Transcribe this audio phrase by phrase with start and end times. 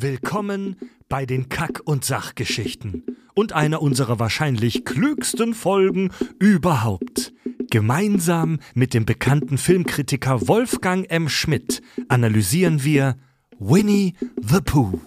[0.00, 0.76] Willkommen
[1.08, 3.02] bei den Kack- und Sachgeschichten
[3.34, 7.32] und einer unserer wahrscheinlich klügsten Folgen überhaupt.
[7.68, 11.28] Gemeinsam mit dem bekannten Filmkritiker Wolfgang M.
[11.28, 13.16] Schmidt analysieren wir
[13.58, 15.00] Winnie the Pooh.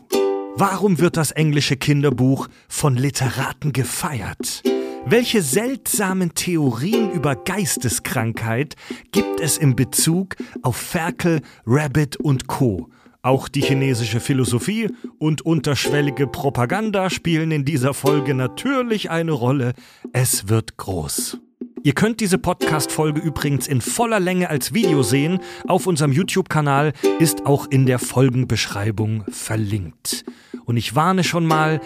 [0.57, 4.61] Warum wird das englische Kinderbuch von Literaten gefeiert?
[5.05, 8.75] Welche seltsamen Theorien über Geisteskrankheit
[9.13, 12.89] gibt es in Bezug auf Ferkel, Rabbit und Co.?
[13.23, 19.73] Auch die chinesische Philosophie und unterschwellige Propaganda spielen in dieser Folge natürlich eine Rolle.
[20.11, 21.37] Es wird groß.
[21.83, 25.39] Ihr könnt diese Podcast-Folge übrigens in voller Länge als Video sehen.
[25.67, 30.25] Auf unserem YouTube-Kanal ist auch in der Folgenbeschreibung verlinkt.
[30.65, 31.79] Und ich warne schon mal,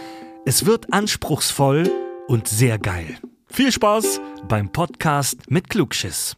[0.45, 1.91] es wird anspruchsvoll
[2.27, 3.17] und sehr geil.
[3.48, 6.38] Viel Spaß beim Podcast mit Klugschiss.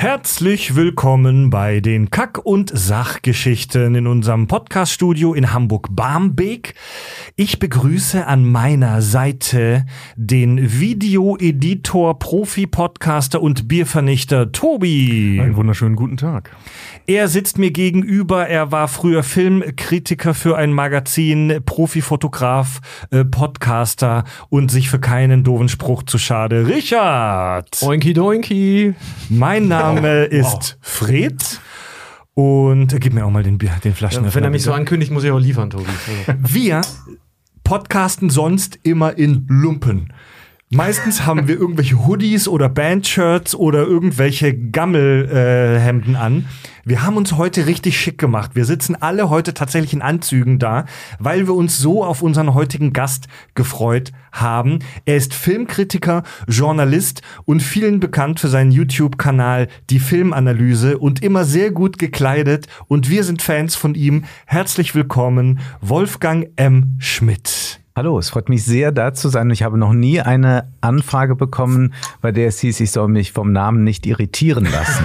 [0.00, 6.74] Herzlich willkommen bei den Kack- und Sachgeschichten in unserem Podcaststudio in Hamburg-Barmbek.
[7.34, 15.40] Ich begrüße an meiner Seite den Videoeditor, Profi-Podcaster und Biervernichter Tobi.
[15.42, 16.54] Einen wunderschönen guten Tag.
[17.08, 18.46] Er sitzt mir gegenüber.
[18.46, 22.78] Er war früher Filmkritiker für ein Magazin, Profifotograf,
[23.10, 26.68] äh, Podcaster und sich für keinen doofen Spruch zu schade.
[26.68, 27.82] Richard!
[27.82, 28.94] Oinki doinki.
[29.28, 31.60] Mein Name ist Fred.
[32.34, 34.32] Und gib mir auch mal den, den Flaschen.
[34.32, 35.86] Wenn er mich so ankündigt, muss ich auch liefern, Tobi.
[36.26, 36.54] Also.
[36.54, 36.82] Wir
[37.64, 40.12] podcasten sonst immer in Lumpen.
[40.70, 46.44] Meistens haben wir irgendwelche Hoodies oder Bandshirts oder irgendwelche Gammelhemden äh, an.
[46.84, 48.50] Wir haben uns heute richtig schick gemacht.
[48.52, 50.84] Wir sitzen alle heute tatsächlich in Anzügen da,
[51.18, 54.80] weil wir uns so auf unseren heutigen Gast gefreut haben.
[55.06, 61.70] Er ist Filmkritiker, Journalist und vielen bekannt für seinen YouTube-Kanal Die Filmanalyse und immer sehr
[61.70, 62.66] gut gekleidet.
[62.88, 64.24] Und wir sind Fans von ihm.
[64.44, 66.96] Herzlich willkommen, Wolfgang M.
[66.98, 67.77] Schmidt.
[67.98, 69.50] Hallo, es freut mich sehr, da zu sein.
[69.50, 73.50] Ich habe noch nie eine Anfrage bekommen, bei der es hieß, ich soll mich vom
[73.50, 75.04] Namen nicht irritieren lassen.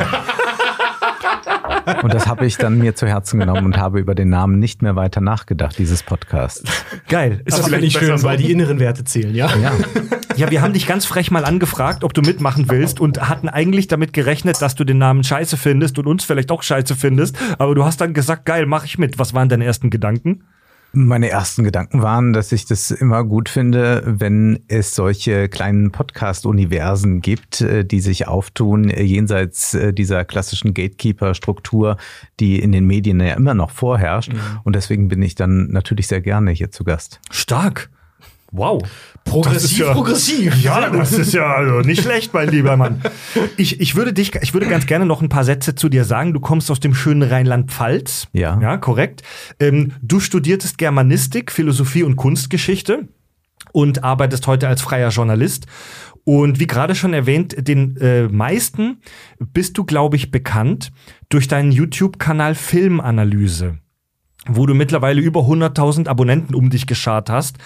[2.04, 4.84] Und das habe ich dann mir zu Herzen genommen und habe über den Namen nicht
[4.84, 6.66] mehr weiter nachgedacht, dieses Podcast.
[7.10, 7.42] Geil.
[7.46, 8.28] Ist das vielleicht nicht schön, so?
[8.28, 9.50] weil die inneren Werte zählen, ja?
[9.58, 9.72] Ja.
[10.36, 13.88] Ja, wir haben dich ganz frech mal angefragt, ob du mitmachen willst und hatten eigentlich
[13.88, 17.38] damit gerechnet, dass du den Namen scheiße findest und uns vielleicht auch scheiße findest.
[17.58, 19.18] Aber du hast dann gesagt, geil, mach ich mit.
[19.18, 20.44] Was waren deine ersten Gedanken?
[20.96, 27.22] Meine ersten Gedanken waren, dass ich das immer gut finde, wenn es solche kleinen Podcast-Universen
[27.22, 31.98] gibt, äh, die sich auftun, äh, jenseits äh, dieser klassischen Gatekeeper-Struktur,
[32.40, 34.34] die in den Medien ja immer noch vorherrscht.
[34.34, 34.60] Mhm.
[34.66, 37.20] Und deswegen bin ich dann natürlich sehr gerne hier zu Gast.
[37.32, 37.90] Stark.
[38.52, 38.84] Wow.
[39.26, 40.56] Progressiv, ja, progressiv.
[40.62, 43.02] Ja, das ist ja also nicht schlecht, mein lieber Mann.
[43.58, 46.34] Ich, ich würde dich, ich würde ganz gerne noch ein paar Sätze zu dir sagen.
[46.34, 48.28] Du kommst aus dem schönen Rheinland-Pfalz.
[48.34, 48.60] Ja.
[48.62, 49.24] Ja, korrekt.
[49.60, 53.08] Ähm, du studiertest Germanistik, Philosophie und Kunstgeschichte
[53.72, 55.66] und arbeitest heute als freier Journalist.
[56.26, 59.02] Und wie gerade schon erwähnt, den äh, meisten
[59.40, 60.92] bist du, glaube ich, bekannt
[61.30, 63.80] durch deinen YouTube-Kanal Filmanalyse
[64.48, 67.58] wo du mittlerweile über 100.000 Abonnenten um dich geschart hast.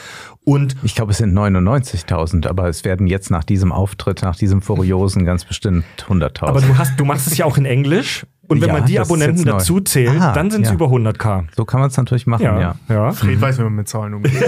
[0.48, 4.62] Und ich glaube, es sind 99.000, aber es werden jetzt nach diesem Auftritt, nach diesem
[4.62, 6.44] Furiosen ganz bestimmt 100.000.
[6.44, 8.26] Aber du hast, du machst es ja auch in Englisch.
[8.48, 10.76] Und wenn Ja, man die Abonnenten dazu zählt, Aha, dann sind es ja.
[10.76, 11.48] über 100k.
[11.54, 12.76] so kann man es natürlich machen, ja.
[12.88, 13.12] ja.
[13.12, 14.32] Fred weiß, wie man mit Zahlen umgeht.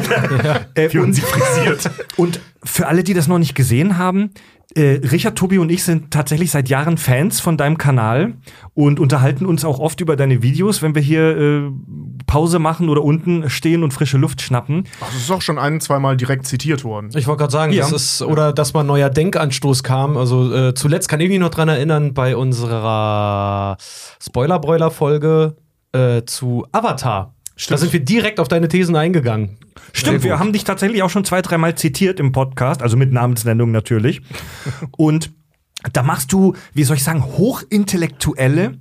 [0.76, 1.92] Äh, und, sie frisiert.
[2.16, 4.32] und für alle, die das noch nicht gesehen haben,
[4.76, 8.36] äh, Richard, Tobi und ich sind tatsächlich seit Jahren Fans von deinem Kanal
[8.74, 11.72] und unterhalten uns auch oft über deine Videos, wenn wir hier äh,
[12.26, 14.84] Pause machen oder unten stehen und frische Luft schnappen.
[15.02, 17.10] Ach, das ist auch schon ein, zweimal direkt zitiert worden.
[17.16, 17.82] Ich wollte gerade sagen, Ja.
[17.84, 20.18] das ist, oder dass mal ein neuer Denkanstoß kam.
[20.18, 23.78] Also äh, zuletzt kann ich mich noch dran erinnern, bei unserer
[24.22, 25.56] Spoiler-Broiler-Folge
[25.92, 27.34] äh, zu Avatar.
[27.68, 29.58] Da sind wir direkt auf deine Thesen eingegangen.
[29.92, 33.72] Stimmt, wir haben dich tatsächlich auch schon zwei, dreimal zitiert im Podcast, also mit Namensnennung
[33.72, 34.22] natürlich.
[34.98, 35.32] Und
[35.94, 38.78] da machst du, wie soll ich sagen, hochintellektuelle,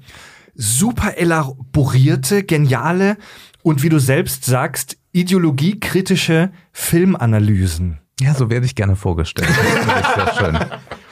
[0.59, 3.17] super elaborierte, geniale
[3.63, 8.01] und wie du selbst sagst, ideologiekritische Filmanalysen.
[8.21, 9.49] Ja, so werde ich gerne vorgestellt.
[9.49, 10.59] Das ich sehr schön.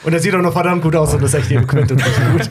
[0.06, 2.48] Und er sieht auch noch verdammt gut aus und ist echt eloquent und richtig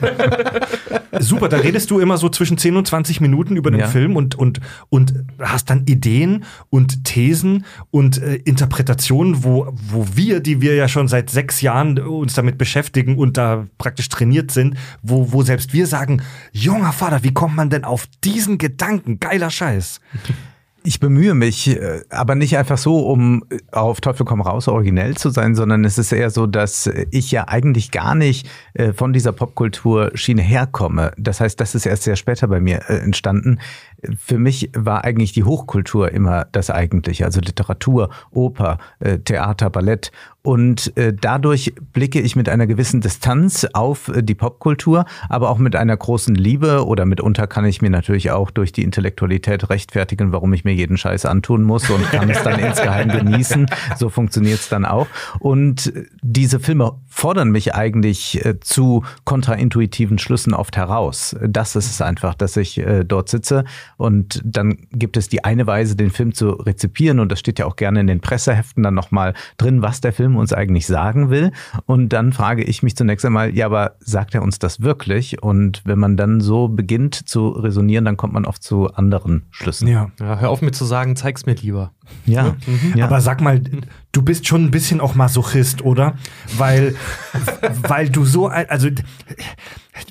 [1.20, 3.88] Super, da redest du immer so zwischen 10 und 20 Minuten über den Ja.
[3.88, 4.60] Film und, und,
[4.90, 10.86] und hast dann Ideen und Thesen und äh, Interpretationen, wo, wo wir, die wir ja
[10.86, 15.72] schon seit sechs Jahren uns damit beschäftigen und da praktisch trainiert sind, wo, wo selbst
[15.72, 16.20] wir sagen,
[16.52, 19.18] junger Vater, wie kommt man denn auf diesen Gedanken?
[19.18, 20.00] Geiler Scheiß.
[20.86, 25.16] Ich bemühe mich, äh, aber nicht einfach so, um äh, auf Teufel komm raus originell
[25.16, 28.48] zu sein, sondern es ist eher so, dass äh, ich ja eigentlich gar nicht
[28.94, 31.12] von dieser Popkulturschiene herkomme.
[31.16, 33.58] Das heißt, das ist erst sehr später bei mir entstanden.
[34.18, 40.12] Für mich war eigentlich die Hochkultur immer das Eigentliche, also Literatur, Oper, äh, Theater, Ballett.
[40.42, 45.58] Und äh, dadurch blicke ich mit einer gewissen Distanz auf äh, die Popkultur, aber auch
[45.58, 50.30] mit einer großen Liebe oder mitunter kann ich mir natürlich auch durch die Intellektualität rechtfertigen,
[50.30, 53.66] warum ich mir jeden Scheiß antun muss und kann es dann insgeheim genießen.
[53.96, 55.08] So funktioniert es dann auch.
[55.40, 55.92] Und
[56.22, 61.34] diese Filme fordern mich eigentlich zu kontraintuitiven Schlüssen oft heraus.
[61.42, 63.64] Das ist es einfach, dass ich dort sitze
[63.96, 67.66] und dann gibt es die eine Weise, den Film zu rezipieren und das steht ja
[67.66, 71.52] auch gerne in den Presseheften dann nochmal drin, was der Film uns eigentlich sagen will.
[71.86, 75.42] Und dann frage ich mich zunächst einmal, ja, aber sagt er uns das wirklich?
[75.42, 79.88] Und wenn man dann so beginnt zu resonieren, dann kommt man oft zu anderen Schlüssen.
[79.88, 80.10] Ja.
[80.20, 81.92] Ja, hör auf mir zu sagen, zeig's mir lieber.
[82.24, 82.56] Ja.
[82.94, 83.06] ja.
[83.06, 83.60] Aber sag mal,
[84.16, 86.14] du bist schon ein bisschen auch Masochist, oder?
[86.56, 86.94] Weil,
[87.82, 88.88] weil du so, also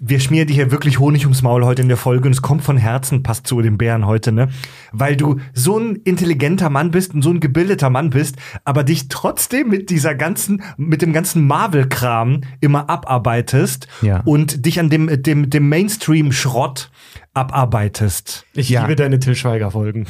[0.01, 2.63] wir schmieren dir hier wirklich Honig ums Maul heute in der Folge und es kommt
[2.63, 4.49] von Herzen, passt zu dem Bären heute, ne?
[4.91, 9.07] Weil du so ein intelligenter Mann bist und so ein gebildeter Mann bist, aber dich
[9.09, 14.21] trotzdem mit dieser ganzen, mit dem ganzen Marvel-Kram immer abarbeitest Ja.
[14.25, 16.91] und dich an dem, dem, dem Mainstream-Schrott
[17.35, 18.45] abarbeitest.
[18.53, 18.81] Ich Ja.
[18.81, 20.05] liebe deine Till Schweiger-Folgen.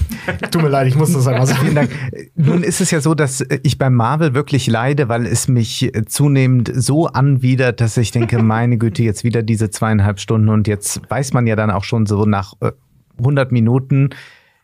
[0.51, 1.59] Tut mir leid, ich muss das einmal sagen.
[1.61, 1.89] Vielen Dank.
[2.35, 6.71] Nun ist es ja so, dass ich beim Marvel wirklich leide, weil es mich zunehmend
[6.73, 11.33] so anwidert, dass ich denke, meine Güte, jetzt wieder diese zweieinhalb Stunden und jetzt weiß
[11.33, 12.71] man ja dann auch schon so nach äh,
[13.17, 14.09] 100 Minuten,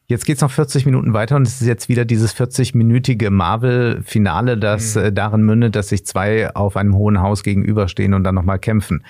[0.08, 4.98] Jetzt geht's noch 40 Minuten weiter und es ist jetzt wieder dieses 40-minütige Marvel-Finale, das
[4.98, 9.06] äh, darin mündet, dass sich zwei auf einem hohen Haus gegenüberstehen und dann nochmal kämpfen.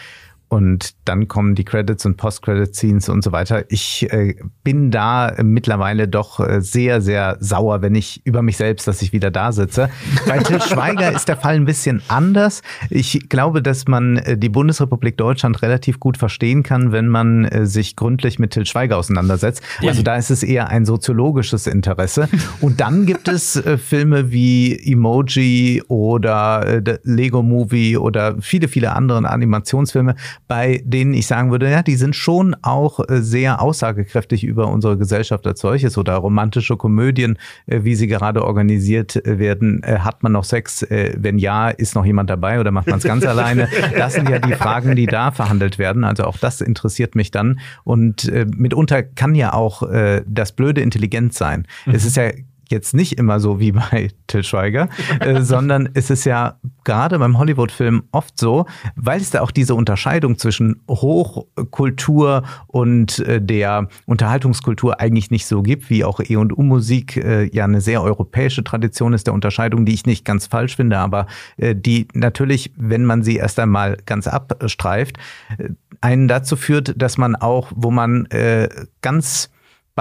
[0.51, 3.63] Und dann kommen die Credits und Post-Credit-Scenes und so weiter.
[3.69, 8.85] Ich äh, bin da mittlerweile doch äh, sehr, sehr sauer, wenn ich über mich selbst,
[8.85, 9.89] dass ich wieder da sitze.
[10.27, 12.63] Bei Till Schweiger ist der Fall ein bisschen anders.
[12.89, 17.65] Ich glaube, dass man äh, die Bundesrepublik Deutschland relativ gut verstehen kann, wenn man äh,
[17.65, 19.63] sich gründlich mit Till Schweiger auseinandersetzt.
[19.87, 22.27] Also da ist es eher ein soziologisches Interesse.
[22.59, 28.91] Und dann gibt es äh, Filme wie Emoji oder äh, Lego Movie oder viele, viele
[28.91, 30.15] andere Animationsfilme,
[30.47, 34.97] bei denen ich sagen würde, ja, die sind schon auch äh, sehr aussagekräftig über unsere
[34.97, 39.81] Gesellschaft als solches oder romantische Komödien, äh, wie sie gerade organisiert äh, werden.
[39.85, 40.85] Hat man noch Sex?
[40.89, 43.69] Wenn ja, ist noch jemand dabei oder macht man es ganz alleine?
[43.97, 46.03] Das sind ja die Fragen, die da verhandelt werden.
[46.03, 47.59] Also auch das interessiert mich dann.
[47.83, 49.83] Und mitunter kann ja auch
[50.25, 51.67] das Blöde intelligent sein.
[51.85, 52.31] Es ist ja
[52.71, 54.89] jetzt nicht immer so wie bei Till Schweiger,
[55.19, 58.65] äh, sondern es ist ja gerade beim Hollywood-Film oft so,
[58.95, 65.61] weil es da auch diese Unterscheidung zwischen Hochkultur und äh, der Unterhaltungskultur eigentlich nicht so
[65.61, 69.85] gibt, wie auch E- und U-Musik äh, ja eine sehr europäische Tradition ist der Unterscheidung,
[69.85, 71.27] die ich nicht ganz falsch finde, aber
[71.57, 75.17] äh, die natürlich, wenn man sie erst einmal ganz abstreift,
[75.57, 75.69] äh,
[76.01, 78.69] einen dazu führt, dass man auch, wo man äh,
[79.01, 79.51] ganz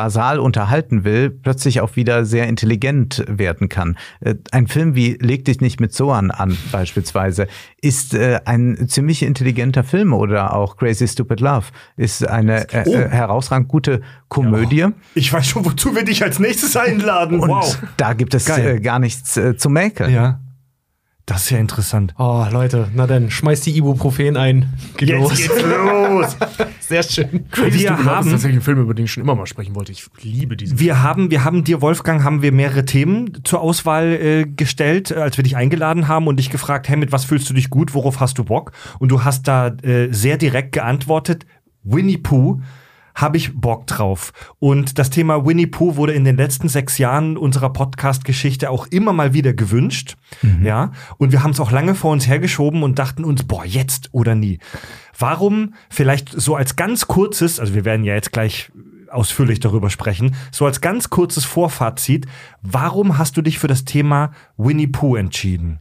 [0.01, 3.99] basal unterhalten will, plötzlich auch wieder sehr intelligent werden kann.
[4.21, 7.49] Äh, Ein Film wie Leg dich nicht mit Zoan an beispielsweise
[7.83, 11.67] ist äh, ein ziemlich intelligenter Film oder auch Crazy Stupid Love
[11.99, 12.77] ist eine Oh.
[12.95, 14.87] äh, herausragend gute Komödie.
[15.15, 17.39] Ich weiß schon, wozu wir dich als nächstes einladen.
[17.41, 17.79] Und wow.
[17.99, 18.81] da gibt es Geil.
[18.81, 20.15] gar nichts zu mäkeln.
[20.15, 20.41] Ja.
[21.31, 22.13] Das ist ja interessant.
[22.19, 24.69] Oh, Leute, na dann, schmeiß die Ibuprofen ein.
[24.97, 25.37] Geht Jetzt los.
[25.37, 26.37] geht's los.
[26.81, 27.49] Sehr schön.
[27.53, 29.93] Crazy Wir ist haben- tatsächlich ein Film, über den ich schon immer mal sprechen wollte.
[29.93, 34.07] Ich liebe diesen Wir haben, wir haben dir, Wolfgang, haben wir mehrere Themen zur Auswahl
[34.13, 37.49] äh, gestellt, äh, als wir dich eingeladen haben und dich gefragt, hey, mit was fühlst
[37.49, 38.73] du dich gut, worauf hast du Bock?
[38.99, 41.47] Und du hast da äh, sehr direkt geantwortet,
[41.85, 42.61] Winnie Pooh
[43.21, 44.33] habe ich Bock drauf.
[44.59, 49.13] Und das Thema Winnie Pooh wurde in den letzten sechs Jahren unserer Podcast-Geschichte auch immer
[49.13, 50.17] mal wieder gewünscht.
[50.63, 50.93] Ja.
[51.19, 54.35] Und wir haben es auch lange vor uns hergeschoben und dachten uns, boah, jetzt oder
[54.35, 54.59] nie.
[55.19, 58.71] Warum vielleicht so als ganz kurzes, also wir werden ja jetzt gleich
[59.11, 62.27] ausführlich darüber sprechen, so als ganz kurzes Vorfazit,
[62.63, 65.81] warum hast du dich für das Thema Winnie Pooh entschieden?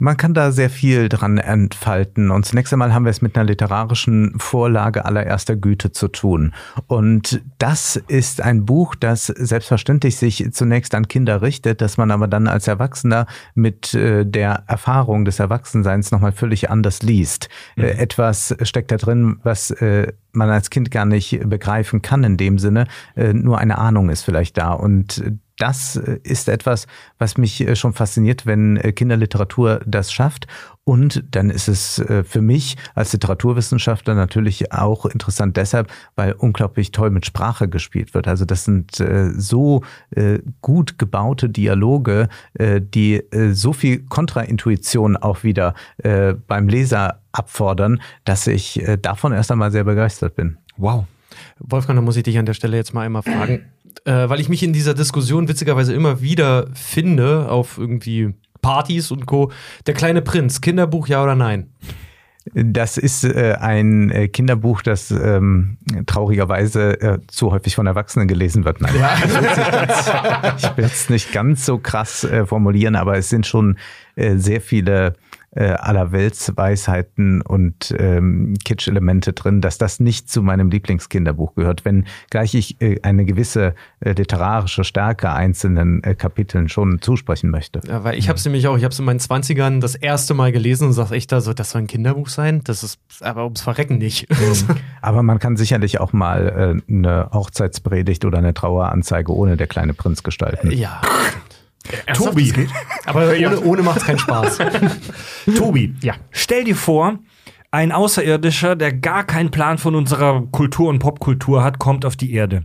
[0.00, 2.30] Man kann da sehr viel dran entfalten.
[2.30, 6.54] Und zunächst einmal haben wir es mit einer literarischen Vorlage allererster Güte zu tun.
[6.86, 12.28] Und das ist ein Buch, das selbstverständlich sich zunächst an Kinder richtet, dass man aber
[12.28, 13.26] dann als Erwachsener
[13.56, 17.48] mit äh, der Erfahrung des Erwachsenseins nochmal völlig anders liest.
[17.74, 17.82] Mhm.
[17.82, 22.36] Äh, etwas steckt da drin, was äh, man als Kind gar nicht begreifen kann in
[22.36, 22.86] dem Sinne.
[23.16, 24.72] Nur eine Ahnung ist vielleicht da.
[24.72, 26.86] Und das äh, ist etwas,
[27.18, 30.46] was mich äh, schon fasziniert, wenn äh, Kinderliteratur das schafft.
[30.84, 37.10] Und dann ist es für mich als Literaturwissenschaftler natürlich auch interessant deshalb, weil unglaublich toll
[37.10, 38.26] mit Sprache gespielt wird.
[38.26, 38.92] Also das sind
[39.36, 39.82] so
[40.62, 43.22] gut gebaute Dialoge, die
[43.52, 50.36] so viel Kontraintuition auch wieder beim Leser abfordern, dass ich davon erst einmal sehr begeistert
[50.36, 50.56] bin.
[50.78, 51.04] Wow.
[51.58, 53.66] Wolfgang, da muss ich dich an der Stelle jetzt mal einmal fragen
[54.04, 59.26] äh, weil ich mich in dieser Diskussion witzigerweise immer wieder finde, auf irgendwie Partys und
[59.26, 59.50] Co.
[59.86, 61.70] Der kleine Prinz, Kinderbuch, ja oder nein?
[62.54, 65.76] Das ist äh, ein äh, Kinderbuch, das ähm,
[66.06, 68.80] traurigerweise äh, zu häufig von Erwachsenen gelesen wird.
[68.80, 70.56] Nein, ja.
[70.56, 73.76] ich will es nicht ganz so krass äh, formulieren, aber es sind schon
[74.16, 75.14] äh, sehr viele
[75.52, 82.54] äh, Allerweltsweisheiten und ähm, Kitsch-Elemente drin, dass das nicht zu meinem Lieblingskinderbuch gehört, wenn gleich
[82.54, 87.80] ich äh, eine gewisse äh, literarische Stärke einzelnen äh, Kapiteln schon zusprechen möchte.
[87.88, 90.34] Ja, weil ich habe es nämlich auch, ich habe es in meinen 20ern das erste
[90.34, 92.60] Mal gelesen und sage echt, da, so, das soll ein Kinderbuch sein?
[92.64, 94.28] Das ist aber ums Verrecken nicht.
[94.30, 94.76] Mhm.
[95.02, 99.94] aber man kann sicherlich auch mal äh, eine Hochzeitspredigt oder eine Traueranzeige ohne der kleine
[99.94, 100.70] Prinz gestalten.
[100.70, 101.00] Ja.
[102.14, 102.52] Tobi.
[103.06, 104.58] Aber ohne, ohne macht es keinen Spaß.
[105.56, 106.14] Tobi, ja.
[106.30, 107.18] stell dir vor,
[107.70, 112.32] ein Außerirdischer, der gar keinen Plan von unserer Kultur und Popkultur hat, kommt auf die
[112.32, 112.64] Erde.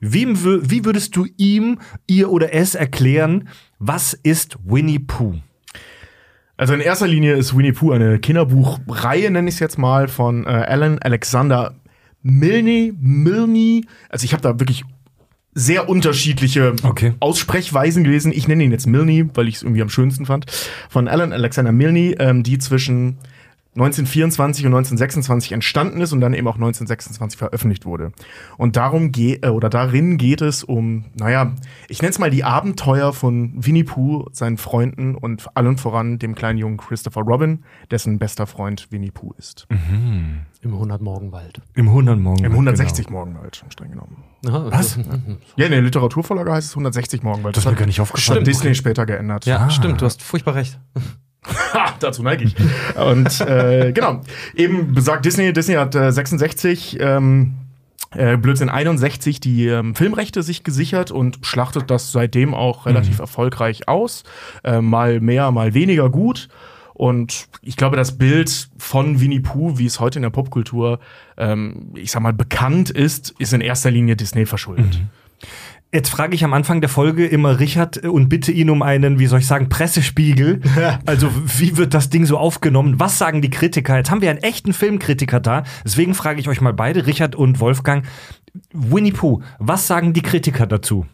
[0.00, 3.48] Wie, wie würdest du ihm, ihr oder es erklären,
[3.78, 5.36] was ist Winnie Pooh?
[6.56, 10.44] Also in erster Linie ist Winnie Pooh eine Kinderbuchreihe, nenne ich es jetzt mal, von
[10.44, 11.76] äh, Alan Alexander
[12.22, 13.82] Milne, Milne.
[14.10, 14.84] Also ich habe da wirklich
[15.52, 17.14] sehr unterschiedliche okay.
[17.20, 18.32] Aussprechweisen gelesen.
[18.32, 20.46] Ich nenne ihn jetzt Milne, weil ich es irgendwie am schönsten fand.
[20.88, 23.18] Von Alan Alexander Milne, ähm, die zwischen
[23.80, 28.12] 1924 und 1926 entstanden ist und dann eben auch 1926 veröffentlicht wurde.
[28.58, 31.52] Und darum geht, äh, oder darin geht es um, naja,
[31.88, 36.34] ich nenne es mal die Abenteuer von Winnie Pooh, seinen Freunden und allen voran dem
[36.34, 39.66] kleinen Jungen Christopher Robin, dessen bester Freund Winnie Pooh ist.
[39.70, 40.40] Mhm.
[40.62, 41.62] Im 100-Morgenwald.
[41.74, 42.40] Im 100-Morgenwald.
[42.44, 43.70] Im 160-Morgenwald, genau.
[43.70, 44.24] streng genommen.
[44.42, 44.98] Was?
[45.56, 47.56] Ja, in der Literaturvorlage heißt es 160 Morgenwald.
[47.56, 48.40] Das, das hat mir gar nicht aufgefallen.
[48.40, 49.46] Hat Disney später geändert.
[49.46, 49.70] Ja, ah.
[49.70, 50.78] stimmt, du hast furchtbar recht.
[51.44, 52.54] Ha, dazu neige ich.
[52.96, 54.20] Und äh, genau,
[54.54, 57.54] eben besagt Disney, Disney hat äh, 66, ähm,
[58.12, 63.20] äh, Blödsinn 61 die ähm, Filmrechte sich gesichert und schlachtet das seitdem auch relativ mhm.
[63.20, 64.24] erfolgreich aus.
[64.64, 66.48] Äh, mal mehr, mal weniger gut.
[66.92, 70.98] Und ich glaube, das Bild von Winnie Pooh, wie es heute in der Popkultur,
[71.38, 74.98] ähm, ich sag mal, bekannt ist, ist in erster Linie Disney verschuldet.
[74.98, 75.08] Mhm.
[75.92, 79.26] Jetzt frage ich am Anfang der Folge immer Richard und bitte ihn um einen, wie
[79.26, 80.60] soll ich sagen, Pressespiegel.
[81.06, 81.28] Also,
[81.58, 83.00] wie wird das Ding so aufgenommen?
[83.00, 83.96] Was sagen die Kritiker?
[83.96, 85.64] Jetzt haben wir einen echten Filmkritiker da.
[85.84, 88.04] Deswegen frage ich euch mal beide, Richard und Wolfgang.
[88.72, 91.06] Winnie Pooh, was sagen die Kritiker dazu?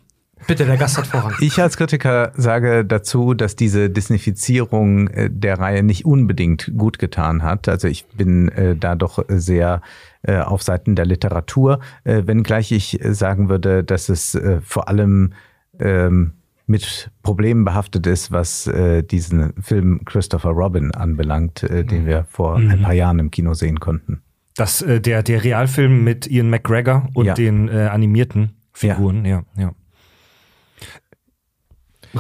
[0.47, 1.33] Bitte, der Gast hat Vorrang.
[1.41, 7.43] Ich als Kritiker sage dazu, dass diese Disneyfizierung äh, der Reihe nicht unbedingt gut getan
[7.43, 7.69] hat.
[7.69, 9.81] Also ich bin äh, da doch sehr
[10.23, 15.33] äh, auf Seiten der Literatur, äh, wenngleich ich sagen würde, dass es äh, vor allem
[15.81, 16.35] ähm,
[16.67, 22.71] mit Problemen behaftet ist, was äh, diesen Film Christopher Robin anbelangt, den wir vor mhm.
[22.71, 24.21] ein paar Jahren im Kino sehen konnten.
[24.57, 27.35] Das, der, der Realfilm mit Ian McGregor und ja.
[27.35, 29.63] den animierten Figuren, ja, ja.
[29.63, 29.73] ja.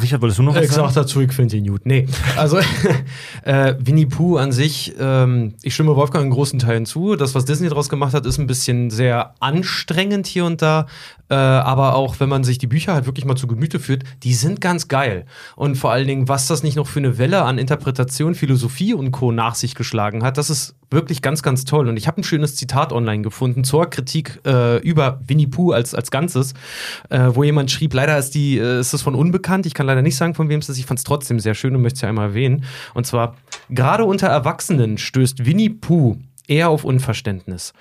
[0.00, 0.88] Richard, wolltest du noch was ich sagen?
[0.88, 1.85] Ich sag dazu, ich finde ihn gut.
[1.85, 2.59] Nee, also
[3.43, 7.17] äh, Winnie Pooh an sich, ähm, ich stimme Wolfgang in großen Teilen zu.
[7.17, 10.87] Das, was Disney daraus gemacht hat, ist ein bisschen sehr anstrengend hier und da.
[11.29, 14.35] Äh, aber auch wenn man sich die Bücher halt wirklich mal zu Gemüte führt, die
[14.35, 15.26] sind ganz geil.
[15.57, 19.11] Und vor allen Dingen, was das nicht noch für eine Welle an Interpretation, Philosophie und
[19.11, 19.33] Co.
[19.33, 21.88] nach sich geschlagen hat, das ist wirklich ganz, ganz toll.
[21.88, 25.95] Und ich habe ein schönes Zitat online gefunden zur Kritik äh, über Winnie Pooh als,
[25.95, 26.55] als Ganzes,
[27.11, 29.67] äh, wo jemand schrieb, leider ist, die, äh, ist das von unbekannt.
[29.67, 30.78] Ich kann leider nicht sagen, von wem es ist.
[30.78, 32.64] Ich fand es trotzdem sehr schön und möchte es ja einmal erwähnen.
[32.95, 33.37] Und zwar,
[33.71, 37.73] gerade unter Erwachsenen stößt Winnie Pooh eher auf Unverständnis.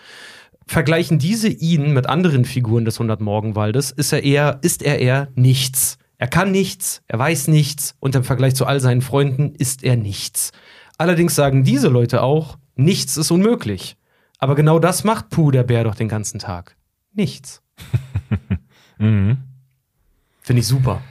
[0.68, 5.98] Vergleichen diese ihn mit anderen Figuren des 100-Morgenwaldes, ist er eher, ist er eher nichts.
[6.18, 9.96] Er kann nichts, er weiß nichts und im Vergleich zu all seinen Freunden ist er
[9.98, 10.52] nichts.
[10.98, 13.98] Allerdings sagen diese Leute auch, nichts ist unmöglich.
[14.40, 16.76] Aber genau das macht Puh der Bär doch den ganzen Tag.
[17.14, 17.62] Nichts.
[18.98, 19.38] mhm.
[20.42, 21.02] Finde ich super.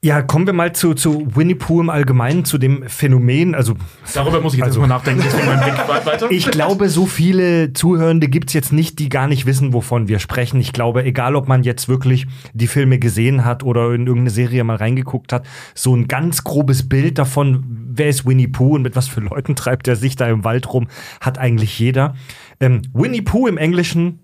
[0.00, 3.56] Ja, kommen wir mal zu, zu Winnie Pooh im Allgemeinen, zu dem Phänomen.
[3.56, 3.74] Also,
[4.14, 6.26] Darüber muss ich jetzt Also- erstmal nachdenken, deswegen mein Blick weit weiter.
[6.30, 10.60] ich glaube, so viele Zuhörende gibt's jetzt nicht, die gar nicht wissen, wovon wir sprechen.
[10.60, 14.62] Ich glaube, egal ob man jetzt wirklich die Filme gesehen hat oder in irgendeine Serie
[14.62, 18.94] mal reingeguckt hat, so ein ganz grobes Bild davon, wer ist Winnie Pooh und mit
[18.94, 20.86] was für Leuten treibt er sich da im Wald rum,
[21.20, 22.14] hat eigentlich jeder.
[22.60, 24.20] Ähm, Winnie Pooh im Englischen,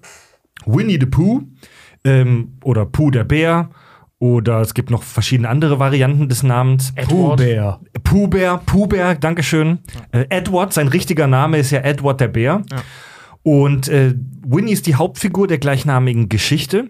[0.67, 1.43] Winnie the Pooh
[2.05, 3.71] ähm, oder Pooh der Bär.
[4.19, 6.93] Oder es gibt noch verschiedene andere Varianten des Namens.
[6.95, 7.39] Edward.
[7.39, 7.81] Bär.
[8.05, 9.81] Pooh Bär, Pooh Bär, Dankeschön.
[10.13, 12.63] Äh, Edward, sein richtiger Name ist ja Edward der Bär.
[13.43, 14.15] Und äh,
[14.47, 16.89] Winnie ist die Hauptfigur der gleichnamigen Geschichte.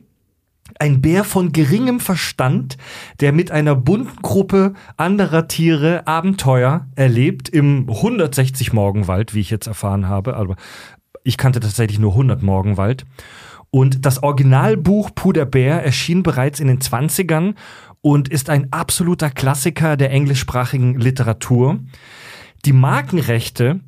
[0.79, 2.79] Ein Bär von geringem Verstand,
[3.21, 9.67] der mit einer bunten Gruppe anderer Tiere Abenteuer erlebt im 160 Morgenwald, wie ich jetzt
[9.67, 10.37] erfahren habe.
[10.37, 10.57] Aber
[11.23, 13.05] ich kannte tatsächlich nur 100 Morgenwald.
[13.75, 17.57] Und das Originalbuch Puh der Bär erschien bereits in den 20ern
[18.03, 21.81] und ist ein absoluter Klassiker der englischsprachigen Literatur.
[22.67, 23.81] Die Markenrechte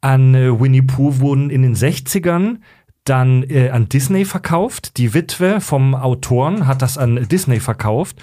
[0.00, 2.56] an äh, Winnie Pooh wurden in den 60ern
[3.04, 4.96] dann äh, an Disney verkauft.
[4.96, 8.20] Die Witwe vom Autoren hat das an Disney verkauft.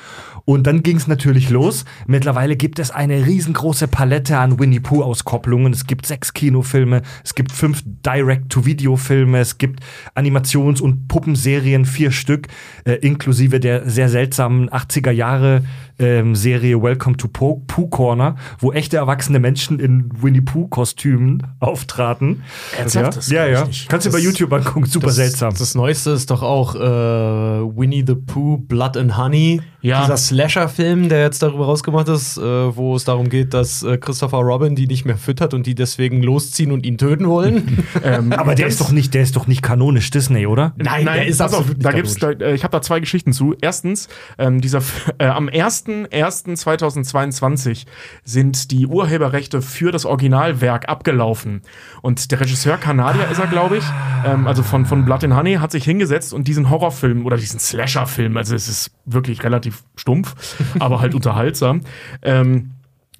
[0.49, 1.83] Und dann ging es natürlich los.
[2.05, 5.73] Mittlerweile gibt es eine riesengroße Palette an Winnie Pooh-Auskopplungen.
[5.73, 9.81] Es gibt sechs Kinofilme, es gibt fünf Direct-to-Video-Filme, es gibt
[10.15, 12.47] Animations- und Puppenserien, vier Stück,
[12.85, 15.63] äh, inklusive der sehr seltsamen 80er Jahre
[15.99, 22.43] ähm, Serie Welcome to Po- Pooh Corner, wo echte erwachsene Menschen in Winnie Pooh-Kostümen auftraten.
[22.77, 23.17] Ernsthaft?
[23.17, 23.65] Das ja, ja.
[23.65, 23.89] nicht.
[23.89, 25.53] Kannst du bei YouTube angucken, super das, seltsam.
[25.59, 29.61] Das Neueste ist doch auch äh, Winnie the Pooh, Blood and Honey.
[29.81, 30.01] Ja.
[30.01, 34.39] Dieser Slasher-Film, der jetzt darüber rausgemacht ist, äh, wo es darum geht, dass äh, Christopher
[34.39, 37.85] Robin die nicht mehr füttert und die deswegen losziehen und ihn töten wollen.
[38.03, 40.73] Ähm, Aber der ist doch nicht, der ist doch nicht kanonisch Disney, oder?
[40.77, 43.55] Nein, der ist pass auf, da gibt's, da, äh, ich habe da zwei Geschichten zu.
[43.59, 44.07] Erstens,
[44.37, 44.81] ähm, dieser,
[45.17, 47.85] äh, am 1.1.2022
[48.23, 51.61] sind die Urheberrechte für das Originalwerk abgelaufen.
[52.01, 53.83] Und der Regisseur Kanadier ist er, glaube ich,
[54.25, 57.59] ähm, also von, von Blood and Honey, hat sich hingesetzt und diesen Horrorfilm oder diesen
[57.59, 60.35] Slasher-Film, also es ist wirklich relativ stumpf,
[60.79, 61.81] aber halt unterhaltsam,
[62.21, 62.71] ähm,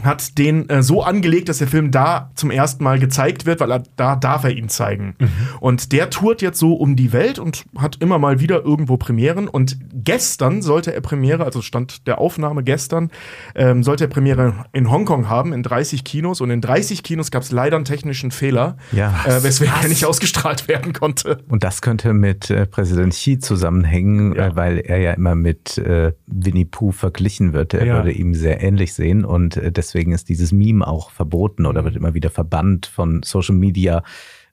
[0.04, 3.72] hat den äh, so angelegt, dass der Film da zum ersten Mal gezeigt wird, weil
[3.72, 5.16] er, da darf er ihn zeigen.
[5.60, 9.48] Und der tourt jetzt so um die Welt und hat immer mal wieder irgendwo Premieren.
[9.48, 13.10] Und gestern sollte er Premiere, also stand der Aufnahme gestern,
[13.56, 16.42] ähm, sollte er Premiere in Hongkong haben, in 30 Kinos.
[16.42, 19.14] Und in 30 Kinos gab es leider einen technischen Fehler, Ja.
[19.26, 21.40] äh, weswegen er nicht ausgestrahlt werden konnte.
[21.50, 24.48] Und das könnte mit äh, Präsident Xi zusammenhängen, Ja.
[24.50, 27.74] äh, weil er ja immer mit äh, Winnie Pooh verglichen wird.
[27.74, 27.96] Er Ja.
[27.96, 31.96] würde ihm sehr ähnlich sehen und äh, deswegen ist dieses Meme auch verboten oder wird
[31.96, 34.04] immer wieder verbannt von Social Media.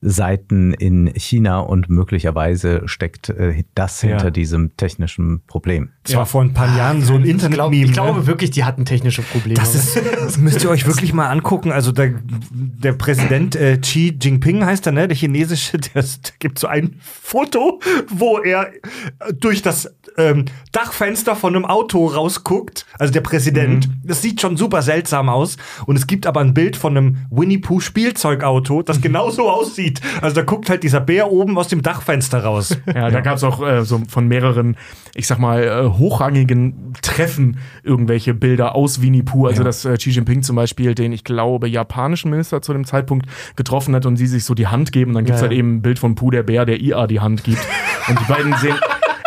[0.07, 4.11] Seiten in China und möglicherweise steckt äh, das Ja.
[4.11, 5.91] hinter diesem technischen Problem.
[6.05, 7.71] Das war vor ein paar Jahren so ein ich, Internet-Meme.
[7.71, 8.27] glaub, ich glaube ne?
[8.27, 9.55] wirklich, die hatten technische Probleme.
[9.59, 11.73] Das ist, das müsst ihr euch wirklich mal angucken.
[11.73, 12.13] Also der,
[12.53, 15.09] der Präsident äh, Xi Jinping heißt er, ne?
[15.09, 16.05] Der chinesische, der, der
[16.39, 22.87] gibt so ein Foto, wo er äh, durch das ähm, Dachfenster von einem Auto rausguckt.
[22.99, 23.89] Also der Präsident.
[24.05, 25.57] Das sieht schon super seltsam aus.
[25.87, 29.94] Und es gibt aber ein Bild von einem Winnie Pooh Spielzeugauto, das genauso aussieht.
[30.21, 32.77] Also da guckt halt dieser Bär oben aus dem Dachfenster raus.
[32.87, 34.77] Ja, da gab es auch äh, so von mehreren,
[35.15, 39.47] ich sag mal, äh, hochrangigen Treffen irgendwelche Bilder aus Winnie Pooh.
[39.47, 43.27] Also, dass äh, Xi Jinping zum Beispiel den, ich glaube, japanischen Minister zu dem Zeitpunkt
[43.57, 45.11] getroffen hat und sie sich so die Hand geben.
[45.13, 45.59] Und dann gibt's Ja, halt ja.
[45.59, 47.61] eben ein Bild von Pooh, der Bär, der IA die Hand gibt.
[48.09, 48.75] Und die beiden sehen.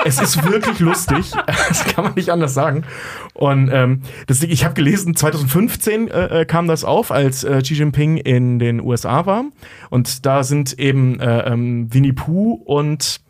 [0.08, 2.84] Es ist wirklich lustig, das kann man nicht anders sagen.
[3.34, 7.74] Und ähm, das, ich habe gelesen, 2015 äh, äh, kam das auf, als äh, Xi
[7.74, 9.44] Jinping in den USA war.
[9.90, 13.22] Und da sind eben äh, ähm, Winnie Pooh und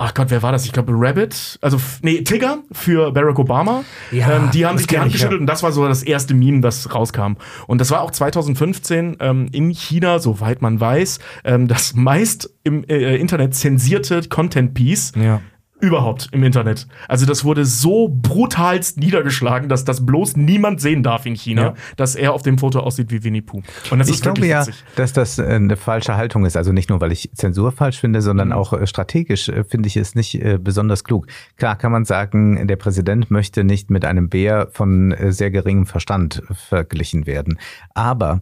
[0.00, 0.64] Ach Gott, wer war das?
[0.64, 3.82] Ich glaube Rabbit, also nee, Tigger für Barack Obama.
[4.12, 5.40] Ja, ähm, die haben sich die Hand ich, geschüttelt ja.
[5.40, 7.32] und das war so das erste Meme, das rauskam.
[7.66, 12.84] Und das war auch 2015 ähm, in China, soweit man weiß, ähm, das meist im
[12.84, 15.40] äh, Internet zensierte Content Piece Ja.
[15.80, 16.86] Überhaupt im Internet.
[17.06, 21.74] Also das wurde so brutalst niedergeschlagen, dass das bloß niemand sehen darf in China, Ja.
[21.96, 23.62] dass er auf dem Foto aussieht wie Winnie Pooh.
[23.90, 24.82] Und das ich ist glaube ja, witzig.
[24.96, 26.56] dass das äh, eine falsche Haltung ist.
[26.56, 29.96] Also nicht nur, weil ich Zensur falsch finde, sondern auch äh, strategisch äh, finde ich
[29.96, 31.26] es nicht besonders klug.
[31.56, 36.42] Klar kann man sagen, der Präsident möchte nicht mit einem Bär von sehr geringem Verstand
[36.50, 37.58] verglichen werden.
[37.94, 38.40] Aber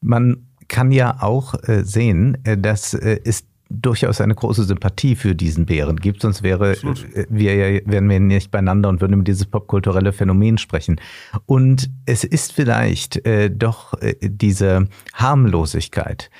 [0.00, 6.20] man kann ja auch sehen, dass es durchaus eine große Sympathie für diesen Bären gibt,
[6.22, 10.58] sonst wäre äh, wir ja, wären wir nicht beieinander und würden über dieses popkulturelle Phänomen
[10.58, 11.00] sprechen.
[11.46, 16.30] Und es ist vielleicht äh, doch äh, diese Harmlosigkeit,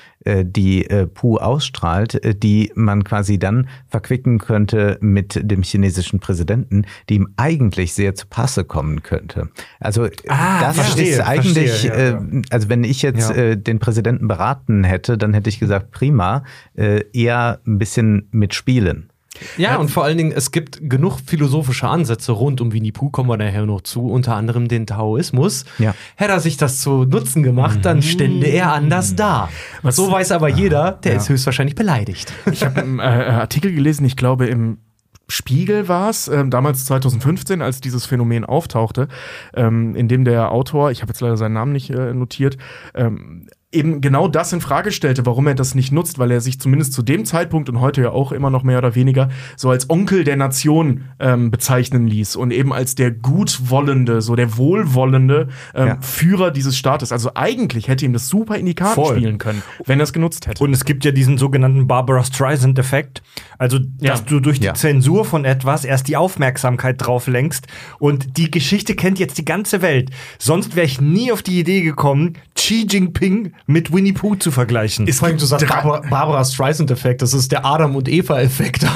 [0.45, 6.85] die äh, Pu ausstrahlt, äh, die man quasi dann verquicken könnte mit dem chinesischen Präsidenten,
[7.09, 9.49] die ihm eigentlich sehr zu Passe kommen könnte.
[9.79, 12.17] Also Ah, das verstehe, ist eigentlich, verstehe, ja, ja.
[12.37, 13.35] äh, also wenn ich jetzt Ja.
[13.35, 16.43] äh, den Präsidenten beraten hätte, dann hätte ich gesagt, prima,
[16.75, 19.10] äh, eher ein bisschen mitspielen.
[19.57, 23.29] Ja, und vor allen Dingen, es gibt genug philosophische Ansätze rund um Winnie Pooh, kommen
[23.29, 25.65] wir nachher noch zu, unter anderem den Taoismus.
[25.79, 25.95] Ja.
[26.15, 29.49] Hätte er sich das zu Nutzen gemacht, dann stände er anders da.
[29.83, 32.33] so weiß aber jeder, der ist höchstwahrscheinlich beleidigt.
[32.51, 34.77] Ich habe einen äh, Artikel gelesen, ich glaube im
[35.31, 39.07] Spiegel war es, ähm, damals 2015, als dieses Phänomen auftauchte,
[39.53, 42.57] ähm, in dem der Autor, ich habe jetzt leider seinen Namen nicht äh, notiert,
[42.93, 46.59] ähm, eben genau das in Frage stellte, warum er das nicht nutzt, weil er sich
[46.59, 49.89] zumindest zu dem Zeitpunkt und heute ja auch immer noch mehr oder weniger so als
[49.89, 55.87] Onkel der Nation ähm, bezeichnen ließ und eben als der Gutwollende, so der Wohlwollende ähm,
[55.87, 55.97] Ja.
[56.01, 57.11] Führer dieses Staates.
[57.11, 59.15] Also eigentlich hätte ihm das super in die Karten Voll.
[59.17, 60.63] spielen können, wenn er es genutzt hätte.
[60.63, 63.21] Und es gibt ja diesen sogenannten Barbara Streisand-Effekt.
[63.57, 64.25] Also, dass Ja.
[64.25, 64.73] du durch die Ja.
[64.73, 67.67] Zensur von etwas erst die Aufmerksamkeit drauf lenkst.
[67.99, 70.09] Und die Geschichte kennt jetzt die ganze Welt.
[70.39, 75.07] Sonst wäre ich nie auf die Idee gekommen, Xi Jinping mit Winnie Pooh zu vergleichen.
[75.07, 78.85] Es Vor allem, du sagst Barbara, Barbara Streisand-Effekt, das ist der Adam- und Eva-Effekt.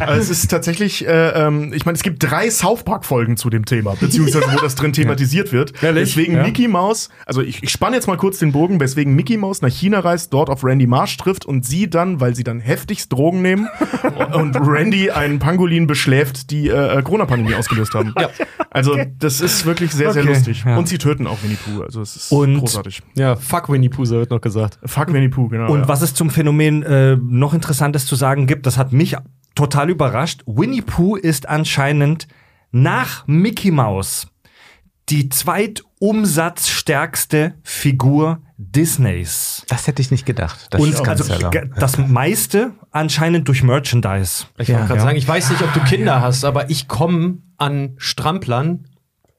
[0.00, 3.64] Also es ist tatsächlich, äh, ähm, ich meine, es gibt drei South Park-Folgen zu dem
[3.64, 5.82] Thema, beziehungsweise wo das drin thematisiert wird.
[5.82, 6.10] Ehrlich?
[6.16, 6.42] Weswegen Ja.
[6.42, 9.70] Mickey Mouse, also ich, ich spanne jetzt mal kurz den Bogen, weswegen Mickey Mouse nach
[9.70, 13.42] China reist, dort auf Randy Marsh trifft und sie dann, weil sie dann heftigst Drogen
[13.42, 13.68] nehmen
[14.34, 18.14] und Randy einen Pangolin beschläft, die äh, äh, Corona-Pandemie ausgelöst haben.
[18.70, 20.64] Also das ist wirklich sehr, sehr Okay, lustig.
[20.64, 20.76] ja.
[20.76, 23.02] Und sie töten auch Winnie Pooh, also es ist Und- großartig.
[23.14, 24.78] ja, fuck Winnie Pooh, so wird noch gesagt.
[24.84, 25.72] Fuck Winnie Pooh, genau.
[25.72, 25.88] Und ja.
[25.88, 29.16] was es zum Phänomen äh, noch Interessantes zu sagen gibt, das hat mich
[29.54, 30.42] total überrascht.
[30.46, 32.28] Winnie Pooh ist anscheinend
[32.70, 34.26] nach Mickey Mouse
[35.08, 39.64] die zweitumsatzstärkste Figur Disneys.
[39.68, 40.66] Das hätte ich nicht gedacht.
[40.70, 41.24] Das Und also
[41.76, 44.44] das meiste anscheinend durch Merchandise.
[44.58, 44.74] Ich Ja.
[44.74, 45.04] wollte gerade Ja.
[45.06, 48.84] sagen, ich weiß nicht, ob du Kinder hast, aber ich komme an Stramplern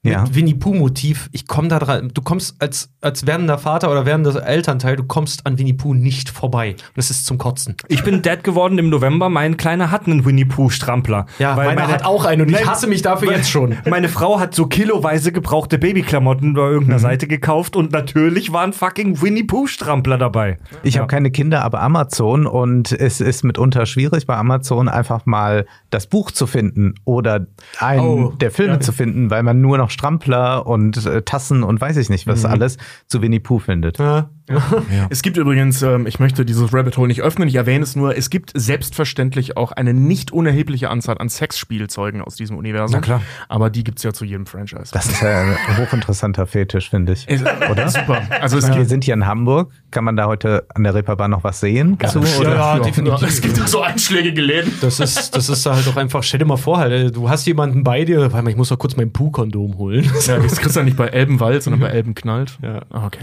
[0.01, 0.23] mit Ja.
[0.33, 1.29] Winnie Pooh-Motiv.
[1.33, 2.11] Ich komme da dran.
[2.13, 6.29] Du kommst als, als werdender Vater oder werdender Elternteil, du kommst an Winnie Pooh nicht
[6.29, 6.71] vorbei.
[6.71, 7.75] Und das ist zum Kotzen.
[7.89, 9.27] Ich bin Dad geworden im November.
[9.29, 11.25] Mein Kleiner hat einen Winnie Pooh Strampler.
[11.37, 13.75] Ja, Weil meiner meine- hat auch einen und ich hasse mich dafür jetzt schon.
[13.89, 18.71] Meine Frau hat so kiloweise gebrauchte Babyklamotten bei irgendeiner Seite gekauft und natürlich war ein
[18.73, 20.59] fucking Winnie Pooh Strampler dabei.
[20.83, 25.65] Ich habe keine Kinder, aber Amazon und es ist mitunter schwierig bei Amazon einfach mal
[25.89, 27.47] das Buch zu finden oder
[27.79, 28.79] einen Oh, der Filme ja.
[28.79, 32.45] zu finden, weil man nur noch Strampler und äh, Tassen und weiß ich nicht was
[32.45, 33.97] alles zu Winnie Pooh findet.
[33.97, 34.29] Ja.
[35.09, 38.17] Es gibt übrigens, ähm, ich möchte dieses Rabbit Hole nicht öffnen, ich erwähne es nur,
[38.17, 42.95] es gibt selbstverständlich auch eine nicht unerhebliche Anzahl an Sexspielzeugen aus diesem Universum.
[42.97, 43.21] Na klar.
[43.47, 44.89] Aber die gibt's ja zu jedem Franchise.
[44.91, 47.27] Das ist ja ein hochinteressanter Fetisch, finde ich.
[47.27, 47.89] Ist- Oder?
[47.89, 48.21] Super.
[48.41, 49.71] Also es Wir gibt sind hier in Hamburg.
[49.91, 51.97] Kann man da heute an der Reeperbahn noch was sehen?
[52.07, 52.55] zu, Ja, oder?
[52.55, 53.27] ja, definitiv.
[53.27, 54.71] Es gibt so einschlägige Läden.
[54.81, 57.83] Das ist, das ist halt auch einfach, stell dir mal vor, halt, du hast jemanden
[57.83, 60.09] bei dir, warte mal, ich muss doch kurz mein Pooh-Kondom holen.
[60.27, 62.57] Ja, das kriegst du ja nicht bei Elbenwald, sondern bei Elbenknallt.
[62.61, 62.81] Ja.
[62.91, 63.19] Ah, Okay.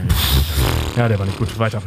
[0.96, 1.58] Ja, der war nicht gut.
[1.58, 1.82] Weiter.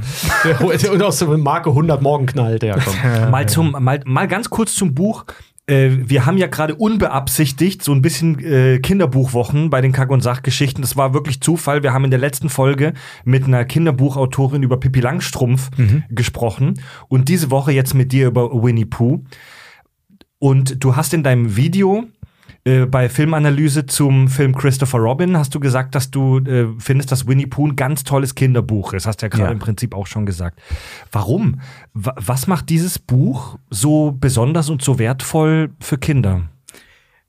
[0.92, 3.32] Und aus der Marke 100 morgen knallt der kommt.
[3.32, 5.26] Mal, zum, mal, mal ganz kurz zum Buch.
[5.68, 10.22] Äh, wir haben ja gerade unbeabsichtigt so ein bisschen äh, Kinderbuchwochen bei den Kack- und
[10.22, 10.82] Sachgeschichten.
[10.82, 11.84] Das war wirklich Zufall.
[11.84, 15.70] Wir haben in der letzten Folge mit einer Kinderbuchautorin über Pippi Langstrumpf
[16.10, 19.24] gesprochen und diese Woche jetzt mit dir über Winnie Pooh.
[20.40, 22.06] Und du hast in deinem Video
[22.70, 27.28] äh, bei Filmanalyse zum Film Christopher Robin hast du gesagt, dass du äh, findest, dass
[27.28, 29.06] Winnie Pooh ein ganz tolles Kinderbuch ist.
[29.08, 29.52] Hast ja gerade Ja.
[29.52, 30.62] im Prinzip auch schon gesagt.
[31.12, 31.62] Warum?
[31.94, 36.44] Wa- was macht dieses Buch so besonders und so wertvoll für Kinder?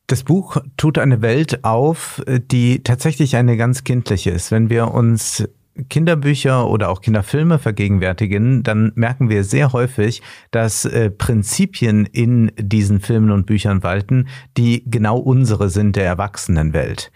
[0.06, 4.50] Das Buch tut eine Welt auf, die tatsächlich eine ganz kindliche ist.
[4.50, 5.48] Wenn wir uns
[5.88, 13.00] Kinderbücher oder auch Kinderfilme vergegenwärtigen, dann merken wir sehr häufig, dass äh, Prinzipien in diesen
[13.00, 17.10] Filmen und Büchern walten, die genau unsere sind der Erwachsenenwelt.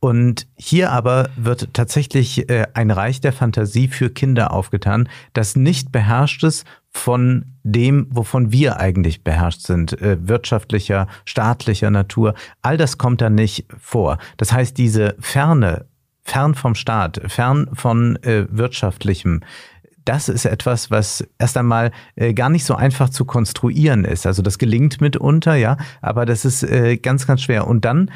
[0.00, 5.90] Und hier aber wird tatsächlich äh, ein Reich der Fantasie für Kinder aufgetan, das nicht
[5.90, 12.34] beherrscht ist von dem, wovon wir eigentlich beherrscht sind, äh, wirtschaftlicher, staatlicher Natur.
[12.62, 14.18] All das kommt da nicht vor.
[14.36, 15.86] Das heißt, diese Ferne,
[16.28, 19.40] fern vom Staat, fern von äh, wirtschaftlichem,
[20.04, 24.26] das ist etwas, was erst einmal äh, gar nicht so einfach zu konstruieren ist.
[24.26, 27.66] Also das gelingt mitunter, ja, aber das ist äh, ganz, ganz schwer.
[27.66, 28.10] Und dann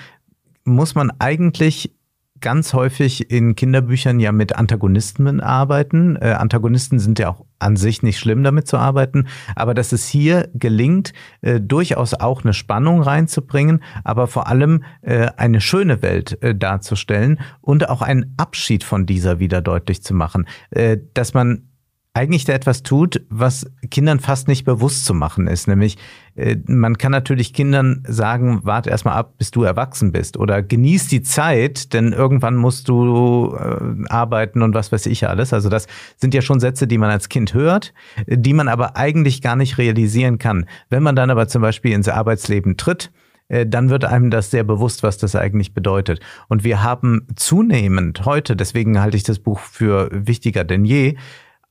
[0.64, 1.94] muss man eigentlich
[2.42, 6.16] ganz häufig in Kinderbüchern ja mit Antagonisten arbeiten.
[6.16, 10.06] Äh, Antagonisten sind ja auch an sich nicht schlimm, damit zu arbeiten, aber dass es
[10.06, 16.42] hier gelingt, äh, durchaus auch eine Spannung reinzubringen, aber vor allem äh, eine schöne Welt
[16.42, 21.68] äh, darzustellen und auch einen Abschied von dieser wieder deutlich zu machen, äh, dass man
[22.14, 25.66] eigentlich da etwas tut, was Kindern fast nicht bewusst zu machen ist.
[25.66, 25.96] Nämlich,
[26.34, 31.08] äh, man kann natürlich Kindern sagen, warte erstmal ab, bis du erwachsen bist oder genieß
[31.08, 35.54] die Zeit, denn irgendwann musst du äh, arbeiten und was weiß ich alles.
[35.54, 37.94] Also das sind ja schon Sätze, die man als Kind hört,
[38.26, 40.66] die man aber eigentlich gar nicht realisieren kann.
[40.90, 43.10] Wenn man dann aber zum Beispiel ins Arbeitsleben tritt,
[43.48, 46.20] äh, dann wird einem das sehr bewusst, was das eigentlich bedeutet.
[46.48, 51.16] Und wir haben zunehmend heute, deswegen halte ich das Buch für wichtiger denn je,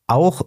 [0.08, 0.44] auch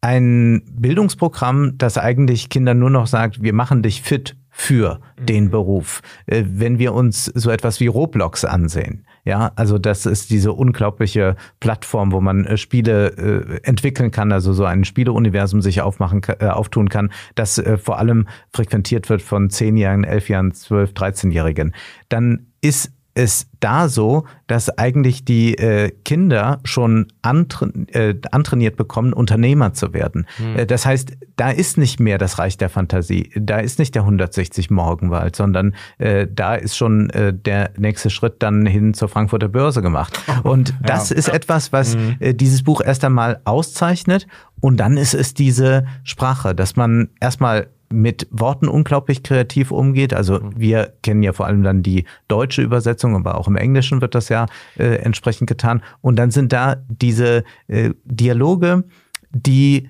[0.00, 6.02] ein Bildungsprogramm, das eigentlich Kindern nur noch sagt, wir machen dich fit für den Beruf.
[6.26, 11.36] Äh, wenn wir uns so etwas wie Roblox ansehen, ja, also das ist diese unglaubliche
[11.60, 16.46] Plattform, wo man äh, Spiele äh, entwickeln kann, also so ein Spieleuniversum sich aufmachen, äh,
[16.46, 21.74] auftun kann, das äh, vor allem frequentiert wird von 10-Jährigen, 11-Jährigen, 12-, 13-Jährigen,
[22.08, 29.12] dann ist es da so, dass eigentlich die äh, Kinder schon antra äh, antrainiert bekommen,
[29.12, 30.26] Unternehmer zu werden.
[30.38, 30.60] Mhm.
[30.60, 34.02] Äh, das heißt, da ist nicht mehr das Reich der Fantasie, da ist nicht der
[34.02, 39.48] 160 Morgenwald, sondern äh, da ist schon äh, der nächste Schritt dann hin zur Frankfurter
[39.48, 40.18] Börse gemacht.
[40.42, 41.16] Und das ja.
[41.16, 42.16] ist etwas, was mhm.
[42.36, 44.26] dieses Buch erst einmal auszeichnet.
[44.60, 50.14] Und dann ist es diese Sprache, dass man erstmal mit Worten unglaublich kreativ umgeht.
[50.14, 50.52] Also mhm.
[50.56, 54.28] wir kennen ja vor allem dann die deutsche Übersetzung, aber auch im Englischen wird das
[54.28, 54.46] ja
[54.78, 55.82] äh, entsprechend getan.
[56.00, 58.84] Und dann sind da diese äh, Dialoge,
[59.30, 59.88] die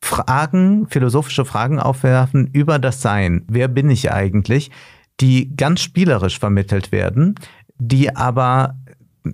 [0.00, 3.44] Fragen, philosophische Fragen aufwerfen über das Sein.
[3.48, 4.70] Wer bin ich eigentlich?
[5.20, 7.34] Die ganz spielerisch vermittelt werden,
[7.78, 8.76] die aber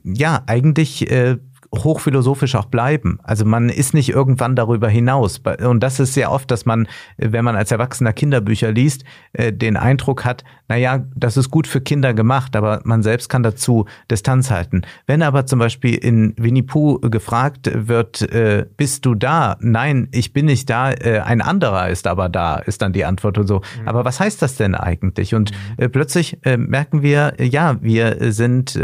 [0.03, 1.39] ja eigentlich äh,
[1.75, 3.19] hochphilosophisch auch bleiben.
[3.23, 5.41] Also man ist nicht irgendwann darüber hinaus.
[5.65, 9.77] Und das ist sehr oft, dass man, wenn man als Erwachsener Kinderbücher liest, äh, den
[9.77, 14.51] Eindruck hat, naja, das ist gut für Kinder gemacht, aber man selbst kann dazu Distanz
[14.51, 14.83] halten.
[15.07, 19.57] Wenn aber zum Beispiel in Winnie Pooh gefragt wird, äh, bist du da?
[19.61, 23.39] Nein, ich bin nicht da, äh, ein anderer ist aber da, ist dann die Antwort
[23.39, 23.63] und so.
[23.81, 23.89] Mhm.
[23.89, 25.35] Aber was heißt das denn eigentlich?
[25.35, 25.91] Und mhm.
[25.91, 28.79] plötzlich merken wir, ja, wir sind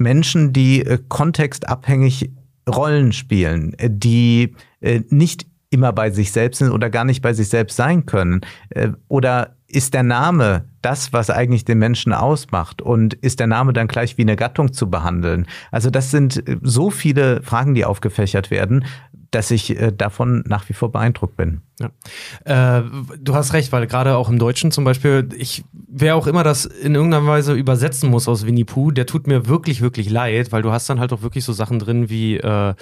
[0.00, 2.30] Menschen, die äh, kontextabhängig
[2.68, 7.32] Rollen spielen, äh, die äh, nicht immer bei sich selbst sind oder gar nicht bei
[7.32, 8.40] sich selbst sein können?
[8.70, 12.82] Äh, oder ist der Name das, was eigentlich den Menschen ausmacht?
[12.82, 15.46] Und ist der Name dann gleich wie eine Gattung zu behandeln?
[15.70, 18.84] Also das sind äh, so viele Fragen, die aufgefächert werden,
[19.30, 21.60] dass ich äh, davon nach wie vor beeindruckt bin.
[21.78, 22.78] Ja.
[22.78, 22.82] Äh,
[23.18, 26.64] du hast recht, weil gerade auch im Deutschen zum Beispiel, ich, wer auch immer das
[26.64, 30.62] in irgendeiner Weise übersetzen muss aus Winnie Pooh, der tut mir wirklich, wirklich leid, weil
[30.62, 32.74] du hast dann halt auch wirklich so Sachen drin wie äh,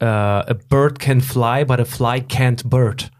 [0.00, 3.10] äh, A bird can fly, but a fly can't bird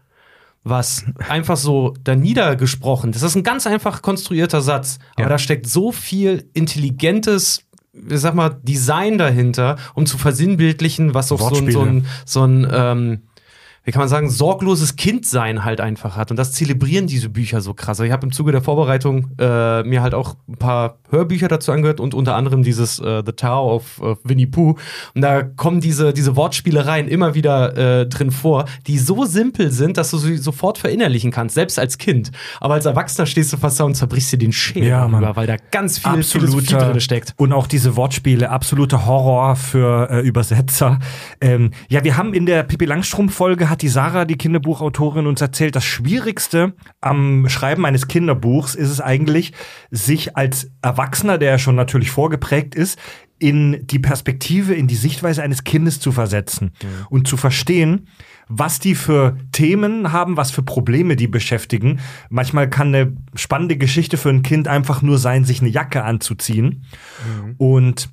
[0.65, 3.11] was einfach so da niedergesprochen.
[3.11, 5.29] Das ist ein ganz einfach konstruierter Satz, aber ja.
[5.29, 7.61] da steckt so viel intelligentes
[8.09, 12.67] ich sag mal, Design dahinter, um zu versinnbildlichen, was auch so, so ein, so ein
[12.71, 13.21] ähm,
[13.85, 16.31] wie kann man sagen, sorgloses Kindsein halt einfach hat.
[16.31, 17.99] Und das zelebrieren diese Bücher so krass.
[17.99, 21.71] Also ich habe im Zuge der Vorbereitung äh, mir halt auch ein paar Hörbücher dazu
[21.71, 24.75] angehört und unter anderem dieses äh, The Tower of, of Winnie Pooh.
[25.13, 29.97] Und da kommen diese, diese Wortspielereien immer wieder äh, drin vor, die so simpel sind,
[29.97, 32.31] dass du sie sofort verinnerlichen kannst, selbst als Kind.
[32.59, 35.45] Aber als Erwachsener stehst du fast da und zerbrichst dir den Schädel ja, über, weil
[35.45, 37.35] da ganz viel Philosophie drin steckt.
[37.37, 40.99] Und auch diese Wortspiele, absoluter Horror für äh, Übersetzer.
[41.39, 45.75] Ähm, ja, wir haben in der Pippi Langstrumpf-Folge hat die Sarah, die Kinderbuchautorin, uns erzählt,
[45.75, 49.51] das Schwierigste am Schreiben eines Kinderbuchs ist es eigentlich,
[49.91, 52.97] sich als Erwachsener, der ja schon natürlich vorgeprägt ist,
[53.37, 57.07] in die Perspektive, in die Sichtweise eines Kindes zu versetzen mhm.
[57.09, 58.07] und zu verstehen,
[58.47, 61.99] was die für Themen haben, was für Probleme die beschäftigen.
[62.29, 66.85] Manchmal kann eine spannende Geschichte für ein Kind einfach nur sein, sich eine Jacke anzuziehen.
[67.43, 67.55] Mhm.
[67.57, 68.09] Und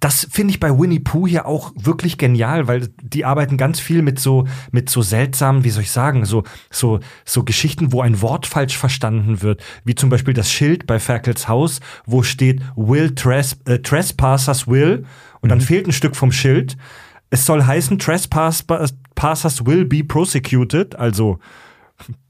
[0.00, 4.02] das finde ich bei Winnie Pooh hier auch wirklich genial, weil die arbeiten ganz viel
[4.02, 8.20] mit so mit so seltsamen, wie soll ich sagen, so so so Geschichten, wo ein
[8.20, 13.14] Wort falsch verstanden wird, wie zum Beispiel das Schild bei Ferkels Haus, wo steht Will
[13.14, 15.04] tres äh, Trespassers will
[15.40, 15.62] und dann mhm.
[15.62, 16.76] fehlt ein Stück vom Schild.
[17.30, 21.38] Es soll heißen Trespassers will be prosecuted, also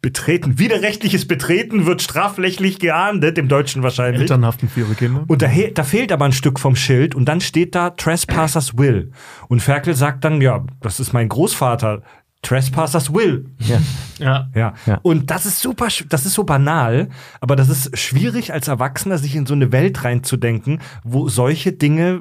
[0.00, 4.22] Betreten, widerrechtliches Betreten wird strafrechtlich geahndet, im Deutschen wahrscheinlich.
[4.22, 5.24] Elternhaften für ihre Kinder.
[5.28, 9.12] Und da, da, fehlt aber ein Stück vom Schild und dann steht da Trespassers Will.
[9.48, 12.02] Und Ferkel sagt dann, ja, das ist mein Großvater.
[12.42, 13.46] Trespassers will.
[13.60, 13.80] Ja.
[14.18, 14.48] Ja.
[14.54, 14.74] Ja.
[14.84, 14.98] Ja.
[15.02, 17.08] Und das ist super, das ist so banal,
[17.40, 22.20] aber das ist schwierig als Erwachsener, sich in so eine Welt reinzudenken, wo solche Dinge,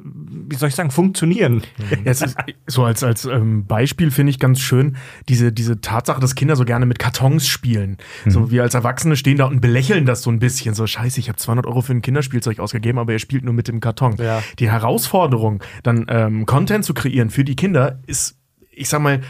[0.52, 1.62] wie soll ich sagen, funktionieren.
[1.78, 2.36] Ja, es ist,
[2.66, 4.96] so als, als ähm, Beispiel finde ich ganz schön
[5.28, 7.96] diese, diese Tatsache, dass Kinder so gerne mit Kartons spielen.
[8.26, 10.74] So wir als Erwachsene stehen da und belächeln das so ein bisschen.
[10.74, 13.68] So, scheiße, ich habe 200 Euro für ein Kinderspielzeug ausgegeben, aber ihr spielt nur mit
[13.68, 14.16] dem Karton.
[14.16, 14.42] Ja.
[14.58, 18.36] Die Herausforderung, dann ähm, Content zu kreieren für die Kinder, ist,
[18.70, 19.22] ich sag mal,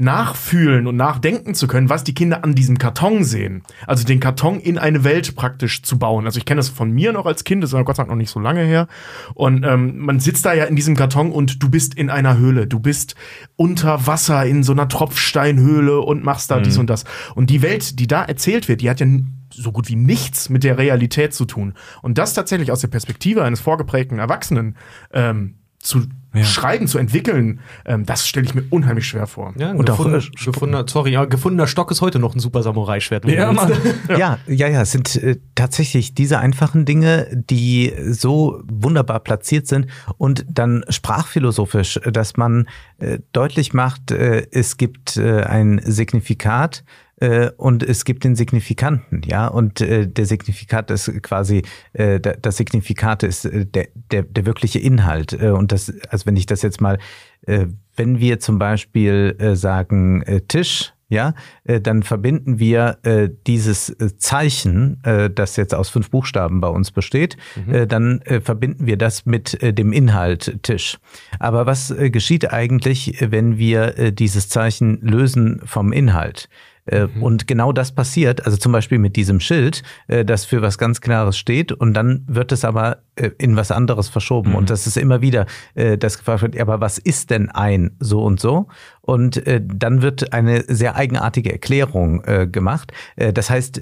[0.00, 3.62] nachfühlen und nachdenken zu können, was die Kinder an diesem Karton sehen.
[3.86, 6.24] Also den Karton in eine Welt praktisch zu bauen.
[6.24, 8.10] Also ich kenne das von mir noch als Kind, das ist aber Gott sei Dank
[8.10, 8.88] noch nicht so lange her.
[9.34, 12.66] Und ähm, man sitzt da ja in diesem Karton und du bist in einer Höhle.
[12.66, 13.14] Du bist
[13.56, 17.04] unter Wasser in so einer Tropfsteinhöhle und machst da dies und das.
[17.34, 19.06] Und die Welt, die da erzählt wird, die hat ja
[19.52, 21.74] so gut wie nichts mit der Realität zu tun.
[22.02, 24.76] Und das tatsächlich aus der Perspektive eines vorgeprägten Erwachsenen
[25.12, 26.02] ähm, zu
[26.42, 29.52] schreiben, zu entwickeln, ähm, das stelle ich mir unheimlich schwer vor.
[29.58, 32.62] Ja, Und auch, gefundener, äh, gefundener, sorry, ja, gefundener Stock ist heute noch ein super
[32.62, 33.24] Samurai-Schwert.
[33.24, 33.52] Ja.
[33.52, 33.72] Mann.
[34.16, 39.88] Ja, ja, ja, es sind äh, tatsächlich diese einfachen Dinge, die so wunderbar platziert sind
[40.18, 46.84] und dann sprachphilosophisch, äh, dass man äh, deutlich macht, äh, es gibt äh, ein Signifikat
[47.20, 52.34] äh, und es gibt den Signifikanten, ja, und äh, der Signifikat ist quasi, äh, da-
[52.40, 56.46] das Signifikat ist äh, der, der, der wirkliche Inhalt äh, und das, also wenn ich
[56.46, 56.98] das jetzt mal,
[57.46, 63.28] äh, wenn wir zum Beispiel äh, sagen äh, Tisch, ja, äh, dann verbinden wir äh,
[63.48, 67.36] dieses äh, Zeichen, äh, das jetzt aus fünf Buchstaben bei uns besteht,
[67.68, 70.98] äh, dann äh, verbinden wir das mit äh, dem Inhalt Tisch.
[71.40, 76.48] Aber was äh, geschieht eigentlich, wenn wir äh, dieses Zeichen lösen vom Inhalt?
[76.90, 80.76] Äh, Und genau das passiert, also zum Beispiel mit diesem Schild, äh, das für was
[80.76, 84.54] ganz Klares steht und dann wird es aber äh, in was anderes verschoben.
[84.54, 88.40] Und das ist immer wieder, das gefragt wird, aber was ist denn ein so und
[88.40, 88.68] so?
[89.00, 92.92] Und dann wird eine sehr eigenartige Erklärung gemacht.
[93.16, 93.80] Das heißt,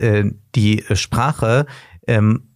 [0.54, 1.66] die Sprache
[2.06, 2.48] ähm,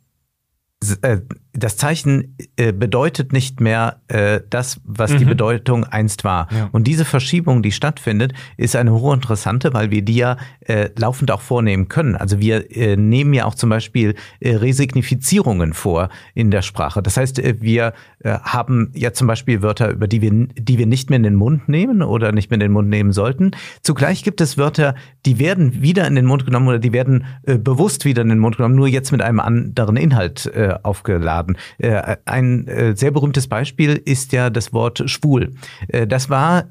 [1.03, 1.19] äh,
[1.55, 6.49] das Zeichen äh, bedeutet nicht mehr äh, das, was die Bedeutung einst war.
[6.73, 11.43] Und diese Verschiebung, die stattfindet, ist eine hochinteressante, weil wir die ja äh, laufend auch
[11.43, 12.17] vornehmen können.
[12.17, 17.03] Also wir äh, nehmen ja auch zum Beispiel äh, Resignifizierungen vor in der Sprache.
[17.03, 20.87] Das heißt, äh, wir äh, haben ja zum Beispiel Wörter, über die wir, die wir
[20.87, 23.51] nicht mehr in den Mund nehmen oder nicht mehr in den Mund nehmen sollten.
[23.83, 24.95] Zugleich gibt es Wörter,
[25.27, 28.39] die werden wieder in den Mund genommen oder die werden äh, bewusst wieder in den
[28.39, 31.42] Mund genommen, nur jetzt mit einem anderen Inhalt äh, aufgeladen.
[31.79, 35.51] Äh, ein äh, sehr berühmtes Beispiel ist ja das Wort schwul.
[35.89, 36.65] Äh, das war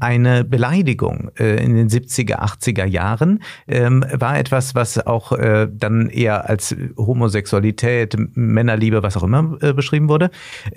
[0.00, 5.32] eine Beleidigung in den 70er, 80er Jahren, ähm, war etwas, was auch
[5.68, 9.42] dann eher als Homosexualität, Männerliebe, was auch immer
[9.74, 10.30] beschrieben wurde,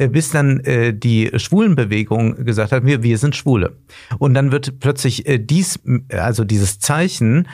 [0.10, 3.78] bis dann die Schwulenbewegung gesagt hat, wir, wir sind Schwule.
[4.18, 5.80] Und dann wird plötzlich dies,
[6.10, 7.48] also dieses Zeichen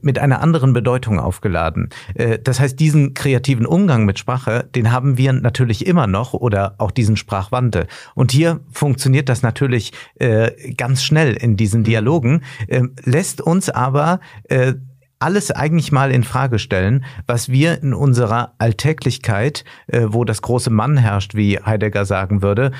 [0.00, 1.90] mit einer anderen Bedeutung aufgeladen.
[2.42, 6.90] Das heißt, diesen kreativen Umgang mit Sprache, den haben wir natürlich immer noch oder auch
[6.90, 7.86] diesen Sprachwandel.
[8.14, 14.20] Und hier funktioniert das natürlich äh, ganz schnell in diesen Dialogen, äh, lässt uns aber
[14.44, 14.74] äh,
[15.18, 20.70] alles eigentlich mal in Frage stellen, was wir in unserer Alltäglichkeit, äh, wo das große
[20.70, 22.72] Mann herrscht, wie Heidegger sagen würde,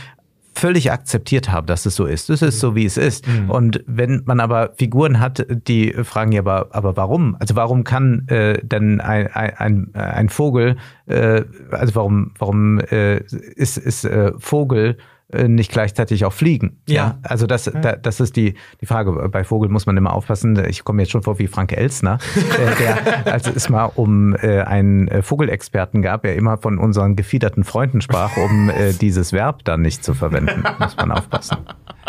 [0.57, 2.31] völlig akzeptiert haben, dass es so ist.
[2.31, 3.27] Es ist so, wie es ist.
[3.49, 7.37] Und wenn man aber Figuren hat, die fragen ja, aber, aber warum?
[7.39, 13.77] Also warum kann äh, denn ein, ein, ein Vogel, äh, also warum, warum äh, ist,
[13.77, 14.97] ist äh, Vogel
[15.29, 16.81] nicht gleichzeitig auch fliegen.
[16.89, 17.19] Ja.
[17.23, 19.29] Also das, da, das ist die, die Frage.
[19.29, 20.63] Bei Vogel muss man immer aufpassen.
[20.69, 24.61] Ich komme jetzt schon vor wie Frank Elsner, äh, der, als es mal um äh,
[24.63, 29.65] einen äh, Vogelexperten gab, der immer von unseren gefiederten Freunden sprach, um äh, dieses Verb
[29.65, 30.63] dann nicht zu verwenden.
[30.79, 31.59] Muss man aufpassen.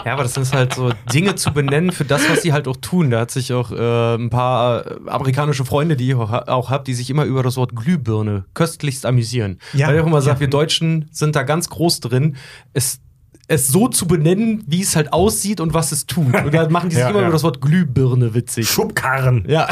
[0.06, 2.78] Ja, aber das sind halt so Dinge zu benennen für das, was sie halt auch
[2.78, 3.10] tun.
[3.10, 6.84] Da hat sich auch äh, ein paar äh, amerikanische Freunde, die ich auch, auch habe,
[6.84, 9.60] die sich immer über das Wort Glühbirne köstlichst amüsieren.
[9.74, 9.88] Ja.
[9.88, 12.36] Weil ich auch immer sage, wir Deutschen sind da ganz groß drin.
[12.74, 13.02] Es
[13.50, 16.34] es so zu benennen, wie es halt aussieht und was es tut.
[16.44, 17.26] Und da machen die sich Ja, immer ja.
[17.28, 18.70] über das Wort Glühbirne witzig.
[18.70, 19.46] Schubkarren.
[19.48, 19.70] Ja,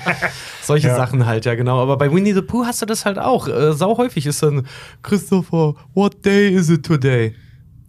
[0.62, 0.96] solche Ja.
[0.96, 1.80] Sachen halt, ja genau.
[1.82, 3.48] Aber bei Winnie the Pooh hast du das halt auch.
[3.48, 4.66] Äh, sau häufig ist dann
[5.02, 7.34] Christopher, what day is it today?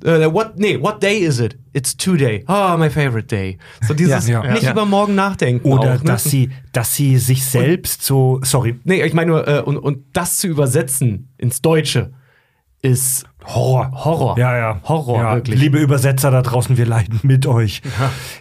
[0.04, 1.58] Äh, what, nee, what day is it?
[1.74, 2.44] It's today.
[2.48, 3.58] Ah, my favorite day.
[3.88, 4.72] So dieses Ja, ja, nicht ja.
[4.72, 5.68] über morgen nachdenken.
[5.72, 6.06] Oder auch, ne?
[6.06, 10.04] dass sie, dass sie sich selbst so, sorry, Nee, ich meine nur, äh, und, und
[10.14, 12.12] das zu übersetzen ins Deutsche
[12.82, 13.92] ist Horror.
[14.06, 14.38] Horror.
[14.38, 14.82] Ja, ja.
[14.84, 15.60] Horror, ja, wirklich.
[15.60, 17.82] Liebe Übersetzer da draußen, wir leiden mit euch.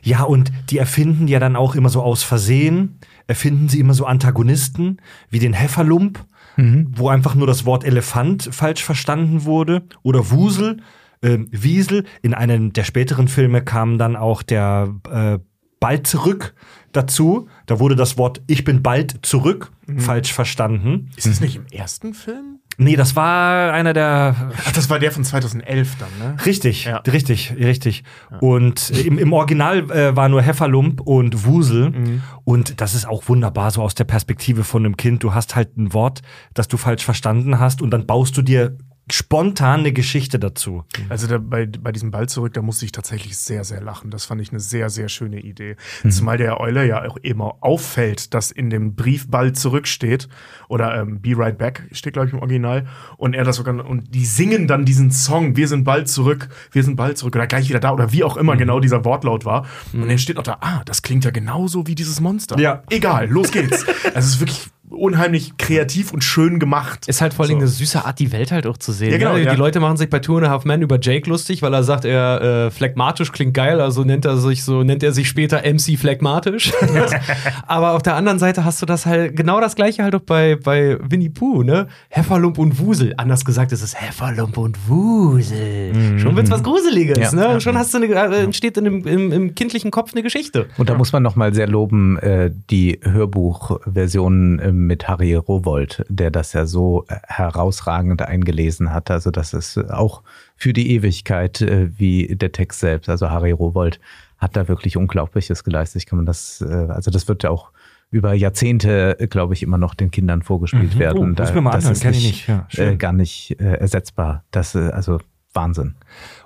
[0.02, 0.22] Ja.
[0.24, 4.98] und die erfinden ja dann auch immer so aus Versehen, erfinden sie immer so Antagonisten,
[5.30, 6.24] wie den Hefferlump,
[6.56, 9.82] wo einfach nur das Wort Elefant falsch verstanden wurde.
[10.02, 10.78] Oder Wusel,
[11.22, 12.04] ähm, Wiesel.
[12.22, 15.38] In einem der späteren Filme kam dann auch der äh,
[15.80, 16.54] bald zurück
[16.92, 17.48] dazu.
[17.66, 21.10] Da wurde das Wort Ich bin bald zurück falsch verstanden.
[21.16, 22.60] Ist das nicht im ersten Film?
[22.78, 24.34] Nee, das war einer der
[24.66, 26.36] Ach, das war der von 2011 dann, ne?
[26.44, 26.98] Richtig, Ja.
[26.98, 28.04] richtig, richtig.
[28.40, 31.90] Und äh, im, im Original äh, war nur Hefferlump und Wusel.
[31.90, 32.22] Mhm.
[32.44, 35.22] Und das ist auch wunderbar, so aus der Perspektive von einem Kind.
[35.22, 36.20] Du hast halt ein Wort,
[36.54, 38.76] das du falsch verstanden hast, und dann baust du dir
[39.10, 40.84] spontan eine Geschichte dazu.
[41.08, 44.10] Also da, bei, bei diesem Ball zurück, da musste ich tatsächlich sehr, sehr lachen.
[44.10, 45.76] Das fand ich eine sehr, sehr schöne Idee.
[46.02, 46.10] Mhm.
[46.10, 50.28] Zumal der Euler ja auch immer auffällt, dass in dem Brief Ball zurücksteht.
[50.68, 52.86] Oder ähm, Be Right Back steht, glaube ich, im Original.
[53.16, 56.82] Und er das sogar, und die singen dann diesen Song, wir sind bald zurück, wir
[56.82, 58.40] sind bald zurück, oder gleich wieder da, oder wie auch Mhm.
[58.40, 59.66] immer genau dieser Wortlaut war.
[59.92, 62.58] Und er steht auch da, ah, das klingt ja genauso wie dieses Monster.
[62.58, 62.82] Ja.
[62.90, 63.86] Egal, los geht's.
[64.04, 67.06] also es ist wirklich unheimlich kreativ und schön gemacht.
[67.08, 67.58] Ist halt vor allem So.
[67.58, 69.12] eine süße Art, die Welt halt auch zu sehen.
[69.12, 69.42] Ja, genau, ne?
[69.44, 69.50] ja.
[69.52, 71.82] Die Leute machen sich bei Two and a Half Men über Jake lustig, weil er
[71.84, 75.62] sagt, er äh, phlegmatisch klingt geil, also nennt er sich so, nennt er sich später
[75.62, 76.72] MC phlegmatisch.
[77.66, 80.56] Aber auf der anderen Seite hast du das halt, genau das gleiche halt auch bei,
[80.56, 81.86] bei Winnie Pooh, ne?
[82.08, 83.14] Hefferlump und Wusel.
[83.16, 86.18] Anders gesagt ist es Hefferlump und Wusel.
[86.18, 87.32] Schon wird's was Gruseliges, Ja.
[87.32, 87.60] ne?
[87.60, 90.66] Schon hast du eine, äh, entsteht in dem, im, im kindlichen Kopf eine Geschichte.
[90.78, 96.30] Und da muss man nochmal sehr loben, äh, die Hörbuchversion äh, mit Harry Rowold, der
[96.30, 99.10] das ja so äh, herausragend eingelesen hat.
[99.10, 100.22] Also das ist äh, auch
[100.56, 103.08] für die Ewigkeit äh, wie der Text selbst.
[103.08, 104.00] Also Harry Rowold
[104.38, 106.02] hat da wirklich Unglaubliches geleistet.
[106.02, 107.70] Ich kann man das, also das wird ja auch
[108.10, 110.98] über Jahrzehnte, glaube ich, immer noch den Kindern vorgespielt Mhm.
[110.98, 111.36] werden.
[111.56, 112.48] Oh, mal das ist ich nicht.
[112.48, 114.44] Ja, äh, gar nicht äh, ersetzbar.
[114.50, 115.18] Das, äh, also
[115.54, 115.94] Wahnsinn.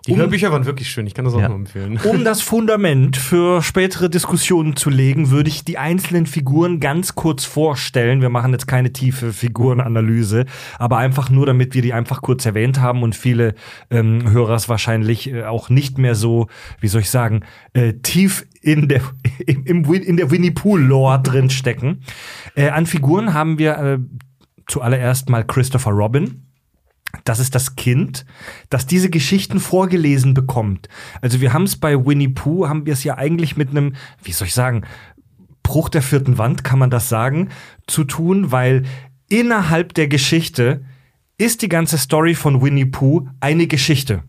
[0.06, 1.48] Die Hörbücher waren wirklich schön, ich kann das auch Ja.
[1.48, 1.98] nur empfehlen.
[2.04, 7.44] Um das Fundament für spätere Diskussionen zu legen, würde ich die einzelnen Figuren ganz kurz
[7.44, 8.22] vorstellen.
[8.22, 10.46] Wir machen jetzt keine tiefe Figurenanalyse,
[10.78, 13.54] aber einfach nur, damit wir die einfach kurz erwähnt haben und viele
[13.90, 16.46] ähm, Hörer es wahrscheinlich äh, auch nicht mehr so,
[16.80, 17.40] wie soll ich sagen,
[17.74, 19.02] äh, tief in der,
[19.46, 22.02] im, in der Winnie Pooh-Lore drin stecken.
[22.54, 23.98] Äh, an Figuren haben wir äh,
[24.66, 26.46] zuallererst mal Christopher Robin.
[27.24, 28.24] Das ist das Kind,
[28.68, 30.88] das diese Geschichten vorgelesen bekommt.
[31.20, 34.32] Also wir haben es bei Winnie Pooh, haben wir es ja eigentlich mit einem, wie
[34.32, 34.82] soll ich sagen,
[35.62, 37.48] Bruch der vierten Wand, kann man das sagen,
[37.86, 38.84] zu tun, weil
[39.28, 40.82] innerhalb der Geschichte
[41.38, 44.22] ist die ganze Story von Winnie Pooh eine Geschichte.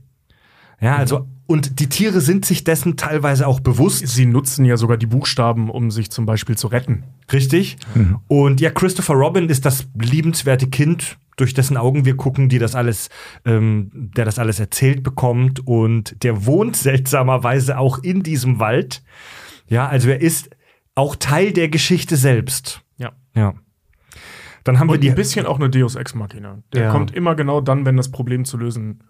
[0.79, 4.07] Ja, also, und die Tiere sind sich dessen teilweise auch bewusst.
[4.07, 7.03] Sie nutzen ja sogar die Buchstaben, um sich zum Beispiel zu retten.
[7.31, 7.77] Richtig.
[8.27, 12.75] Und ja, Christopher Robin ist das liebenswerte Kind, durch dessen Augen wir gucken, die das
[12.75, 13.09] alles,
[13.45, 15.65] ähm, der das alles erzählt bekommt.
[15.67, 19.03] Und der wohnt seltsamerweise auch in diesem Wald.
[19.67, 20.49] Ja, also er ist
[20.95, 22.81] auch Teil der Geschichte selbst.
[22.97, 23.11] Ja.
[23.35, 23.53] Ja.
[24.63, 25.09] Dann haben wir Und die.
[25.09, 26.61] ein bisschen auch eine Deus Ex Machina.
[26.73, 26.91] Der Ja.
[26.91, 29.03] kommt immer genau dann, wenn das Problem zu lösen.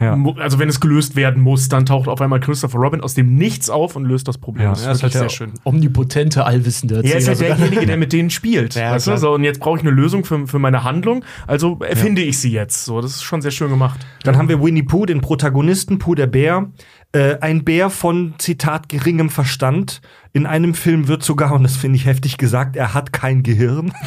[0.00, 0.16] Ja.
[0.38, 3.70] Also wenn es gelöst werden muss, dann taucht auf einmal Christopher Robin aus dem Nichts
[3.70, 4.64] auf und löst das Problem.
[4.64, 4.70] Ja.
[4.70, 5.52] das ist Ja, halt sehr der schön.
[5.64, 8.74] omnipotente, allwissende Er ist halt derjenige, der mit denen spielt.
[8.74, 9.16] Ja, weißt du?
[9.16, 12.52] so, und jetzt brauche ich eine Lösung für, für meine Handlung, also erfinde ich sie
[12.52, 12.84] jetzt.
[12.84, 14.00] So, das ist schon sehr schön gemacht.
[14.22, 16.70] Dann haben wir Winnie Pooh, den Protagonisten, Pooh der Bär.
[17.12, 20.00] Äh, ein Bär von, Zitat, geringem Verstand.
[20.32, 23.92] In einem Film wird sogar, und das finde ich heftig gesagt, er hat kein Gehirn.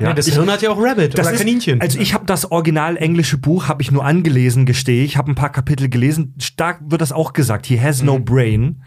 [0.00, 1.80] Ja, das Hirn hat ja auch Rabbit Das oder ist, Kaninchen.
[1.80, 5.16] Also ich habe das original englische Buch habe ich nur angelesen, gestehe ich.
[5.16, 6.34] habe ein paar Kapitel gelesen.
[6.38, 7.66] Stark wird das auch gesagt.
[7.66, 8.06] He has Mhm.
[8.06, 8.82] no brain.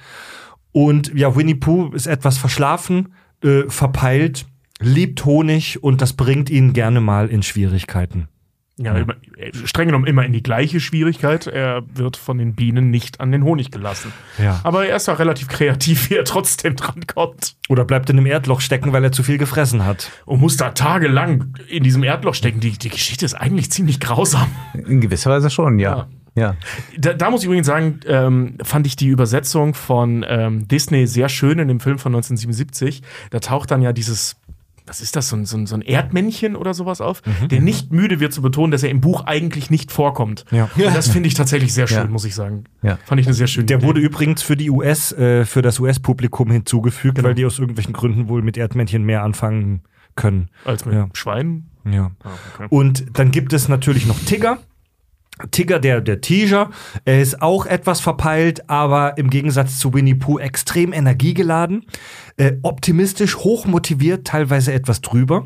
[0.72, 3.14] Und ja, Winnie Pooh ist etwas verschlafen,
[3.44, 4.46] äh, verpeilt,
[4.80, 8.28] liebt Honig und das bringt ihn gerne mal in Schwierigkeiten.
[8.84, 11.48] Ja, immer, äh, streng genommen immer in die gleiche Schwierigkeit.
[11.48, 14.12] Er wird von den Bienen nicht an den Honig gelassen.
[14.38, 14.60] Ja.
[14.64, 17.56] Aber er ist auch relativ kreativ, wie er trotzdem drankommt.
[17.70, 20.12] Oder bleibt in einem Erdloch stecken, weil er zu viel gefressen hat.
[20.26, 22.60] Und muss da tagelang in diesem Erdloch stecken.
[22.60, 24.50] Die, die Geschichte ist eigentlich ziemlich grausam.
[24.74, 26.08] In gewisser Weise schon, ja.
[26.36, 26.56] Ja.
[26.98, 31.28] Da, da muss ich übrigens sagen, ähm, fand ich die Übersetzung von ähm, Disney sehr
[31.28, 33.02] schön in dem Film von 1977.
[33.32, 34.38] Da taucht dann ja dieses,
[34.86, 37.92] was ist das, so ein, so ein, so ein Erdmännchen oder sowas auf, der nicht
[37.92, 40.46] müde wird zu betonen, dass er im Buch eigentlich nicht vorkommt.
[40.52, 40.70] Ja.
[40.76, 42.08] Und das finde ich tatsächlich sehr schön, Ja.
[42.08, 42.64] muss ich sagen.
[42.82, 42.98] Ja.
[43.06, 43.86] Fand ich eine sehr schöne Der Idee.
[43.88, 47.28] wurde übrigens für die US, äh, für das US-Publikum hinzugefügt, Genau.
[47.30, 49.82] weil die aus irgendwelchen Gründen wohl mit Erdmännchen mehr anfangen
[50.16, 50.50] können.
[50.66, 51.08] als mit Ja.
[51.14, 51.70] Schweinen.
[51.86, 52.12] Ja.
[52.24, 52.68] Ah, okay.
[52.70, 54.58] Und dann gibt es natürlich noch Tigger.
[55.50, 56.70] Tigger, der, der Tiger,
[57.06, 61.86] er ist auch etwas verpeilt, aber im Gegensatz zu Winnie Pooh extrem energiegeladen,
[62.38, 65.46] äh, optimistisch, hochmotiviert, teilweise etwas drüber.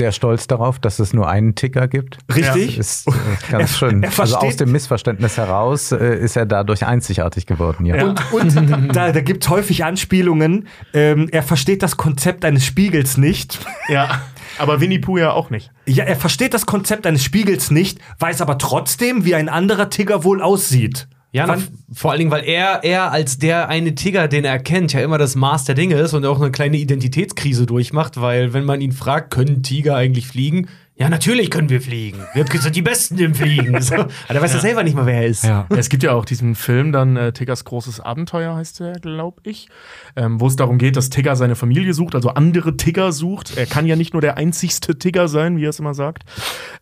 [0.00, 2.18] Sehr stolz darauf, dass es nur einen Ticker gibt.
[2.34, 2.78] Richtig?
[2.78, 3.12] Ist äh,
[3.50, 4.02] ganz Er- schön.
[4.02, 7.84] er also aus dem Missverständnis heraus äh, ist er dadurch einzigartig geworden.
[7.86, 8.04] Ja.
[8.06, 10.66] Und, und da, da gibt es häufig Anspielungen.
[10.94, 13.58] Ähm, er versteht das Konzept eines Spiegels nicht.
[13.88, 14.22] Ja,
[14.58, 15.70] aber Winnie Pooh ja auch nicht.
[15.86, 20.24] Ja, er versteht das Konzept eines Spiegels nicht, weiß aber trotzdem, wie ein anderer Tigger
[20.24, 21.08] wohl aussieht.
[21.32, 21.58] Ja, na,
[21.92, 25.16] vor allen Dingen, weil er, er als der eine Tigger, den er kennt, ja immer
[25.16, 28.92] das Maß der Dinge ist und auch eine kleine Identitätskrise durchmacht, weil wenn man ihn
[28.92, 30.66] fragt, können Tiger eigentlich fliegen?
[31.00, 32.18] Ja, natürlich können wir fliegen.
[32.34, 33.80] Wir sind die Besten im Fliegen.
[33.80, 33.94] So.
[33.94, 35.44] Aber der weiß ja selber nicht mal, wer er ist.
[35.44, 35.66] Ja.
[35.70, 39.70] Es gibt ja auch diesen Film, dann äh, Tiggers großes Abenteuer heißt der, glaube ich,
[40.14, 43.56] ähm, wo es darum geht, dass Tigger seine Familie sucht, also andere Tigger sucht.
[43.56, 46.24] Er kann ja nicht nur der einzigste Tigger sein, wie er es immer sagt.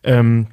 [0.03, 0.47] Ähm,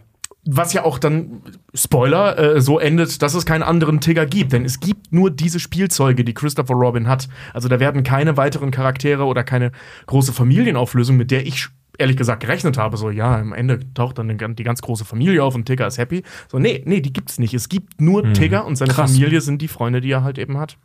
[0.49, 1.43] was ja auch dann,
[1.75, 4.53] Spoiler, äh, so endet, dass es keinen anderen Tigger gibt.
[4.53, 7.29] Denn es gibt nur diese Spielzeuge, die Christopher Robin hat.
[7.53, 9.73] Also da werden keine weiteren Charaktere oder keine
[10.07, 11.67] große Familienauflösung, mit der ich
[11.99, 12.97] ehrlich gesagt gerechnet habe.
[12.97, 15.87] So, ja, am Ende taucht dann die gan- die ganz große Familie auf und Tigger
[15.87, 16.23] ist happy.
[16.49, 17.55] So, nee, nee, die gibt's nicht.
[17.55, 19.13] Es gibt nur Tigger und seine Krass.
[19.13, 20.77] Familie sind die Freunde, die er halt eben hat.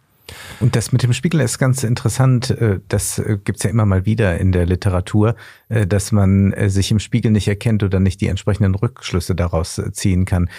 [0.59, 2.51] Und das mit dem Spiegel ist ganz interessant.
[2.51, 5.36] äh, Das äh, gibt's ja immer mal wieder in der Literatur,
[5.69, 10.25] äh, dass man sich im Spiegel nicht erkennt oder nicht die entsprechenden Rückschlüsse daraus ziehen
[10.25, 10.49] kann.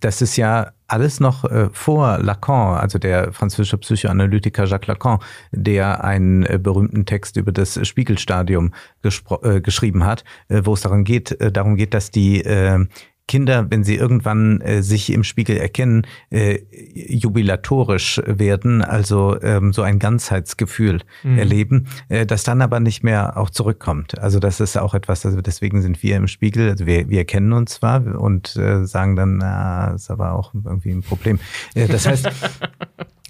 [0.00, 5.18] Das ist ja alles noch vor Lacan, also der französische Psychoanalytiker Jacques Lacan,
[5.52, 8.72] der einen berühmten Text über das Spiegelstadium
[9.62, 12.42] geschrieben hat, wo es darum geht, darum geht, dass die
[13.28, 16.60] Kinder, wenn sie irgendwann äh, sich im Spiegel erkennen, äh,
[16.94, 23.50] jubilatorisch werden, also ähm, so ein Ganzheitsgefühl erleben, äh, das dann aber nicht mehr auch
[23.50, 24.18] zurückkommt.
[24.18, 27.52] Also das ist auch etwas, also deswegen sind wir im Spiegel, also wir, wir erkennen
[27.52, 31.38] uns zwar und äh, sagen dann, na, ist aber auch irgendwie ein Problem.
[31.74, 32.28] Äh, das heißt,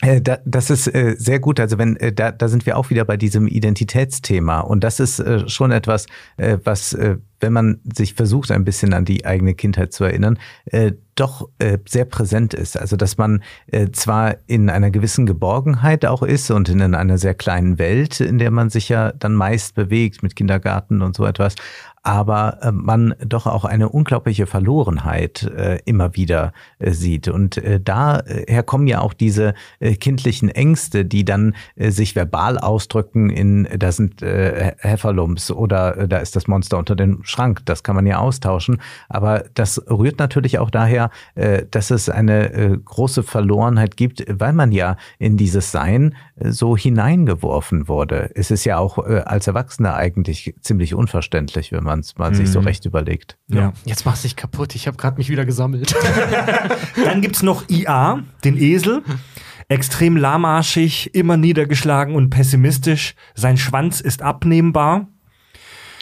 [0.45, 1.61] das ist äh, sehr gut.
[1.61, 5.21] Also wenn äh, da, da sind wir auch wieder bei diesem Identitätsthema und das ist
[5.21, 6.07] äh, schon etwas,
[6.39, 10.41] äh, was, äh, wenn man sich versucht, ein bisschen an die eigene Kindheit zu erinnern,
[10.65, 12.77] äh, doch äh, sehr präsent ist.
[12.77, 17.35] Also dass man äh, zwar in einer gewissen Geborgenheit auch ist und in einer sehr
[17.35, 21.55] kleinen Welt, in der man sich ja dann meist bewegt mit Kindergarten und so etwas,
[22.03, 27.29] aber äh, man doch auch eine unglaubliche Verlorenheit äh, immer wieder äh, sieht.
[27.29, 29.55] Und daher kommen ja auch diese
[30.01, 36.47] kindlichen Ängste, die dann sich verbal ausdrücken in, da sind Hefferlumps oder da ist das
[36.47, 37.61] Monster unter dem Schrank.
[37.65, 38.81] Das kann man ja austauschen.
[39.09, 41.11] Aber das rührt natürlich auch daher,
[41.71, 48.31] dass es eine große Verlorenheit gibt, weil man ja in dieses Sein so hineingeworfen wurde.
[48.35, 52.61] Es ist ja auch als Erwachsener eigentlich ziemlich unverständlich, wenn man es mal sich so
[52.61, 53.39] recht überlegt.
[53.49, 53.73] Ja.
[53.85, 54.75] Jetzt machst du dich kaputt.
[54.75, 55.95] Ich habe gerade mich wieder gesammelt.
[57.05, 59.03] Dann gibt's noch IA, den Esel.
[59.69, 63.15] Extrem lahmarschig, immer niedergeschlagen und pessimistisch.
[63.35, 65.09] Sein Schwanz ist abnehmbar.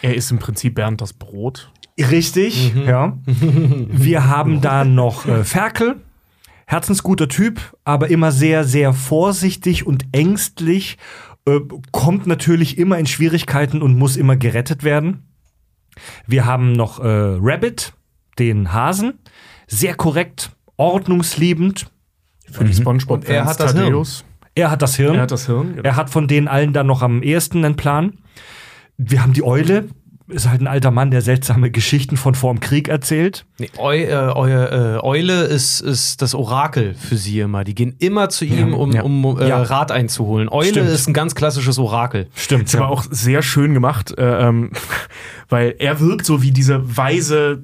[0.03, 1.71] Er ist im Prinzip Bernd das Brot.
[1.99, 3.19] Richtig, ja.
[3.27, 6.01] Wir haben da noch äh, Ferkel.
[6.67, 10.99] Herzensguter Typ, aber immer sehr, sehr vorsichtig und ängstlich.
[11.47, 11.61] Äh,
[11.91, 15.30] kommt natürlich immer in Schwierigkeiten und muss immer gerettet werden.
[16.27, 17.93] Wir haben noch äh, Rabbit,
[18.39, 19.19] den Hasen.
[19.67, 21.87] Sehr korrekt, ordnungsliebend.
[22.51, 24.05] Für die spongebob Und er hat das Hirn.
[24.55, 25.15] Er hat das Hirn.
[25.15, 25.77] Er hat das Hirn.
[25.77, 25.83] genau.
[25.83, 28.19] Er hat von denen allen dann noch am ehesten einen Plan.
[28.97, 29.89] Wir haben die Eule.
[30.31, 33.45] Ist halt ein alter Mann, der seltsame Geschichten von vor dem Krieg erzählt.
[33.59, 37.65] Nee, Eu, äh, Eu, äh, Eule ist, ist das Orakel für sie immer.
[37.65, 39.03] Die gehen immer zu ihm, um, ja.
[39.03, 39.63] um äh, Ja.
[39.63, 40.49] Rat einzuholen.
[40.49, 40.89] Eule Stimmt.
[40.89, 42.29] ist ein ganz klassisches Orakel.
[42.35, 42.65] Stimmt.
[42.65, 44.71] Ist aber auch sehr schön gemacht, äh, ähm,
[45.49, 47.63] weil er wirkt so wie diese weise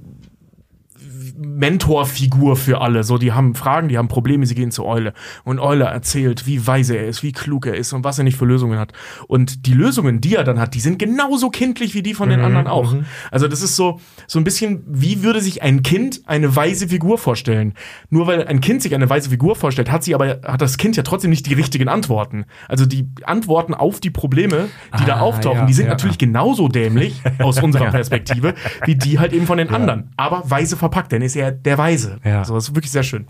[1.37, 3.05] Mentorfigur für alle.
[3.05, 5.13] So, die haben Fragen, die haben Probleme, sie gehen zur Eule.
[5.45, 8.37] Und Eule erzählt, wie weise er ist, wie klug er ist und was er nicht
[8.37, 8.93] für Lösungen hat.
[9.27, 12.41] Und die Lösungen, die er dann hat, die sind genauso kindlich wie die von den
[12.41, 12.95] anderen auch.
[13.31, 17.19] Also das ist so, so ein bisschen, wie würde sich ein Kind eine weise Figur
[17.19, 17.75] vorstellen?
[18.11, 20.97] Nur weil ein Kind sich eine weise Figur vorstellt, hat sie aber, hat das Kind
[20.97, 22.45] ja trotzdem nicht die richtigen Antworten.
[22.69, 24.69] Also die Antworten auf die Probleme,
[24.99, 25.93] die da Ah, auftauchen, ja, die sind ja.
[25.93, 30.11] natürlich genauso dämlich aus unserer Perspektive, wie die halt eben von den anderen.
[30.17, 32.19] Aber weise verpackt, denn ist er der Weise.
[32.25, 32.45] Ja.
[32.45, 33.27] So, das ist wirklich sehr schön.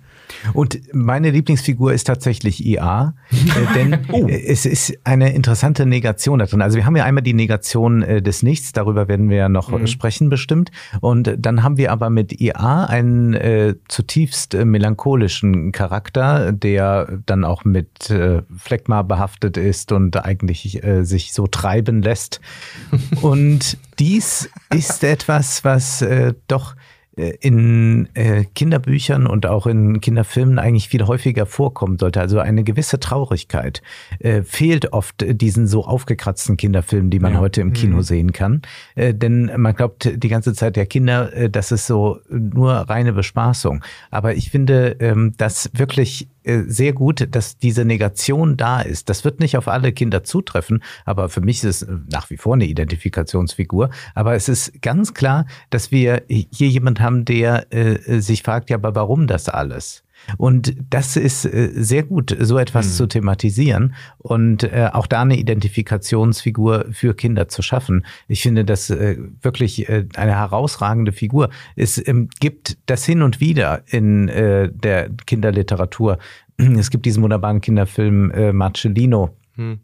[0.52, 3.92] Und meine Lieblingsfigur ist tatsächlich IA, äh, denn
[4.28, 6.62] äh, es ist eine interessante Negation da drin.
[6.62, 9.72] Also wir haben ja einmal die Negation äh, des Nichts, darüber werden wir ja noch
[9.72, 10.70] äh, sprechen bestimmt.
[11.00, 17.64] Und dann haben wir aber mit IA einen äh, zutiefst melancholischen Charakter, der dann auch
[17.64, 22.40] mit äh, Phlegma behaftet ist und eigentlich sich so treiben lässt.
[23.22, 26.04] Und dies ist etwas, was
[26.48, 26.75] doch
[27.16, 32.20] in äh, Kinderbüchern und auch in Kinderfilmen eigentlich viel häufiger vorkommen sollte.
[32.20, 33.80] Also eine gewisse Traurigkeit
[34.18, 38.62] äh, fehlt oft diesen so aufgekratzten Kinderfilmen, die man heute im Kino sehen kann.
[38.94, 43.14] Äh, denn man glaubt die ganze Zeit der Kinder, äh, das ist so nur reine
[43.14, 43.82] Bespaßung.
[44.10, 46.35] Aber ich finde ähm, das wirklich äh,
[46.66, 49.08] sehr gut, dass diese Negation da ist.
[49.08, 52.54] Das wird nicht auf alle Kinder zutreffen, aber für mich ist es nach wie vor
[52.54, 53.90] eine Identifikationsfigur.
[54.14, 58.76] Aber es ist ganz klar, dass wir hier jemand haben, der äh, sich fragt, ja,
[58.76, 60.05] aber warum das alles?
[60.36, 62.90] Und das ist äh, sehr gut, so etwas Mhm.
[62.92, 68.04] zu thematisieren und äh, auch da eine Identifikationsfigur für Kinder zu schaffen.
[68.28, 71.50] Ich finde das äh, wirklich eine herausragende Figur.
[71.74, 76.18] Es ähm, gibt das hin und wieder in der Kinderliteratur.
[76.58, 79.36] Es gibt diesen wunderbaren Kinderfilm Marcellino.
[79.56, 79.76] Äh,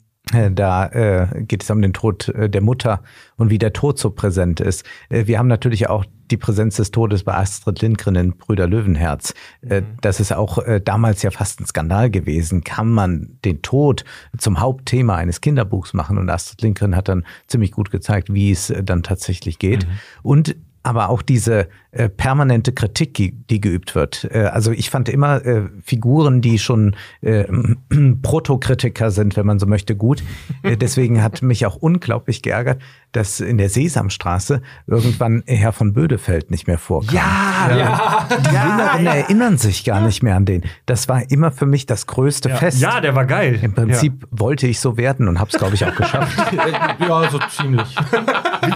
[0.54, 3.02] Da äh, geht es um den Tod äh, der Mutter
[3.36, 4.84] und wie der Tod so präsent ist.
[5.08, 9.34] Äh, wir haben natürlich auch die Präsenz des Todes bei Astrid Lindgren in Brüder Löwenherz.
[9.60, 12.64] Äh, das ist auch äh, damals ja fast ein Skandal gewesen.
[12.64, 14.04] Kann man den Tod
[14.38, 16.18] zum Hauptthema eines Kinderbuchs machen?
[16.18, 19.86] Und Astrid Lindgren hat dann ziemlich gut gezeigt, wie es äh, dann tatsächlich geht.
[20.22, 24.28] Und aber auch diese äh, permanente Kritik, die, geübt wird.
[24.30, 27.44] Äh, also ich fand immer äh, Figuren, die schon äh,
[28.22, 30.22] Protokritiker sind, wenn man so möchte, gut.
[30.62, 36.50] Äh, deswegen hat mich auch unglaublich geärgert, dass in der Sesamstraße irgendwann Herr von Bödefeld
[36.50, 37.14] nicht mehr vorkam.
[37.14, 40.62] Ja, ja, Die Jüngeren erinnern sich gar nicht mehr an den.
[40.86, 42.80] Das war immer für mich das größte Fest.
[42.80, 43.58] Ja, der war geil.
[43.62, 46.36] Im Prinzip wollte ich so werden und habe es, glaube ich, auch geschafft.
[46.98, 47.94] ja, so ziemlich.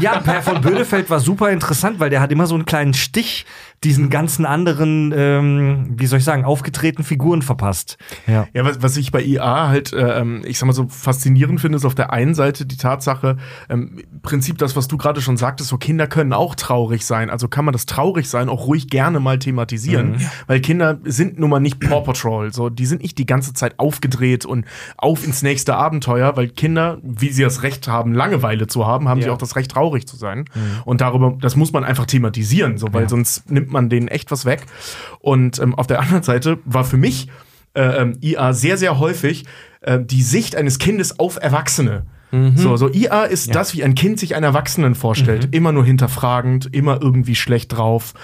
[0.00, 3.46] Ja, Per von Bödefeld war super interessant, weil der hat immer so einen kleinen Stich
[3.86, 7.98] diesen ganzen anderen, ähm, wie soll ich sagen, aufgetretenen Figuren verpasst.
[8.26, 8.48] Ja.
[8.52, 11.76] Ja, was, was ich bei IA halt, äh, ähm, ich sag mal so faszinierend finde,
[11.76, 13.36] ist auf der einen Seite die Tatsache,
[13.68, 17.30] ähm, im Prinzip das, was du gerade schon sagtest, so Kinder können auch traurig sein.
[17.30, 20.16] Also kann man das traurig sein auch ruhig gerne mal thematisieren,
[20.48, 23.78] weil Kinder sind nun mal nicht Paw Patrol, so die sind nicht die ganze Zeit
[23.78, 24.64] aufgedreht und
[24.96, 29.22] auf ins nächste Abenteuer, weil Kinder, wie sie das Recht haben, Langeweile zu haben, haben
[29.22, 30.46] sie auch das Recht traurig zu sein.
[30.84, 34.44] Und darüber, das muss man einfach thematisieren, so weil sonst nimmt man denen echt was
[34.44, 34.66] weg.
[35.20, 37.28] Und ähm, auf der anderen Seite war für mich
[37.74, 39.44] äh, ähm, IA sehr, sehr häufig
[39.82, 42.06] äh, die Sicht eines Kindes auf Erwachsene.
[42.56, 45.48] So, so IA ist das, wie ein Kind sich einen Erwachsenen vorstellt.
[45.52, 48.14] Immer nur hinterfragend, immer irgendwie schlecht drauf.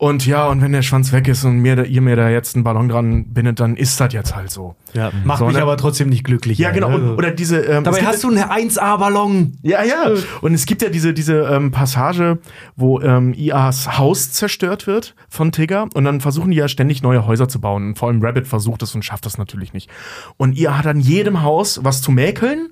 [0.00, 2.54] Und ja, und wenn der Schwanz weg ist und mir da, ihr mir da jetzt
[2.54, 4.74] einen Ballon dran bindet, dann ist das jetzt halt so.
[4.94, 5.60] Ja, macht So, mich ne?
[5.60, 6.56] aber trotzdem nicht glücklich.
[6.56, 6.94] Ja, genau.
[6.94, 7.58] Und, oder diese.
[7.58, 9.58] Ähm, Dabei hast du einen 1A-Ballon.
[9.60, 10.10] ja, ja.
[10.40, 12.38] Und es gibt ja diese, diese ähm, Passage,
[12.76, 17.26] wo ähm, IAs Haus zerstört wird von Tigger und dann versuchen die ja ständig neue
[17.26, 17.88] Häuser zu bauen.
[17.88, 19.90] Und vor allem Rabbit versucht es und schafft das natürlich nicht.
[20.38, 22.70] Und IA hat an jedem Haus was zu mäkeln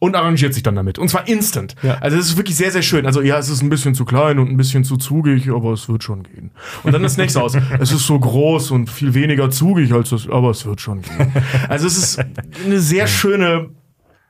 [0.00, 0.98] und arrangiert sich dann damit.
[0.98, 1.74] Und zwar instant.
[1.82, 1.98] Ja.
[1.98, 3.04] Also es ist wirklich sehr, sehr schön.
[3.04, 5.88] Also ja, es ist ein bisschen zu klein und ein bisschen zu zugig, aber es
[5.88, 6.52] wird schon gehen.
[6.84, 7.56] Und dann das nächste Haus.
[7.80, 11.32] Es ist so groß und viel weniger zugig als das, aber es wird schon gehen.
[11.68, 12.18] Also es ist
[12.64, 13.70] eine sehr schöne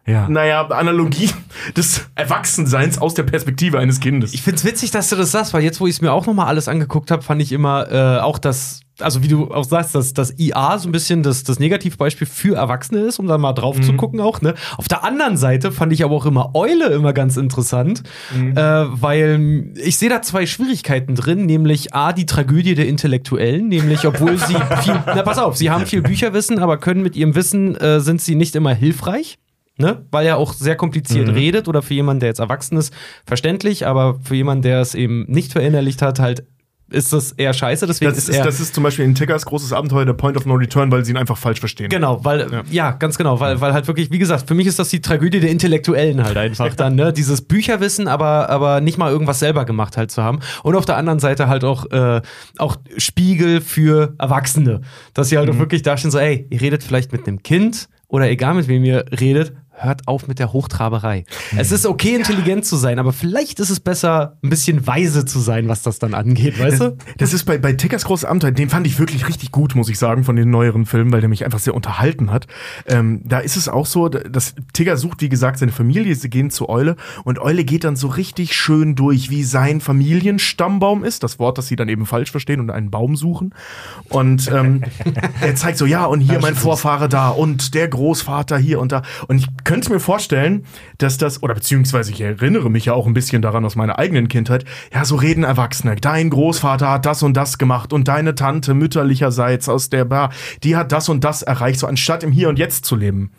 [0.07, 0.27] Ja.
[0.29, 1.31] naja, Analogie
[1.77, 4.33] des Erwachsenseins aus der Perspektive eines Kindes.
[4.33, 6.47] Ich find's witzig, dass du das sagst, weil jetzt, wo ich es mir auch nochmal
[6.47, 10.13] alles angeguckt habe, fand ich immer äh, auch das, also wie du auch sagst, dass
[10.13, 13.81] das IA so ein bisschen das, das Negativbeispiel für Erwachsene ist, um da mal drauf
[13.81, 14.41] zu gucken auch.
[14.41, 14.55] Ne?
[14.77, 18.03] Auf der anderen Seite fand ich aber auch immer Eule immer ganz interessant,
[18.35, 24.07] äh, weil ich sehe da zwei Schwierigkeiten drin, nämlich A, die Tragödie der Intellektuellen, nämlich
[24.07, 27.77] obwohl sie viel, na pass auf, sie haben viel Bücherwissen, aber können mit ihrem Wissen,
[27.77, 29.39] äh, sind sie nicht immer hilfreich.
[29.81, 30.05] Ne?
[30.11, 32.93] Weil er auch sehr kompliziert redet oder für jemanden, der jetzt erwachsen ist,
[33.25, 36.43] verständlich, aber für jemanden, der es eben nicht verinnerlicht hat, halt
[36.91, 37.87] ist das eher scheiße.
[37.87, 38.45] Deswegen Das ist ist, er.
[38.45, 41.13] das ist zum Beispiel in Tiggers großes Abenteuer der Point of No Return, weil sie
[41.13, 41.89] ihn einfach falsch verstehen.
[41.89, 42.93] Genau, weil, ja.
[42.93, 45.51] ganz genau, weil, weil halt wirklich, wie gesagt, für mich ist das die Tragödie der
[45.51, 47.13] Intellektuellen halt einfach dann, ne?
[47.13, 50.41] Dieses Bücherwissen, aber, aber nicht mal irgendwas selber gemacht halt zu haben.
[50.63, 52.23] Und auf der anderen Seite halt auch, äh,
[52.59, 54.81] auch Spiegel für Erwachsene.
[55.15, 58.29] Dass sie halt auch wirklich dastehen so, ey, ihr redet vielleicht mit einem Kind oder
[58.31, 61.25] egal mit wem ihr redet, hört auf mit der Hochtraberei.
[61.57, 65.39] Es ist okay, intelligent zu sein, aber vielleicht ist es besser, ein bisschen weise zu
[65.39, 66.97] sein, was das dann angeht, weißt du?
[67.19, 69.99] Das ist bei, bei Tiggers großes Abenteuer, den fand ich wirklich richtig gut, muss ich
[69.99, 72.47] sagen, von den neueren Filmen, weil der mich einfach sehr unterhalten hat.
[72.87, 76.51] Ähm, da ist es auch so, dass Tigger sucht, wie gesagt, seine Familie, sie gehen
[76.51, 81.39] zu Eule und Eule geht dann so richtig schön durch, wie sein Familienstammbaum ist, das
[81.39, 83.55] Wort, das sie dann eben falsch verstehen und einen Baum suchen.
[84.09, 84.83] Und ähm,
[85.41, 89.03] er zeigt so, ja, und hier mein Vorfahre da und der Großvater hier und da.
[89.27, 90.65] Und ich könnte mir vorstellen,
[90.97, 94.29] dass das, oder beziehungsweise ich erinnere mich ja auch ein bisschen daran aus meiner eigenen
[94.29, 94.65] Kindheit,
[94.95, 95.97] ja, so reden Erwachsene.
[95.97, 100.31] Dein Großvater hat das und das gemacht und deine Tante mütterlicherseits aus der Bar,
[100.63, 103.31] die hat das und das erreicht, so anstatt im Hier und Jetzt zu leben.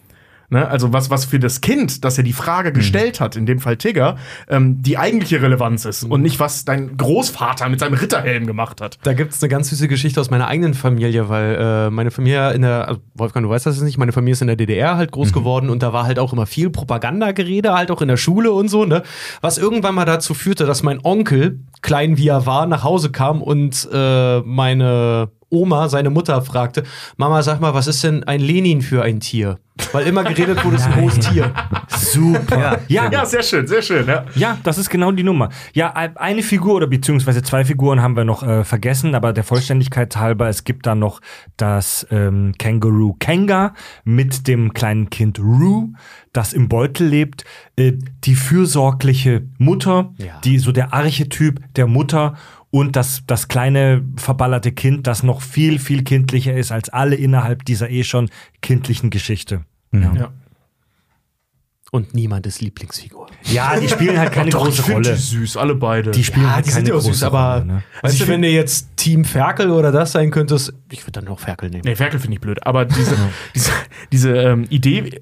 [0.50, 0.68] Ne?
[0.68, 3.78] Also was, was für das Kind, das er die Frage gestellt hat, in dem Fall
[3.78, 8.82] Tigger, ähm, die eigentliche Relevanz ist und nicht, was dein Großvater mit seinem Ritterhelm gemacht
[8.82, 8.98] hat.
[9.04, 12.52] Da gibt es eine ganz süße Geschichte aus meiner eigenen Familie, weil äh, meine Familie
[12.54, 14.98] in der, also Wolfgang, du weißt das jetzt nicht, meine Familie ist in der DDR
[14.98, 18.18] halt groß geworden und da war halt auch immer viel Propagandagerede, halt auch in der
[18.18, 19.04] Schule und so, ne?
[19.42, 23.42] Was irgendwann mal dazu führte, dass mein Onkel, klein wie er war, nach Hause kam
[23.42, 26.84] und äh, meine Oma, seine Mutter, fragte,
[27.18, 29.58] Mama, sag mal, was ist denn ein Lenin für ein Tier?
[29.94, 31.54] Weil immer geredet wurde, es ist ein hohes Tier.
[31.88, 32.80] Super.
[32.88, 34.06] Ja, Ja, sehr schön, sehr schön.
[34.08, 34.26] Ja.
[34.36, 35.50] Ja, das ist genau die Nummer.
[35.74, 39.44] Ja, ein- eine Figur oder beziehungsweise zwei Figuren haben wir noch äh, vergessen, aber der
[39.44, 41.22] Vollständigkeit halber, es gibt da noch
[41.58, 43.74] das ähm, Känguru Kenga
[44.04, 45.90] mit dem kleinen Kind Roo,
[46.34, 47.46] das im Beutel lebt,
[47.78, 47.94] äh,
[48.26, 50.40] die fürsorgliche Mutter, Ja.
[50.44, 52.36] die so der Archetyp der Mutter
[52.72, 57.66] und das, das kleine verballerte Kind, das noch viel, viel kindlicher ist als alle innerhalb
[57.66, 58.30] dieser eh schon
[58.62, 59.62] kindlichen Geschichte.
[59.92, 60.14] Ja.
[60.14, 60.32] Ja.
[61.92, 63.28] Und niemandes Lieblingsfigur.
[63.46, 65.16] ja, die spielen halt keine Doch, ich große finde Rolle.
[65.18, 66.12] die süß, alle beide.
[66.12, 67.66] Die spielen Ja, halt die sind keine ja auch große süß, aber Rolle.
[67.66, 67.84] Ne?
[68.04, 71.40] weißt du, wenn du jetzt Team Ferkel oder das sein könntest, ich würde dann noch
[71.40, 71.82] Ferkel nehmen.
[71.86, 72.64] Nee, Ferkel finde ich blöd.
[72.68, 73.18] Aber diese,
[73.56, 73.72] diese,
[74.12, 75.20] diese ähm, Idee,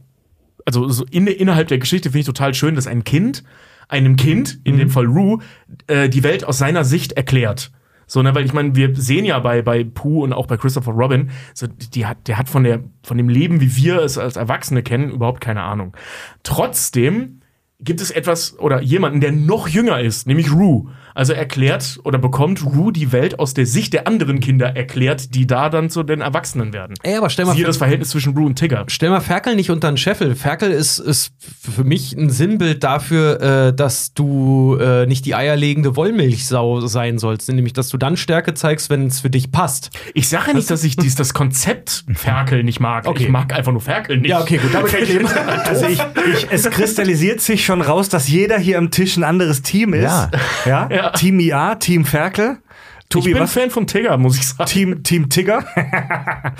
[0.65, 3.45] also so in, innerhalb der Geschichte finde ich total schön, dass ein Kind
[3.87, 5.39] einem Kind, in dem Fall Rue,
[5.87, 7.71] äh, die Welt aus seiner Sicht erklärt.
[8.09, 10.93] So, ne, weil ich meine, wir sehen ja bei, bei Pooh und auch bei Christopher
[10.93, 14.37] Robin, so, die hat, der hat von, der, von dem Leben, wie wir es als
[14.37, 15.95] Erwachsene kennen, überhaupt keine Ahnung.
[16.43, 17.41] Trotzdem
[17.79, 20.89] gibt es etwas oder jemanden, der noch jünger ist, nämlich Rue.
[21.17, 25.47] Also erklärt oder bekommt Rue die Welt aus der Sicht der anderen Kinder erklärt, die
[25.47, 26.93] da dann zu den Erwachsenen werden.
[27.01, 28.85] Ey, aber stell mal, Siehe das Verhältnis zwischen Rue und Tigger.
[28.87, 30.35] stell mal Ferkel nicht unter den Scheffel.
[30.35, 35.95] Ferkel ist, ist für mich ein Sinnbild dafür, äh, dass du äh, nicht die eierlegende
[35.95, 37.49] Wollmilchsau sein sollst.
[37.49, 39.89] Nämlich, dass du dann Stärke zeigst, wenn es für dich passt.
[40.13, 43.07] Ich sage ja nicht, dass ich dies, das Konzept Ferkel nicht mag.
[43.07, 43.23] Okay.
[43.23, 44.29] Ich mag einfach nur Ferkel nicht.
[44.29, 45.27] Ja, okay, gut, damit kann ich leben.
[45.65, 45.99] Also ich,
[46.31, 50.03] ich, es kristallisiert sich schon raus, dass jeder hier am Tisch ein anderes Team ist.
[50.03, 50.29] Ja.
[50.67, 50.89] ja?
[50.91, 51.06] Ja.
[51.13, 52.57] Team IA, Team Ferkel.
[53.01, 53.53] ich Tobi, bin was?
[53.53, 54.69] Fan von Tigger, muss ich sagen.
[54.69, 55.59] Team, Team Tigger.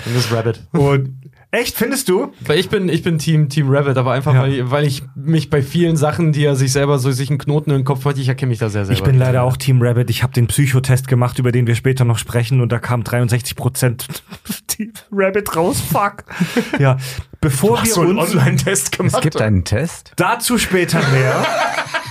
[0.06, 0.62] Und das Rabbit.
[0.72, 1.14] Und
[1.50, 2.32] echt, findest du?
[2.40, 4.42] Weil ich bin, ich bin Team, Team Rabbit, aber einfach, Ja.
[4.42, 7.70] weil, weil ich mich bei vielen Sachen, die er sich selber so sich einen Knoten
[7.70, 8.98] in den Kopf macht, ich erkenne mich da sehr selber.
[8.98, 10.10] Ich bin leider auch Team Rabbit.
[10.10, 14.04] Ich habe den Psychotest gemacht, über den wir später noch sprechen, und da kam 63%
[14.66, 15.80] Team Rabbit raus.
[15.80, 16.24] Fuck.
[16.78, 16.96] Ja,
[17.40, 19.14] bevor Hast wir du einen uns Online-Test gemacht?
[19.16, 20.12] Es gibt einen Test.
[20.16, 21.46] Dazu später mehr.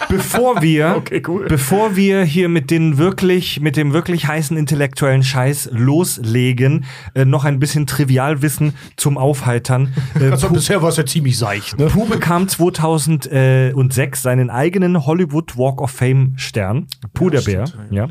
[0.10, 1.46] bevor wir, Okay, cool.
[1.48, 7.46] bevor wir hier mit den wirklich, mit dem wirklich heißen intellektuellen Scheiß loslegen, äh, noch
[7.46, 9.94] ein bisschen Trivialwissen zum Aufheitern.
[10.20, 11.88] Äh, Also bisher war es ja ziemlich seicht, ne?
[11.88, 16.88] Pooh bekam 2006 seinen eigenen Hollywood Walk of Fame Stern.
[17.14, 17.66] Pooh der Bär.
[17.92, 18.08] Ja.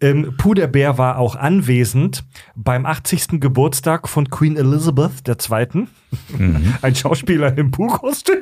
[0.00, 2.24] Ähm, Pooh der Bär war auch anwesend
[2.56, 3.40] beim 80.
[3.40, 5.86] Geburtstag von Queen Elizabeth II.
[6.82, 8.38] Ein Schauspieler im Pooh-Kostüm.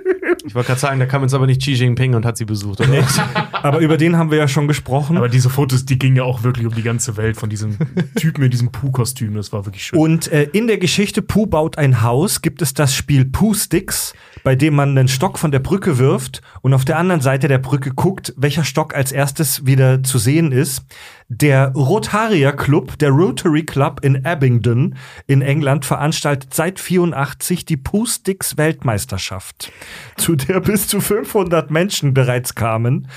[0.46, 2.80] Ich wollte gerade sagen, da kam jetzt aber nicht Xi Jinping und hat sie besucht,
[2.80, 3.04] oder?
[3.52, 5.16] Aber über den haben wir ja schon gesprochen.
[5.16, 7.76] Aber diese Fotos, die gingen ja auch wirklich um die ganze Welt von diesem
[8.16, 9.34] Typen in diesem Pooh-Kostüm.
[9.34, 9.98] Das war wirklich schön.
[9.98, 14.14] Und äh, in der Geschichte Pooh baut ein Haus, gibt es das Spiel Pooh Sticks,
[14.44, 17.58] bei dem man einen Stock von der Brücke wirft und auf der anderen Seite der
[17.58, 20.84] Brücke guckt, welcher Stock als erstes wieder zu sehen ist.
[21.30, 24.94] Der Rotarier Club, der Rotary Club in Abingdon
[25.26, 29.70] in England veranstaltet seit 84 die Sticks Weltmeisterschaft,
[30.16, 33.08] zu der bis zu 500 Menschen bereits kamen.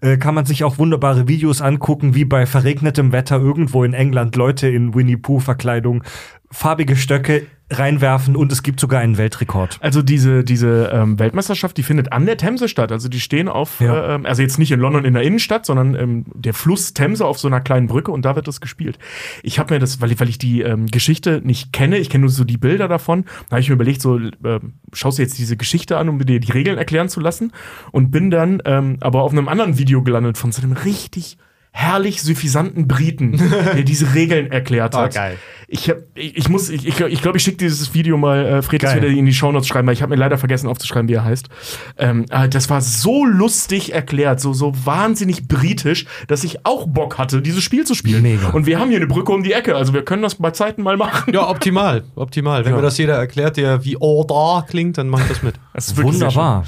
[0.00, 4.34] Äh, kann man sich auch wunderbare Videos angucken, wie bei verregnetem Wetter irgendwo in England
[4.34, 6.02] Leute in Winnie Pooh Verkleidung
[6.50, 9.78] farbige Stöcke reinwerfen und es gibt sogar einen Weltrekord.
[9.80, 12.90] Also diese, diese ähm, Weltmeisterschaft, die findet an der Themse statt.
[12.92, 14.16] Also die stehen auf, Ja.
[14.16, 17.38] ähm, also jetzt nicht in London in der Innenstadt, sondern ähm, der Fluss Themse auf
[17.38, 18.98] so einer kleinen Brücke und da wird das gespielt.
[19.42, 22.22] Ich habe mir das, weil ich, weil ich die ähm, Geschichte nicht kenne, ich kenne
[22.22, 25.38] nur so die Bilder davon, da habe ich mir überlegt, so ähm, schaust du jetzt
[25.38, 27.52] diese Geschichte an, um dir die Regeln erklären zu lassen
[27.92, 31.38] und bin dann ähm, aber auf einem anderen Video gelandet von so einem richtig
[31.72, 33.36] herrlich suffisanten Briten,
[33.74, 35.14] der diese Regeln erklärt Ah, hat.
[35.14, 35.36] geil.
[35.72, 38.44] Ich, hab, ich, ich muss, ich, ich glaube, ich, glaub, ich schicke dieses Video mal,
[38.44, 41.14] äh, Fred, wieder in die Shownotes schreiben, weil ich habe mir leider vergessen aufzuschreiben, wie
[41.14, 41.48] er heißt.
[41.96, 47.18] Ähm, äh, das war so lustig erklärt, so, so wahnsinnig britisch, dass ich auch Bock
[47.18, 48.22] hatte, dieses Spiel zu spielen.
[48.22, 48.48] Mega.
[48.48, 50.82] Und wir haben hier eine Brücke um die Ecke, also wir können das bei Zeiten
[50.82, 51.32] mal machen.
[51.32, 52.64] Ja, optimal, optimal.
[52.64, 55.54] Wenn mir das jeder erklärt, der wie oh da klingt, dann mach ich das mit.
[55.72, 56.64] Das ist wirklich sehr Wunderbar.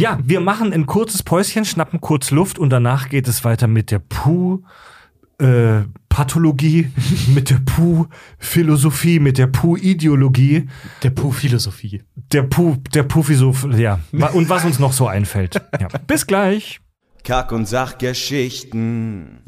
[0.00, 3.90] Ja, wir machen ein kurzes Päuschen, schnappen kurz Luft und danach geht es weiter mit
[3.90, 4.62] der Puh.
[5.38, 6.90] Äh, Pathologie,
[7.34, 10.68] mit der Puh-Philosophie, mit der Puh-Ideologie,
[11.02, 12.02] Der Puh-Philosophie.
[12.32, 14.00] der Puh, der Puh-Philosoph, ja.
[14.34, 15.54] Und was uns noch so einfällt.
[15.80, 15.88] Ja.
[16.06, 16.80] Bis gleich.
[17.24, 19.38] Kack- und Sachgeschichten.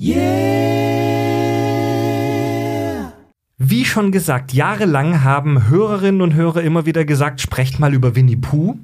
[3.64, 8.34] Wie schon gesagt, jahrelang haben Hörerinnen und Hörer immer wieder gesagt, sprecht mal über Winnie
[8.34, 8.76] Pooh,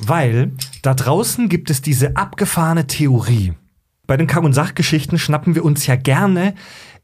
[0.00, 0.50] weil
[0.82, 3.52] da draußen gibt es diese abgefahrene Theorie.
[4.08, 6.54] Bei den Kack- und Sachgeschichten schnappen wir uns ja gerne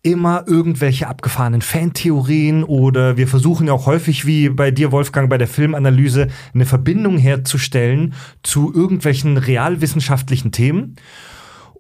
[0.03, 5.39] immer irgendwelche abgefahrenen Fantheorien oder wir versuchen ja auch häufig, wie bei dir, Wolfgang, bei
[5.39, 10.97] der Filmanalyse, eine Verbindung herzustellen zu irgendwelchen realwissenschaftlichen Themen.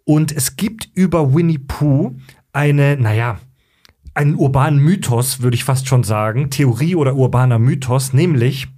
[0.04, 2.14] Und es gibt über Winnie Pooh
[2.52, 3.40] eine, naja,
[4.14, 8.68] einen urbanen Mythos, würde ich fast schon sagen, Theorie oder urbaner Mythos, nämlich,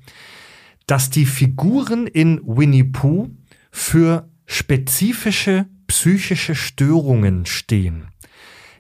[0.87, 3.31] dass die Figuren in Winnie Pooh
[3.71, 8.09] für spezifische psychische Störungen stehen.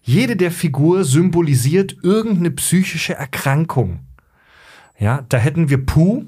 [0.03, 4.00] Jede der Figur symbolisiert irgendeine psychische Erkrankung.
[4.98, 6.26] Ja, da hätten wir Pooh.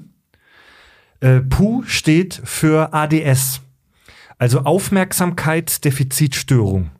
[1.19, 3.61] Äh, Pooh steht für ADS,
[4.37, 6.91] also Aufmerksamkeitsdefizitstörung.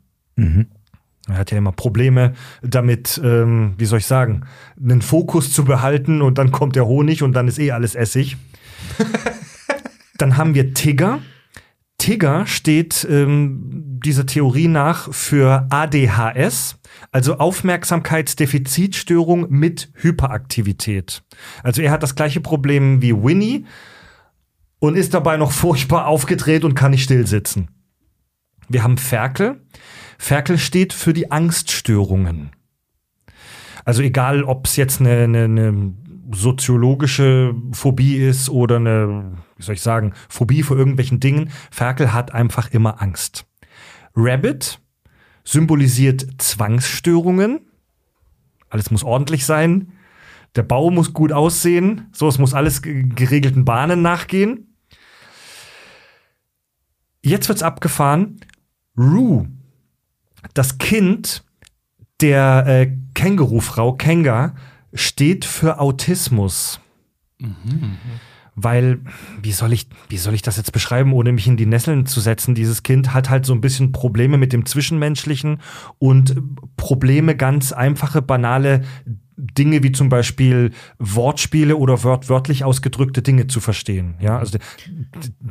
[1.28, 4.44] Er hat ja immer Probleme damit, ähm, wie soll ich sagen,
[4.80, 8.36] einen Fokus zu behalten und dann kommt der Honig und dann ist eh alles Essig.
[10.18, 11.18] dann haben wir Tigger.
[11.98, 16.78] Tigger steht ähm, dieser Theorie nach für ADHS,
[17.10, 21.24] also Aufmerksamkeitsdefizitstörung mit Hyperaktivität.
[21.62, 23.64] Also er hat das gleiche Problem wie Winnie
[24.78, 27.68] und ist dabei noch furchtbar aufgedreht und kann nicht still sitzen.
[28.68, 29.60] Wir haben Ferkel.
[30.18, 32.50] Ferkel steht für die Angststörungen.
[33.84, 35.94] Also egal, ob es jetzt eine, eine, eine
[36.32, 42.34] soziologische Phobie ist oder eine, wie soll ich sagen, Phobie vor irgendwelchen Dingen, Ferkel hat
[42.34, 43.46] einfach immer Angst.
[44.16, 44.80] Rabbit
[45.44, 47.60] symbolisiert Zwangsstörungen.
[48.68, 49.92] Alles muss ordentlich sein.
[50.56, 52.08] Der Bau muss gut aussehen.
[52.12, 54.74] So, es muss alles ge- geregelten Bahnen nachgehen.
[57.22, 58.40] Jetzt wird's abgefahren.
[58.98, 59.48] Rue,
[60.54, 61.44] das Kind
[62.20, 64.54] der äh, Kängurufrau Kenga,
[64.94, 66.80] steht für Autismus.
[68.54, 69.00] Weil,
[69.42, 72.20] wie soll ich, wie soll ich das jetzt beschreiben, ohne mich in die Nesseln zu
[72.20, 72.54] setzen?
[72.54, 75.60] Dieses Kind hat halt so ein bisschen Probleme mit dem Zwischenmenschlichen
[75.98, 76.34] und
[76.78, 78.82] Probleme, ganz einfache, banale
[79.36, 84.14] Dinge wie zum Beispiel Wortspiele oder wört wörtlich ausgedrückte Dinge zu verstehen.
[84.20, 84.58] Ja, also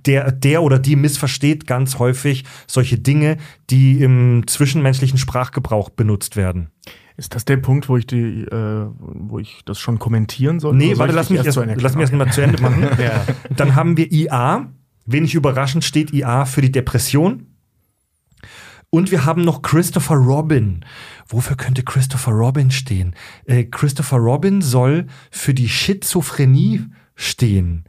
[0.05, 3.37] der, der oder die missversteht ganz häufig solche Dinge,
[3.69, 6.69] die im zwischenmenschlichen Sprachgebrauch benutzt werden.
[7.17, 10.75] Ist das der Punkt, wo ich die, äh, wo ich das schon kommentieren soll?
[10.75, 12.87] Nee, soll warte, lass mich, erst, Ende lass mich erst mal zu Ende machen.
[13.55, 14.71] Dann haben wir IA.
[15.05, 17.54] Wenig überraschend steht IA für die Depression.
[18.95, 20.85] Und wir haben noch Christopher Robin.
[21.27, 23.13] Wofür könnte Christopher Robin stehen?
[23.45, 27.83] Äh, Christopher Robin soll für die Schizophrenie stehen.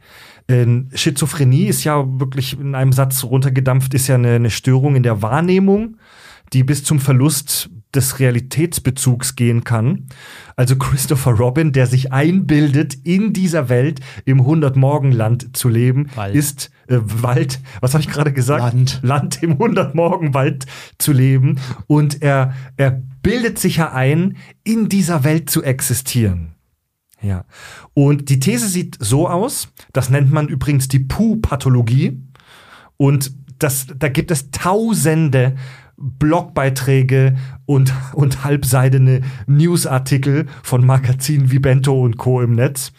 [0.49, 5.03] Ähm, Schizophrenie ist ja wirklich in einem Satz runtergedampft, ist ja eine, eine Störung in
[5.03, 5.95] der Wahrnehmung,
[6.51, 10.07] die bis zum Verlust des Realitätsbezugs gehen kann.
[10.55, 16.35] Also Christopher Robin, der sich einbildet, in dieser Welt im 100-Morgenland zu leben, Wald.
[16.35, 18.63] ist äh, Wald, was habe ich gerade gesagt?
[18.63, 18.99] Land.
[19.03, 20.65] Land im 100-Morgenwald
[20.97, 21.59] zu leben.
[21.87, 22.91] Und er, er
[23.21, 26.53] bildet sich ja ein, in dieser Welt zu existieren.
[27.21, 27.45] Ja.
[27.93, 32.21] Und die These sieht so aus, das nennt man übrigens die Puh-Pathologie.
[32.95, 35.55] Und das, da gibt es tausende
[35.97, 37.35] Blogbeiträge
[37.65, 42.41] und, und halbseidene Newsartikel von Magazinen wie Bento und Co.
[42.41, 42.91] im Netz.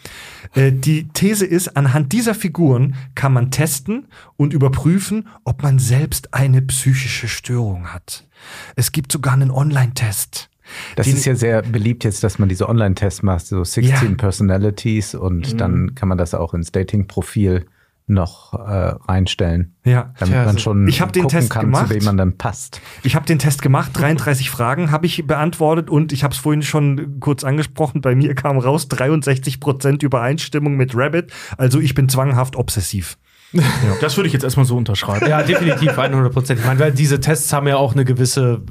[0.55, 6.33] Äh, die These ist, anhand dieser Figuren kann man testen und überprüfen, ob man selbst
[6.33, 8.27] eine psychische Störung hat.
[8.75, 10.49] Es gibt sogar einen Online-Test.
[10.95, 14.03] Das Den- ist ja sehr beliebt jetzt, dass man diese Online-Tests macht, so 16 Ja.
[14.03, 14.17] Mhm.
[14.17, 17.65] Personalities und dann kann man das auch ins Dating-Profil
[18.09, 20.13] noch äh, reinstellen, Ja.
[20.19, 21.87] damit Tja, man so- schon Ich den gucken Test kann, gemacht.
[21.87, 22.81] zu wem man dann passt.
[23.03, 26.61] Ich habe den Test gemacht, 33 Fragen habe ich beantwortet und ich habe es vorhin
[26.63, 32.55] schon kurz angesprochen, bei mir kam raus 63% Übereinstimmung mit Rabbit, also ich bin zwanghaft
[32.55, 33.17] obsessiv.
[34.01, 35.27] Das würde ich jetzt erstmal so unterschreiben.
[35.27, 36.59] Ja, definitiv 100 Prozent.
[36.59, 38.61] Ich meine, weil diese Tests haben ja auch eine gewisse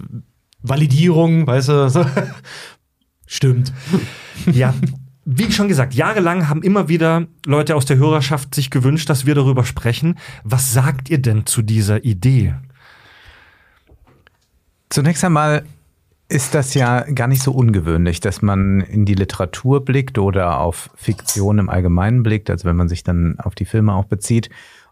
[0.63, 2.07] Validierung, weißt du?
[3.27, 3.73] Stimmt.
[4.53, 4.73] Ja,
[5.31, 9.35] wie schon gesagt, jahrelang haben immer wieder Leute aus der Hörerschaft sich gewünscht, dass wir
[9.35, 10.15] darüber sprechen.
[10.43, 12.55] Was sagt ihr denn zu dieser Idee?
[14.89, 15.65] Zunächst einmal
[16.31, 20.89] ist das ja gar nicht so ungewöhnlich, dass man in die Literatur blickt oder auf
[20.95, 24.49] Fiktion im Allgemeinen blickt, also wenn man sich dann auf die Filme auch bezieht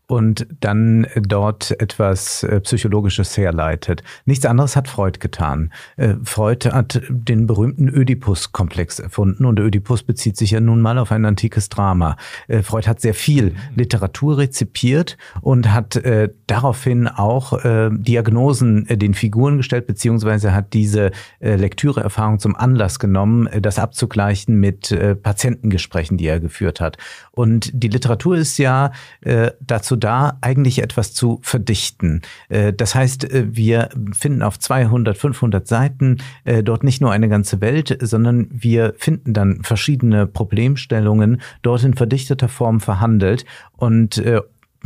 [0.07, 4.03] und dann dort etwas äh, Psychologisches herleitet.
[4.25, 5.73] Nichts anderes hat Freud getan.
[5.97, 11.11] Äh, Freud hat den berühmten Ödipus-Komplex erfunden und Ödipus bezieht sich ja nun mal auf
[11.11, 12.17] ein antikes Drama.
[12.47, 18.97] Äh, Freud hat sehr viel Literatur rezipiert und hat äh, daraufhin auch äh, Diagnosen äh,
[18.97, 24.93] den Figuren gestellt, beziehungsweise hat diese äh, Lektüreerfahrung zum Anlass genommen, äh, das abzugleichen mit
[24.93, 26.97] äh, Patientengesprächen, die er geführt hat.
[27.33, 28.93] Und die Literatur ist ja
[29.23, 29.51] äh,
[29.97, 32.23] dazu da, eigentlich etwas zu verdichten.
[32.49, 37.29] Äh, das heißt, äh, wir finden auf 200, 500 Seiten äh, dort nicht nur eine
[37.29, 43.45] ganze Welt, sondern wir finden dann verschiedene Problemstellungen dort in verdichteter Form verhandelt
[43.77, 44.23] und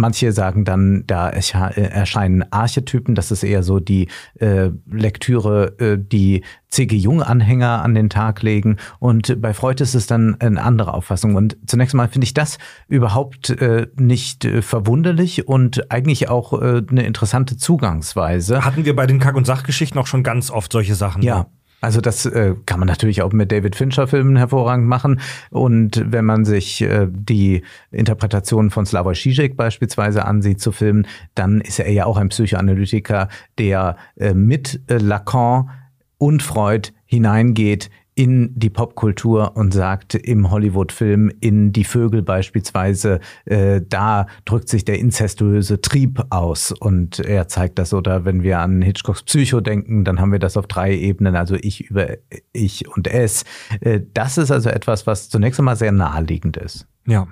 [0.00, 3.14] manche sagen dann, da äh, erscheinen Archetypen.
[3.14, 6.96] Das ist eher so die äh, Lektüre, äh, die C.G.
[6.96, 8.76] Jung-Anhänger an den Tag legen.
[8.98, 11.34] Und bei Freud ist es dann eine andere Auffassung.
[11.34, 16.82] Und zunächst einmal finde ich das überhaupt äh, nicht äh, verwunderlich und eigentlich auch äh,
[16.88, 18.64] eine interessante Zugangsweise.
[18.64, 21.22] Hatten wir bei den Kack- und Sachgeschichten auch schon ganz oft solche Sachen.
[21.22, 21.46] Ja.
[21.80, 25.20] Also das äh, kann man natürlich auch mit David Fincher-Filmen hervorragend machen.
[25.50, 31.60] Und wenn man sich äh, die Interpretation von Slavoj Žižek beispielsweise ansieht zu Filmen, dann
[31.60, 33.28] ist er ja auch ein Psychoanalytiker,
[33.58, 35.70] der äh, mit äh, Lacan
[36.18, 37.90] und Freud hineingeht
[38.20, 44.84] in die Popkultur und sagt im Hollywood-Film, in Die Vögel beispielsweise, äh, da drückt sich
[44.84, 46.70] der inzestuöse Trieb aus.
[46.70, 50.58] Und er zeigt das, oder wenn wir an Hitchcocks Psycho denken, dann haben wir das
[50.58, 52.08] auf drei Ebenen, also ich über
[52.52, 53.44] ich und es.
[53.80, 56.86] Äh, das ist also etwas, was zunächst einmal sehr naheliegend ist.
[57.06, 57.26] Ja.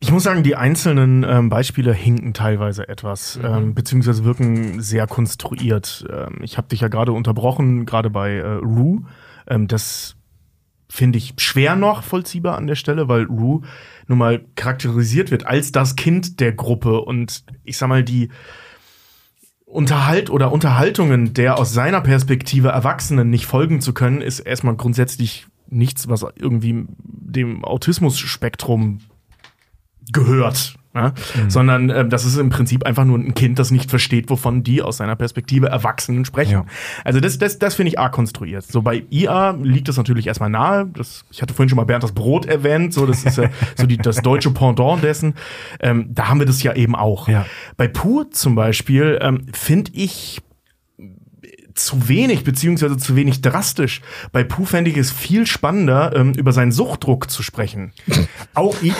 [0.00, 3.44] Ich muss sagen, die einzelnen ähm, Beispiele hinken teilweise etwas, Mhm.
[3.44, 6.04] ähm, beziehungsweise wirken sehr konstruiert.
[6.10, 9.02] Ähm, ich habe dich ja gerade unterbrochen, gerade bei äh, Rue.
[9.48, 10.16] Ähm, das
[10.90, 13.62] finde ich schwer noch vollziehbar an der Stelle, weil Rue
[14.06, 18.30] nun mal charakterisiert wird als das Kind der Gruppe und ich sag mal, die
[19.66, 25.46] Unterhalt oder Unterhaltungen der aus seiner Perspektive Erwachsenen nicht folgen zu können, ist erstmal grundsätzlich
[25.68, 29.00] nichts, was irgendwie dem Autismus-Spektrum
[30.10, 30.77] gehört.
[30.94, 31.12] Ja?
[31.48, 34.82] Sondern ähm, das ist im Prinzip einfach nur ein Kind, das nicht versteht, wovon die
[34.82, 36.52] aus seiner Perspektive Erwachsenen sprechen.
[36.52, 36.66] Ja.
[37.04, 38.64] Also das, das, das finde ich arg konstruiert.
[38.64, 40.86] So bei IA liegt es natürlich erstmal nahe.
[40.86, 43.86] Das, ich hatte vorhin schon mal Bernd das Brot erwähnt, so das ist ja so
[43.86, 45.34] die, das deutsche Pendant dessen.
[45.80, 47.28] Ähm, da haben wir das ja eben auch.
[47.28, 47.46] Ja.
[47.76, 50.40] Bei Pur zum Beispiel ähm, finde ich
[51.78, 54.00] zu wenig, beziehungsweise zu wenig drastisch.
[54.32, 57.92] Bei Puh fände ich es viel spannender, ähm, über seinen Suchtdruck zu sprechen.
[58.54, 58.92] Auch, ey,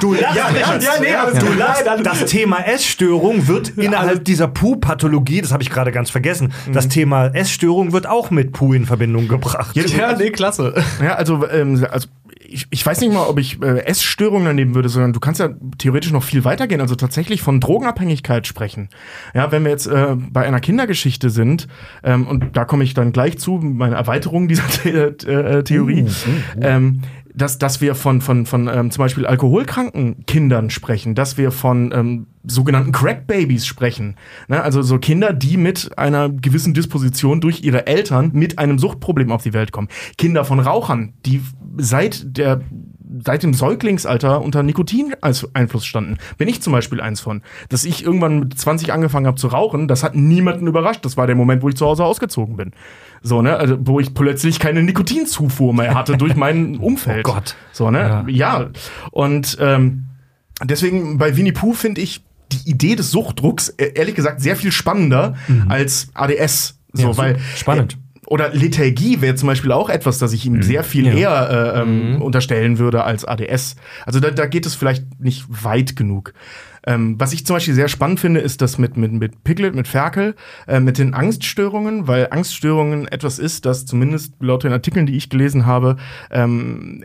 [0.00, 1.84] du lachst Ja, ja, nee, aber du lachst.
[2.04, 7.26] Das Thema Essstörung wird innerhalb dieser Puh-Pathologie, das habe ich gerade ganz vergessen, das Thema
[7.26, 9.76] Essstörung wird auch mit Puh in Verbindung gebracht.
[9.76, 10.74] Ja, nee, klasse.
[11.02, 12.08] Ja, also, ähm, also
[12.50, 15.50] ich, ich weiß nicht mal, ob ich äh, Essstörungen daneben würde, sondern du kannst ja
[15.78, 18.88] theoretisch noch viel weitergehen, also tatsächlich von Drogenabhängigkeit sprechen.
[19.34, 21.68] Ja, wenn wir jetzt äh, bei einer Kindergeschichte sind,
[22.02, 26.06] ähm, und da komme ich dann gleich zu, meine Erweiterung dieser The äh, Theorie,
[26.60, 27.02] Ähm,
[27.34, 31.92] dass, dass wir von, von, von ähm, zum Beispiel alkoholkranken Kindern sprechen, dass wir von
[31.94, 34.16] ähm, sogenannten Crack-Babys sprechen.
[34.48, 34.62] Ne?
[34.62, 39.42] Also so Kinder, die mit einer gewissen Disposition durch ihre Eltern mit einem Suchtproblem auf
[39.42, 39.88] die Welt kommen.
[40.16, 41.42] Kinder von Rauchern, die
[41.76, 42.62] seit der
[43.24, 46.18] seit dem Säuglingsalter unter Nikotineinfluss standen.
[46.38, 47.42] Bin ich zum Beispiel eins von.
[47.68, 51.04] Dass ich irgendwann mit 20 angefangen habe zu rauchen, das hat niemanden überrascht.
[51.04, 52.72] Das war der Moment, wo ich zu Hause ausgezogen bin.
[53.22, 53.56] So, ne?
[53.56, 57.26] Also, wo ich plötzlich keine Nikotinzufuhr mehr hatte durch mein Umfeld.
[57.26, 57.56] Oh Gott.
[57.72, 58.24] So, ne?
[58.28, 58.70] Ja.
[59.10, 60.04] Und ähm,
[60.62, 62.22] deswegen bei Winnie Pooh finde ich
[62.52, 65.34] die Idee des Suchtdrucks äh, ehrlich gesagt sehr viel spannender
[65.68, 66.76] als ADS.
[66.92, 67.08] So, Mhm.
[67.10, 67.94] Ja, weil spannend.
[67.94, 67.96] Äh,
[68.26, 72.22] oder Lethargie wäre zum Beispiel auch etwas, das ich ihm sehr viel eher äh, ähm,
[72.22, 73.74] unterstellen würde als ADS.
[74.06, 76.32] Also da, da geht es vielleicht nicht weit genug.
[76.86, 79.88] Ähm, was ich zum Beispiel sehr spannend finde, ist das mit, mit, mit Piglet, mit
[79.88, 80.34] Ferkel,
[80.68, 85.28] äh, mit den Angststörungen, weil Angststörungen etwas ist, das zumindest laut den Artikeln, die ich
[85.28, 85.96] gelesen habe,
[86.30, 87.04] ähm,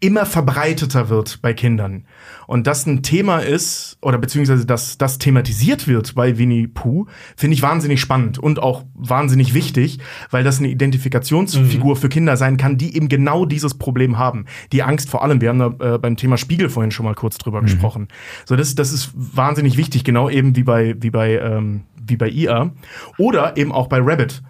[0.00, 2.06] immer verbreiteter wird bei Kindern.
[2.46, 7.54] Und das ein Thema ist, oder beziehungsweise dass das thematisiert wird bei Winnie Pooh, finde
[7.54, 9.98] ich wahnsinnig spannend und auch wahnsinnig wichtig,
[10.30, 14.44] weil das eine Identifikationsfigur für Kinder sein kann, die eben genau dieses Problem haben.
[14.72, 15.40] Die Angst vor allem.
[15.40, 18.08] Wir haben da äh, beim Thema Spiegel vorhin schon mal kurz drüber gesprochen.
[18.44, 22.28] So, das, das ist wahnsinnig wichtig, genau eben wie bei, wie bei, ähm, wie bei
[22.28, 22.72] IA.
[23.18, 24.42] Oder eben auch bei Rabbit.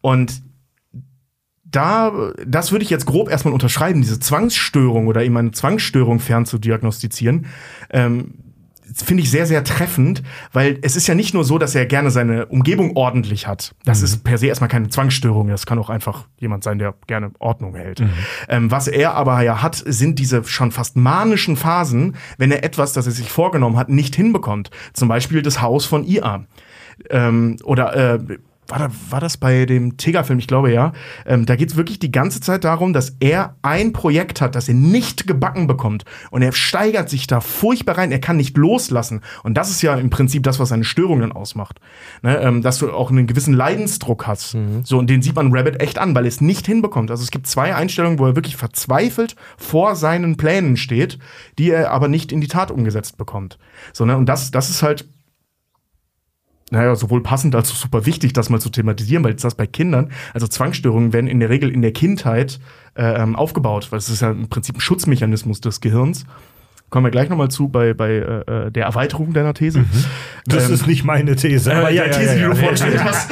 [0.00, 0.42] Und
[1.70, 6.46] da, das würde ich jetzt grob erstmal unterschreiben, diese Zwangsstörung oder eben eine Zwangsstörung fern
[6.46, 7.46] zu diagnostizieren,
[7.90, 8.34] ähm,
[8.94, 12.10] finde ich sehr, sehr treffend, weil es ist ja nicht nur so, dass er gerne
[12.10, 13.74] seine Umgebung ordentlich hat.
[13.84, 15.48] Das ist per se erstmal keine Zwangsstörung.
[15.48, 18.00] Das kann auch einfach jemand sein, der gerne Ordnung hält.
[18.48, 22.92] Ähm, was er aber ja hat, sind diese schon fast manischen Phasen, wenn er etwas,
[22.92, 24.70] das er sich vorgenommen hat, nicht hinbekommt.
[24.94, 26.46] Zum Beispiel das Haus von IA.
[27.10, 28.18] Ähm, oder äh,
[28.68, 30.38] war, da, war das bei dem Tiger-Film?
[30.38, 30.92] Ich glaube ja.
[31.26, 34.68] Ähm, da geht es wirklich die ganze Zeit darum, dass er ein Projekt hat, das
[34.68, 36.04] er nicht gebacken bekommt.
[36.30, 38.12] Und er steigert sich da furchtbar rein.
[38.12, 39.22] Er kann nicht loslassen.
[39.42, 41.80] Und das ist ja im Prinzip das, was seine Störungen ausmacht.
[42.22, 42.36] Ne?
[42.38, 44.56] Ähm, dass du auch einen gewissen Leidensdruck hast.
[44.84, 47.10] So, und den sieht man Rabbit echt an, weil er es nicht hinbekommt.
[47.10, 51.18] Also es gibt zwei Einstellungen, wo er wirklich verzweifelt vor seinen Plänen steht,
[51.58, 53.58] die er aber nicht in die Tat umgesetzt bekommt.
[53.92, 54.16] So, ne?
[54.16, 55.06] Und das, das ist halt
[56.70, 59.66] naja, sowohl passend als auch super wichtig, das mal zu thematisieren, weil jetzt das bei
[59.66, 62.58] Kindern, also Zwangsstörungen werden in der Regel in der Kindheit
[62.94, 66.24] äh, ähm, aufgebaut, weil es ist ja im Prinzip ein Schutzmechanismus des Gehirns.
[66.90, 69.84] kommen wir gleich nochmal zu bei, bei äh, äh, der Erweiterung deiner These.
[70.46, 71.70] Das Ähm, ist nicht meine These.
[71.72, 73.30] äh, ja, These, die du vorgestellt hast.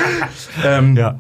[0.65, 1.19] Ähm, Ja.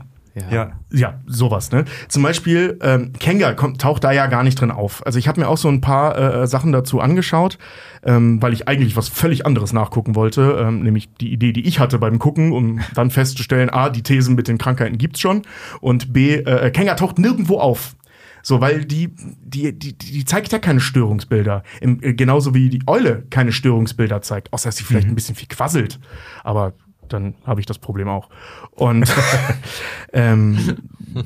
[0.50, 0.72] Ja.
[0.92, 1.86] Ja, sowas, ne?
[2.08, 5.04] Zum Beispiel, ähm, Kenga kommt, taucht da ja gar nicht drin auf.
[5.06, 7.58] Also ich habe mir auch so ein paar äh, Sachen dazu angeschaut,
[8.04, 11.80] ähm, weil ich eigentlich was völlig anderes nachgucken wollte, ähm, nämlich die Idee, die ich
[11.80, 15.42] hatte beim Gucken, um dann festzustellen, A, die Thesen mit den Krankheiten gibt's schon
[15.80, 17.96] und B, äh, Kenga taucht nirgendwo auf.
[18.42, 19.08] So, weil die,
[19.42, 21.64] die, die, die zeigt ja keine Störungsbilder.
[21.80, 25.34] Im, äh, genauso wie die Eule keine Störungsbilder zeigt, außer dass sie vielleicht ein bisschen
[25.34, 25.98] viel quasselt.
[26.44, 26.74] Aber
[27.12, 28.28] dann habe ich das Problem auch.
[28.72, 29.12] Und
[30.12, 30.58] ähm,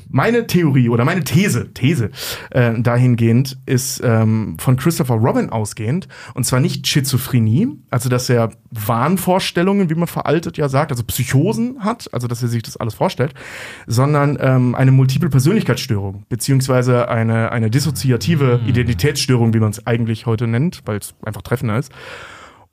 [0.09, 2.11] meine Theorie oder meine These, These
[2.51, 8.51] äh, dahingehend ist ähm, von Christopher Robin ausgehend und zwar nicht Schizophrenie, also dass er
[8.71, 12.93] Wahnvorstellungen, wie man veraltet ja sagt, also Psychosen hat, also dass er sich das alles
[12.93, 13.33] vorstellt,
[13.87, 20.47] sondern ähm, eine multiple Persönlichkeitsstörung beziehungsweise eine eine dissoziative Identitätsstörung, wie man es eigentlich heute
[20.47, 21.91] nennt, weil es einfach treffender ist.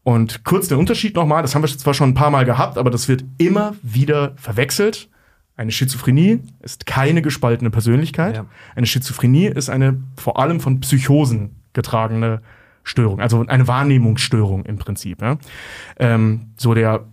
[0.08, 2.88] Und kurz der Unterschied nochmal, das haben wir zwar schon ein paar Mal gehabt, aber
[2.88, 5.10] das wird immer wieder verwechselt.
[5.54, 8.36] Eine Schizophrenie ist keine gespaltene Persönlichkeit.
[8.36, 8.46] Ja.
[8.74, 12.40] Eine Schizophrenie ist eine vor allem von Psychosen getragene
[12.84, 15.20] Störung, also eine Wahrnehmungsstörung im Prinzip.
[15.20, 15.36] Ja.
[15.98, 17.04] Ähm, so der,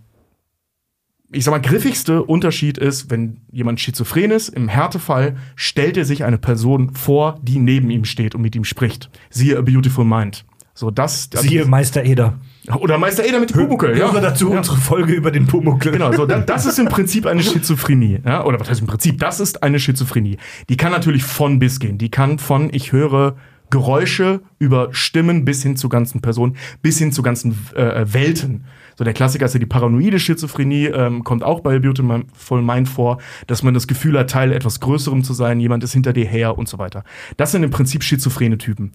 [1.30, 6.24] ich sag mal, griffigste Unterschied ist, wenn jemand schizophren ist, im Härtefall stellt er sich
[6.24, 9.10] eine Person vor, die neben ihm steht und mit ihm spricht.
[9.28, 10.46] Siehe A Beautiful Mind.
[10.72, 12.38] So das, Siehe Meister Eder.
[12.74, 14.12] Oder Meister Eder mit Pumuckel, ja.
[14.12, 14.58] Höre dazu ja.
[14.58, 15.92] unsere Folge über den Pumuckel.
[15.92, 18.20] Genau, so, das ist im Prinzip eine Schizophrenie.
[18.24, 18.44] Ja?
[18.44, 19.18] Oder was heißt im Prinzip?
[19.18, 20.38] Das ist eine Schizophrenie.
[20.68, 21.98] Die kann natürlich von bis gehen.
[21.98, 23.36] Die kann von, ich höre
[23.70, 28.64] Geräusche über Stimmen bis hin zu ganzen Personen, bis hin zu ganzen äh, Welten.
[28.96, 33.18] So der Klassiker ist ja die paranoide Schizophrenie, ähm, kommt auch bei Beautiful Mind vor,
[33.46, 36.56] dass man das Gefühl hat, Teil etwas Größerem zu sein, jemand ist hinter dir her
[36.56, 37.04] und so weiter.
[37.36, 38.92] Das sind im Prinzip schizophrene Typen.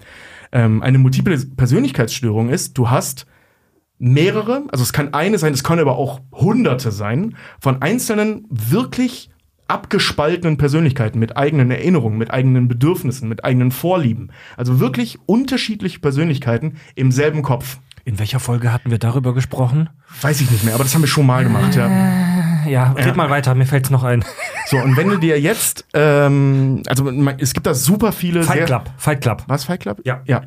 [0.51, 3.28] Ähm, eine multiple Persönlichkeitsstörung ist, du hast
[4.01, 9.29] mehrere, also es kann eine sein, es können aber auch hunderte sein, von einzelnen wirklich
[9.67, 14.31] abgespaltenen Persönlichkeiten mit eigenen Erinnerungen, mit eigenen Bedürfnissen, mit eigenen Vorlieben.
[14.57, 17.77] Also wirklich unterschiedliche Persönlichkeiten im selben Kopf.
[18.03, 19.89] In welcher Folge hatten wir darüber gesprochen?
[20.21, 22.40] Weiß ich nicht mehr, aber das haben wir schon mal gemacht, ja.
[22.68, 24.24] Ja, red mal weiter, mir fällt's noch ein.
[24.68, 28.57] So, und wenn du dir jetzt, ähm, also man- es gibt da super viele Fight
[28.57, 29.43] sehr- Club, Fight Club.
[29.47, 30.01] Was, Fight Club?
[30.05, 30.22] Ja.
[30.26, 30.41] Ja.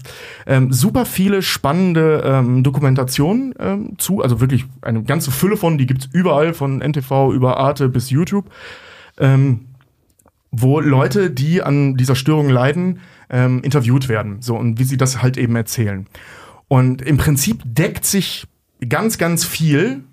[0.46, 5.86] Ähm, super viele spannende ähm, Dokumentationen ähm, zu, also wirklich eine ganze Fülle von, die
[5.86, 8.50] gibt's überall, von NTV über Arte bis YouTube,
[9.18, 9.66] ähm,
[10.50, 13.00] wo Leute, die an dieser Störung leiden,
[13.30, 14.40] ähm, interviewt werden.
[14.40, 16.06] So, und wie sie das halt eben erzählen.
[16.68, 18.46] Und im Prinzip deckt sich
[18.88, 20.04] ganz, ganz viel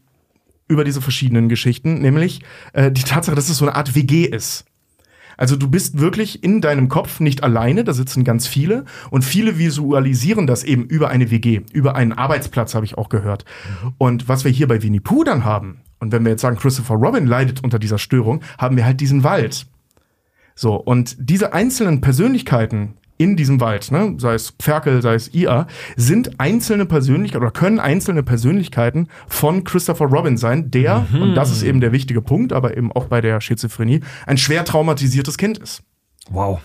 [0.72, 2.42] über diese verschiedenen Geschichten, nämlich
[2.74, 4.66] äh, die Tatsache, dass es so eine Art WG ist.
[5.38, 9.58] Also du bist wirklich in deinem Kopf nicht alleine, da sitzen ganz viele und viele
[9.58, 13.44] visualisieren das eben über eine WG, über einen Arbeitsplatz, habe ich auch gehört.
[13.98, 16.96] Und was wir hier bei Winnie Pooh dann haben, und wenn wir jetzt sagen, Christopher
[16.96, 19.68] Robin leidet unter dieser Störung, haben wir halt diesen Wald.
[20.56, 25.68] So, und diese einzelnen Persönlichkeiten in diesem Wald, ne, sei es Ferkel, sei es IA,
[25.96, 31.64] sind einzelne Persönlichkeiten oder können einzelne Persönlichkeiten von Christopher Robin sein, der, und das ist
[31.64, 35.84] eben der wichtige Punkt, aber eben auch bei der Schizophrenie, ein schwer traumatisiertes Kind ist.
[36.30, 36.62] Wow.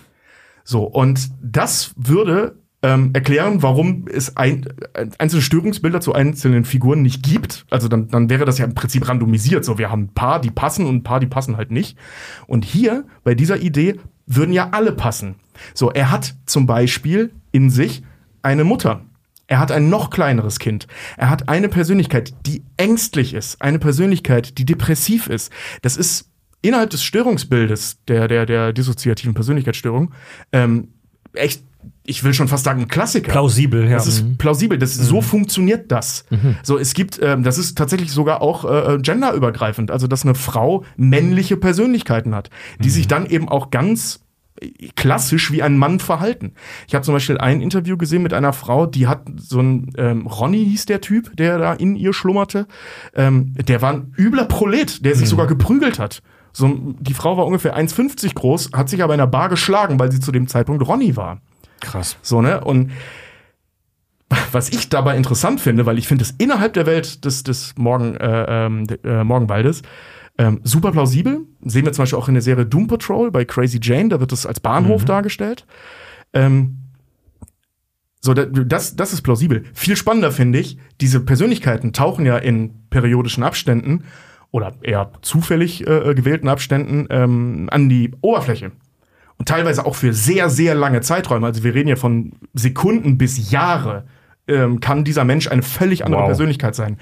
[0.63, 4.65] So, und das würde ähm, erklären, warum es ein,
[5.17, 7.65] einzelne Störungsbilder zu einzelnen Figuren nicht gibt.
[7.69, 9.65] Also dann, dann wäre das ja im Prinzip randomisiert.
[9.65, 11.97] So, wir haben ein paar, die passen und ein paar, die passen halt nicht.
[12.45, 13.95] Und hier, bei dieser Idee,
[14.27, 15.35] würden ja alle passen.
[15.73, 18.03] So, er hat zum Beispiel in sich
[18.43, 19.01] eine Mutter.
[19.47, 20.87] Er hat ein noch kleineres Kind.
[21.15, 25.51] Er hat eine Persönlichkeit, die ängstlich ist, eine Persönlichkeit, die depressiv ist.
[25.81, 26.29] Das ist
[26.61, 30.13] innerhalb des Störungsbildes der, der, der dissoziativen Persönlichkeitsstörung
[30.51, 30.89] ähm,
[31.33, 31.63] echt,
[32.03, 33.31] ich will schon fast sagen, ein Klassiker.
[33.31, 33.97] Plausibel, ja.
[33.97, 34.77] Das ist plausibel.
[34.77, 36.25] Das, So funktioniert das.
[36.63, 40.83] So, es gibt, ähm, das ist tatsächlich sogar auch äh, genderübergreifend, also dass eine Frau
[40.95, 44.21] männliche Persönlichkeiten hat, die sich dann eben auch ganz
[44.61, 46.53] äh, klassisch wie ein Mann verhalten.
[46.87, 50.27] Ich habe zum Beispiel ein Interview gesehen mit einer Frau, die hat so ein ähm,
[50.27, 52.67] Ronny hieß der Typ, der da in ihr schlummerte.
[53.15, 56.21] Ähm, der war ein übler Prolet, der sich sogar geprügelt hat.
[56.57, 60.11] So, die Frau war ungefähr 1,50 groß, hat sich aber in der Bar geschlagen, weil
[60.11, 61.39] sie zu dem Zeitpunkt Ronny war.
[61.79, 62.17] Krass.
[62.21, 62.63] So, ne?
[62.63, 62.91] Und
[64.51, 68.15] was ich dabei interessant finde, weil ich finde es innerhalb der Welt des, des Morgen,
[68.15, 69.81] äh, ähm, äh, Morgenwaldes
[70.37, 71.41] ähm, super plausibel.
[71.63, 74.31] Sehen wir zum Beispiel auch in der Serie Doom Patrol bei Crazy Jane, da wird
[74.33, 75.65] es als Bahnhof dargestellt.
[76.33, 76.77] Ähm,
[78.19, 79.63] so, da- das, das ist plausibel.
[79.73, 84.03] Viel spannender finde ich, diese Persönlichkeiten tauchen ja in periodischen Abständen
[84.51, 88.71] oder eher zufällig äh, gewählten Abständen ähm, an die Oberfläche.
[89.37, 91.45] Und teilweise auch für sehr, sehr lange Zeiträume.
[91.45, 94.05] Also wir reden ja von Sekunden bis Jahre
[94.47, 96.27] ähm, kann dieser Mensch eine völlig andere Wow.
[96.27, 96.97] Persönlichkeit sein.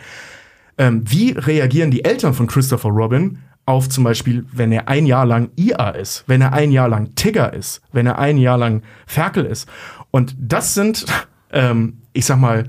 [0.78, 5.26] Ähm, wie reagieren die Eltern von Christopher Robin auf zum Beispiel, wenn er ein Jahr
[5.26, 8.84] lang IA ist, wenn er ein Jahr lang Tigger ist, wenn er ein Jahr lang
[9.08, 9.70] Ferkel ist?
[10.12, 11.06] Und das sind,
[11.52, 12.66] ähm, ich sag mal,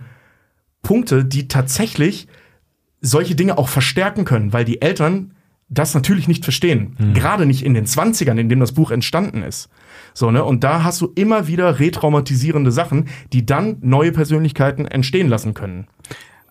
[0.83, 2.29] Punkte, die tatsächlich
[3.01, 5.33] solche Dinge auch verstärken können, weil die Eltern
[5.69, 6.97] das natürlich nicht verstehen.
[7.15, 9.69] Gerade nicht in den 20ern, in dem das Buch entstanden ist.
[10.15, 10.45] So, ne?
[10.45, 15.89] Und da hast du immer wieder retraumatisierende Sachen, die dann neue Persönlichkeiten entstehen lassen können.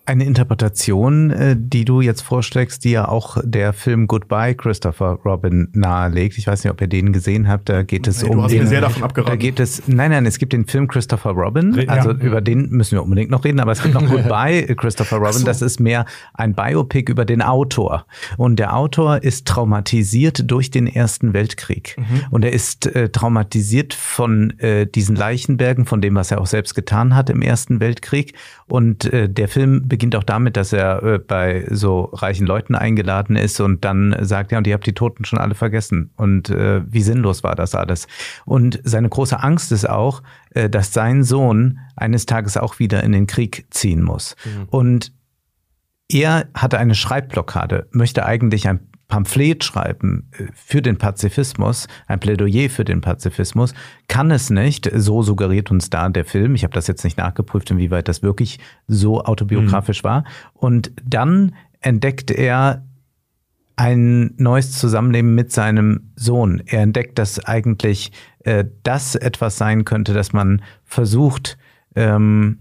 [0.06, 5.68] Eine Interpretation, äh, die du jetzt vorschlägst, die ja auch der Film Goodbye Christopher Robin
[5.72, 6.38] nahelegt.
[6.38, 7.68] Ich weiß nicht, ob ihr den gesehen habt.
[7.68, 8.62] Da geht es Nee, um du hast den.
[8.62, 9.32] mir sehr davon abgeraten.
[9.32, 9.82] Da geht es.
[9.88, 11.88] Nein, nein, es gibt den Film Christopher Robin.
[11.88, 12.16] Also ja.
[12.18, 13.58] über den müssen wir unbedingt noch reden.
[13.58, 15.44] Aber es gibt noch Goodbye Christopher Robin.
[15.44, 18.06] Das ist mehr ein Biopic über den Autor.
[18.36, 21.96] Und der Autor ist traumatisiert durch den Ersten Weltkrieg.
[22.30, 26.74] Und er ist äh, traumatisiert von äh, diesen Leichenbergen, von dem, was er auch selbst
[26.74, 28.34] getan hat im Ersten Weltkrieg.
[28.68, 33.36] Und äh, der Film beginnt auch damit, dass er äh, bei so reichen Leuten eingeladen
[33.36, 36.10] ist und dann sagt, ja, und ihr habt die Toten schon alle vergessen.
[36.16, 38.08] Und äh, wie sinnlos war das alles?
[38.44, 43.12] Und seine große Angst ist auch, äh, dass sein Sohn eines Tages auch wieder in
[43.12, 44.34] den Krieg ziehen muss.
[44.70, 45.12] Und
[46.08, 52.68] er hatte eine Schreibblockade, möchte eigentlich ein Pamphlet schreiben äh, für den Pazifismus, ein Plädoyer
[52.68, 53.74] für den Pazifismus,
[54.08, 54.90] kann es nicht.
[54.94, 56.54] So suggeriert uns da der Film.
[56.54, 60.24] Ich habe das jetzt nicht nachgeprüft, inwieweit das wirklich so autobiografisch war.
[60.54, 62.84] Und dann entdeckt er
[63.76, 66.62] ein neues Zusammenleben mit seinem Sohn.
[66.64, 68.10] Er entdeckt, dass eigentlich
[68.40, 71.58] äh, das etwas sein könnte, dass man versucht,
[71.94, 72.60] ähm,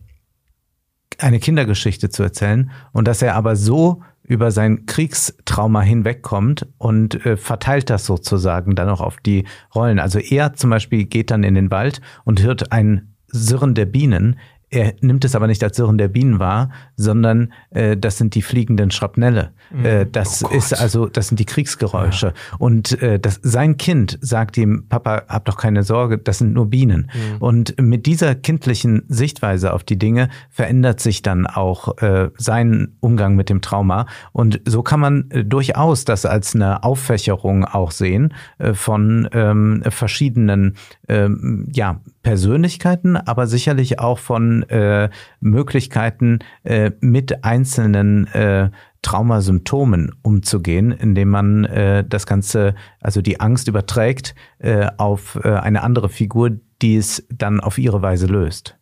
[1.18, 7.38] eine Kindergeschichte zu erzählen und dass er aber so über sein Kriegstrauma hinwegkommt und äh,
[7.38, 10.00] verteilt das sozusagen dann auch auf die Rollen.
[10.00, 14.40] Also er zum Beispiel geht dann in den Wald und hört ein Sirren der Bienen.
[14.70, 18.42] Er nimmt es aber nicht als Sirren der Bienen wahr, sondern äh, das sind die
[18.42, 19.52] fliegenden Schrapnelle.
[19.84, 22.34] Äh, das ist also, das sind die Kriegsgeräusche.
[22.58, 26.70] Und äh, das, sein Kind sagt ihm, Papa, hab doch keine Sorge, das sind nur
[26.70, 27.10] Bienen.
[27.40, 33.36] Und mit dieser kindlichen Sichtweise auf die Dinge verändert sich dann auch äh, sein Umgang
[33.36, 34.08] mit dem Trauma.
[34.32, 39.84] Und so kann man äh, durchaus das als eine Auffächerung auch sehen äh, von ähm,
[39.90, 40.76] verschiedenen
[41.08, 45.10] ähm, ja, Persönlichkeiten, aber sicherlich auch von äh,
[45.42, 48.72] Möglichkeiten, äh, mit einzelnen äh,
[49.04, 55.84] Traumasymptomen umzugehen, indem man äh, das Ganze, also die Angst überträgt äh, auf äh, eine
[55.84, 56.50] andere Figur,
[56.82, 58.76] die es dann auf ihre Weise löst.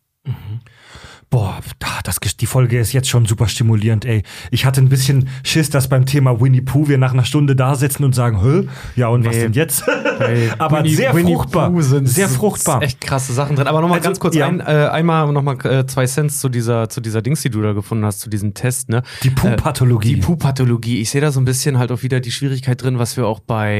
[1.34, 4.22] Boah, da, das, die Folge ist jetzt schon super stimulierend, ey.
[4.52, 7.74] Ich hatte ein bisschen Schiss, dass beim Thema Winnie Pooh wir nach einer Stunde da
[7.74, 8.66] sitzen und sagen, Hö?
[8.94, 9.42] Ja, und was Nee.
[9.42, 9.82] denn jetzt?
[10.20, 11.70] Ey, Aber Winnie- sehr Winnie fruchtbar.
[11.70, 12.82] Pooh sind sehr fruchtbar.
[12.82, 13.66] Echt krasse Sachen drin.
[13.66, 14.46] Aber nochmal Also, ganz kurz ja.
[14.46, 17.72] ein, äh, einmal nochmal äh, zwei Cents zu dieser, zu dieser Dings, die du da
[17.72, 19.02] gefunden hast, zu diesem Test, ne?
[19.24, 20.14] Die Puh-Pathologie.
[20.14, 21.00] Die Puh-Pathologie.
[21.00, 23.40] Ich sehe da so ein bisschen halt auch wieder die Schwierigkeit drin, was wir auch
[23.40, 23.72] bei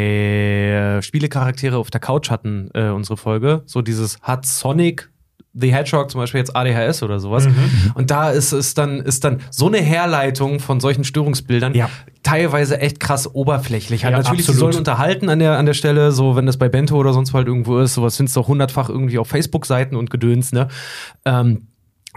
[0.98, 3.62] äh, Spielecharaktere auf der Couch hatten, äh, unsere Folge.
[3.66, 5.08] So dieses, hat Sonic
[5.56, 7.46] The Hedgehog zum Beispiel jetzt ADHS oder sowas.
[7.46, 7.54] Mhm.
[7.94, 11.88] Und da ist es dann, ist dann so eine Herleitung von solchen Störungsbildern Ja.
[12.24, 14.04] teilweise echt krass oberflächlich.
[14.04, 14.60] Halt Ja, natürlich, absolut.
[14.60, 17.38] sollen unterhalten an der, an der Stelle, so wenn das bei Bento oder sonst wo
[17.38, 20.68] halt irgendwo ist, sowas findest du auch hundertfach irgendwie auf Facebook-Seiten und Gedöns, ne?
[21.24, 21.68] Ähm,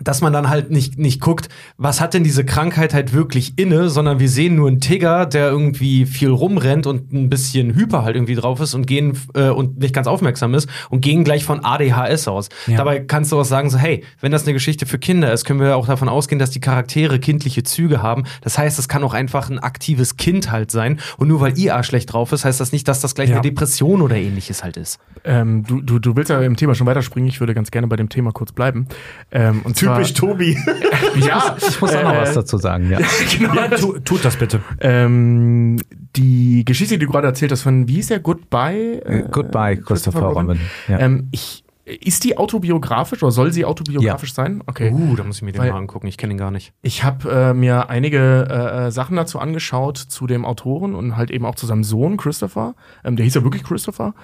[0.04, 3.90] dass man dann halt nicht, nicht guckt, was hat denn diese Krankheit halt wirklich inne,
[3.90, 8.16] sondern wir sehen nur einen Tigger, der irgendwie viel rumrennt und ein bisschen hyper halt
[8.16, 11.64] irgendwie drauf ist und gehen äh, und nicht ganz aufmerksam ist und gehen gleich von
[11.66, 12.50] ADHS aus.
[12.68, 15.60] Dabei kannst du auch sagen, so, hey, wenn das eine Geschichte für Kinder ist, können
[15.60, 18.24] wir auch davon ausgehen, dass die Charaktere kindliche Züge haben.
[18.42, 21.00] Das heißt, es kann auch einfach ein aktives Kind halt sein.
[21.18, 23.36] Und nur weil IA schlecht drauf ist, heißt das nicht, dass das gleich Ja.
[23.38, 25.00] eine Depression oder ähnliches halt ist.
[25.24, 27.28] Ähm, du, du, du willst ja im Thema schon weiterspringen.
[27.30, 28.88] Ich würde ganz gerne bei dem Thema kurz bleiben.
[29.32, 30.58] Ähm, und zwar, Tobi.
[31.28, 33.00] ja, Ich muss auch noch äh, was dazu sagen, ja.
[33.40, 34.62] ja, tu, tut das bitte.
[34.80, 35.80] Ähm,
[36.16, 39.02] die Geschichte, die du gerade erzählt hast, von wie hieß der Goodbye?
[39.06, 40.60] äh, Goodbye, Christopher Robin.
[40.88, 41.00] Ja.
[41.00, 44.62] Ähm, ich, ist die autobiografisch oder soll sie autobiografisch sein?
[44.66, 44.92] Okay.
[44.92, 46.08] Uh, da muss ich mir den Weil- mal angucken.
[46.08, 46.74] Ich kenne ihn gar nicht.
[46.82, 51.32] Ich habe äh, mir einige äh, äh, Sachen dazu angeschaut zu dem Autoren und halt
[51.32, 52.76] eben auch zu seinem Sohn Christopher.
[53.06, 54.16] Ähm, der hieß ja wirklich Christopher.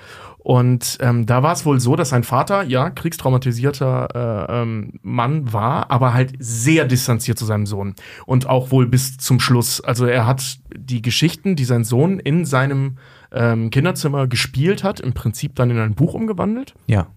[0.44, 5.54] Und ähm, da war es wohl so, dass sein Vater, ja, kriegstraumatisierter äh, ähm, Mann
[5.54, 7.96] war, aber halt sehr distanziert zu seinem Sohn.
[8.26, 9.80] Und auch wohl bis zum Schluss.
[9.80, 12.98] Also er hat die Geschichten, die sein Sohn in seinem
[13.32, 17.08] ähm, Kinderzimmer gespielt hat, im Prinzip dann in ein Buch umgewandelt ja.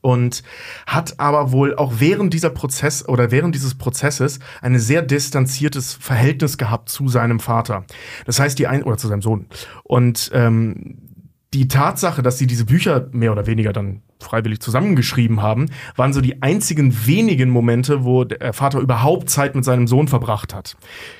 [0.00, 0.42] und
[0.86, 6.58] hat aber wohl auch während dieser Prozess oder während dieses Prozesses ein sehr distanziertes Verhältnis
[6.58, 7.84] gehabt zu seinem Vater.
[8.26, 9.46] Das heißt, die ein oder zu seinem Sohn.
[9.84, 10.98] Und ähm,
[11.54, 15.66] die Tatsache, dass sie diese Bücher mehr oder weniger dann freiwillig zusammengeschrieben haben,
[15.96, 20.54] waren so die einzigen wenigen Momente, wo der Vater überhaupt Zeit mit seinem Sohn verbracht
[20.54, 20.76] hat.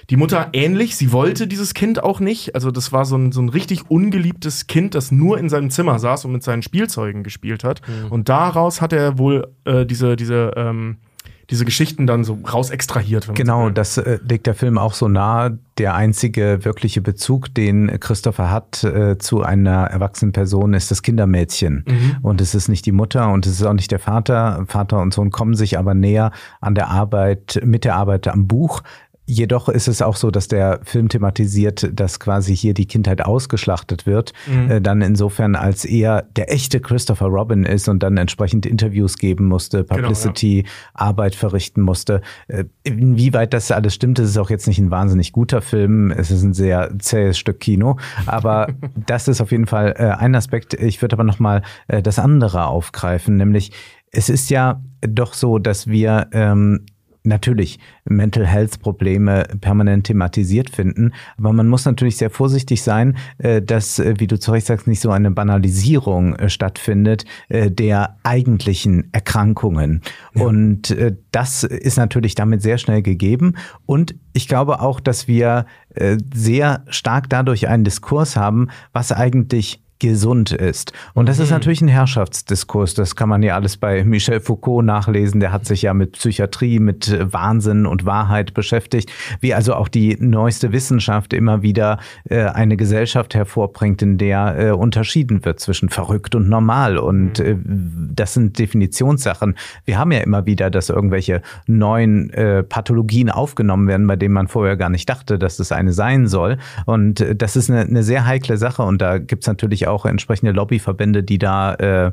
[0.09, 2.55] Die Mutter ähnlich, sie wollte dieses Kind auch nicht.
[2.55, 5.99] Also das war so ein, so ein richtig ungeliebtes Kind, das nur in seinem Zimmer
[5.99, 7.83] saß und mit seinen Spielzeugen gespielt hat.
[7.87, 8.13] Mhm.
[8.13, 10.99] Und daraus hat er wohl äh, diese, diese, ähm,
[11.51, 13.25] diese Geschichten dann so raus extrahiert.
[13.25, 13.73] so Genau, will.
[13.73, 15.59] das äh, legt der Film auch so nahe.
[15.79, 21.85] Der einzige wirkliche Bezug, den Christopher hat äh, zu einer erwachsenen Person, ist das Kindermädchen.
[22.21, 24.65] Und es ist nicht die Mutter und es ist auch nicht der Vater.
[24.69, 28.83] Vater und Sohn kommen sich aber näher an der Arbeit, mit der Arbeit am Buch.
[29.25, 34.05] Jedoch ist es auch so, dass der Film thematisiert, dass quasi hier die Kindheit ausgeschlachtet
[34.05, 34.33] wird.
[34.69, 39.47] Äh, dann insofern, als er der echte Christopher Robin ist und dann entsprechend Interviews geben
[39.47, 42.21] musste, Publicity, Arbeit verrichten musste.
[42.49, 46.11] Äh, inwieweit das alles stimmt, ist auch jetzt nicht ein wahnsinnig guter Film.
[46.11, 47.99] Es ist ein sehr zähes Stück Kino.
[48.27, 48.69] Aber
[49.07, 50.75] das ist auf jeden Fall äh, ein Aspekt.
[50.75, 53.71] Ich würde aber nochmal äh, das andere aufgreifen, nämlich
[54.13, 56.85] es ist ja doch so, dass wir ähm,
[57.25, 61.13] natürlich Mental Health Probleme permanent thematisiert finden.
[61.39, 64.87] Aber man muss natürlich sehr vorsichtig sein, äh, dass, äh, wie du zu Recht sagst,
[64.87, 70.03] nicht so eine Banalisierung äh, stattfindet der eigentlichen Erkrankungen.
[70.35, 73.55] Und äh, das ist natürlich damit sehr schnell gegeben.
[73.87, 75.67] Und ich glaube auch, dass wir
[76.35, 80.93] sehr stark dadurch einen Diskurs haben, was eigentlich gesund ist.
[81.15, 82.95] Und das ist natürlich ein Herrschaftsdiskurs.
[82.95, 85.39] Das kann man ja alles bei Michel Foucault nachlesen.
[85.39, 89.13] Der hat sich ja mit Psychiatrie, mit äh, Wahnsinn und Wahrheit beschäftigt.
[89.39, 91.99] Wie also auch die neueste Wissenschaft immer wieder
[92.29, 96.99] äh, eine Gesellschaft hervorbringt, in der äh, unterschieden wird zwischen verrückt und normal.
[96.99, 99.55] Und äh, das sind Definitionssachen.
[99.85, 104.49] Wir haben ja immer wieder, dass irgendwelche neuen äh, Pathologien aufgenommen werden, bei denen man
[104.49, 106.59] vorher gar nicht dachte, dass es eine sein soll.
[106.87, 108.83] Und äh, das ist eine, eine sehr heikle Sache.
[108.83, 112.13] Und da gibt's natürlich auch entsprechende Lobbyverbände, die da äh,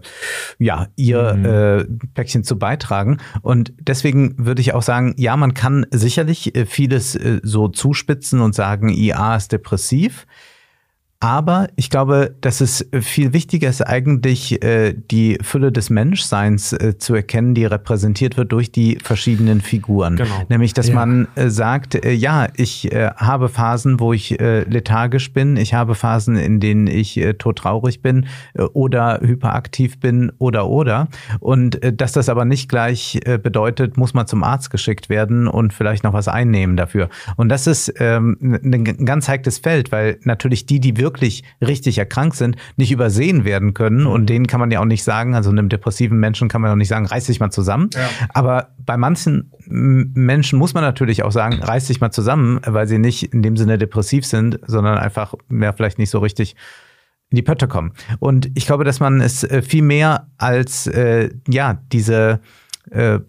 [0.57, 3.17] ja ihr äh, Päckchen zu beitragen.
[3.41, 8.41] Und deswegen würde ich auch sagen, ja, man kann sicherlich äh, vieles äh, so zuspitzen
[8.41, 10.25] und sagen, IA ist depressiv.
[11.21, 16.97] Aber ich glaube, dass es viel wichtiger ist, eigentlich äh, die Fülle des Menschseins äh,
[16.97, 20.15] zu erkennen, die repräsentiert wird durch die verschiedenen Figuren.
[20.15, 20.45] Genau.
[20.47, 20.95] Nämlich, dass Ja.
[20.95, 25.73] man äh, sagt, äh, ja, ich äh, habe Phasen, wo ich äh, lethargisch bin, ich
[25.73, 31.09] habe Phasen, in denen ich äh, todtraurig bin äh, oder hyperaktiv bin oder oder.
[31.41, 35.49] Und äh, dass das aber nicht gleich äh, bedeutet, muss man zum Arzt geschickt werden
[35.49, 37.09] und vielleicht noch was einnehmen dafür.
[37.35, 41.97] Und das ist ähm, ein g- ganz heikles Feld, weil natürlich die, die wirklich richtig
[41.97, 44.05] erkrankt sind, nicht übersehen werden können.
[44.05, 46.75] Und denen kann man ja auch nicht sagen, also einem depressiven Menschen kann man auch
[46.75, 47.89] nicht sagen, reiß dich mal zusammen.
[48.33, 52.97] Aber bei manchen Menschen muss man natürlich auch sagen, reiß dich mal zusammen, weil sie
[52.97, 56.55] nicht in dem Sinne depressiv sind, sondern einfach ja, vielleicht nicht so richtig
[57.29, 57.93] in die Pötte kommen.
[58.19, 62.39] Und ich glaube, dass man es äh, viel mehr als äh, ja diese
[62.89, 63.19] äh,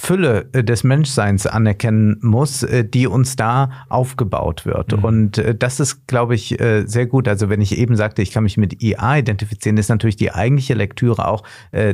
[0.00, 4.92] Fülle äh, des Menschseins anerkennen muss, äh, die uns da aufgebaut wird.
[4.92, 7.26] Und äh, das ist, glaube ich, sehr gut.
[7.28, 10.74] Also wenn ich eben sagte, ich kann mich mit IA identifizieren, ist natürlich die eigentliche
[10.74, 11.42] Lektüre auch,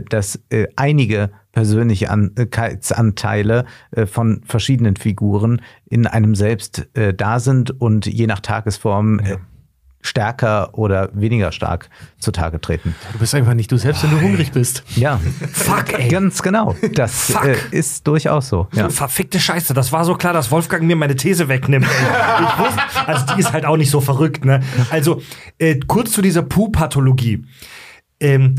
[0.09, 0.41] dass
[0.77, 9.21] einige Persönlichkeitsanteile äh, von verschiedenen Figuren in einem selbst da sind und je nach Tagesform
[9.21, 9.37] äh,
[10.05, 12.95] stärker oder weniger stark zutage treten.
[13.13, 14.85] Du bist einfach nicht du selbst, wenn du hungrig bist.
[14.97, 15.19] Ja,
[15.53, 16.09] Fuck, ey.
[16.09, 16.77] ganz genau.
[16.93, 17.47] Das Fuck.
[17.47, 18.69] äh, ist durchaus so.
[18.73, 18.91] Ja.
[18.91, 21.87] Verfickte Scheiße, das war so klar, dass Wolfgang mir meine These wegnimmt.
[21.87, 24.61] wusste, also die ist halt auch nicht so verrückt, ne?
[24.91, 25.23] Also,
[25.59, 27.47] äh, kurz zu dieser Puh-Pathologie.
[28.21, 28.57] Ähm,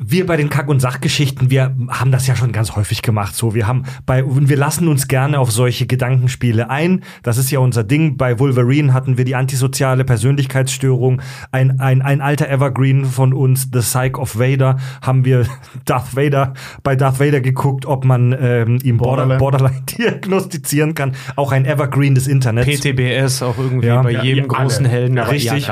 [0.00, 3.34] wir bei den Kack- und Sachgeschichten, wir haben das ja schon ganz häufig gemacht.
[3.34, 7.02] So, wir haben bei, und wir lassen uns gerne auf solche Gedankenspiele ein.
[7.24, 8.16] Das ist ja unser Ding.
[8.16, 11.20] Bei Wolverine hatten wir die antisoziale Persönlichkeitsstörung.
[11.50, 15.46] Ein, ein, ein alter Evergreen von uns, The Psych of Vader, haben wir
[15.84, 16.54] Darth Vader,
[16.84, 19.82] bei Darth Vader geguckt, ob man ähm, ihm Borderline, Borderline.
[19.98, 21.16] Diagnostizieren kann.
[21.34, 22.68] Auch ein Evergreen des Internets.
[22.68, 24.02] PTBS auch irgendwie Ja.
[24.02, 24.62] bei Ja, jedem ja, alle.
[24.68, 25.16] großen Helden.
[25.16, 25.68] Ja, richtig.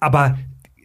[0.00, 0.36] Aber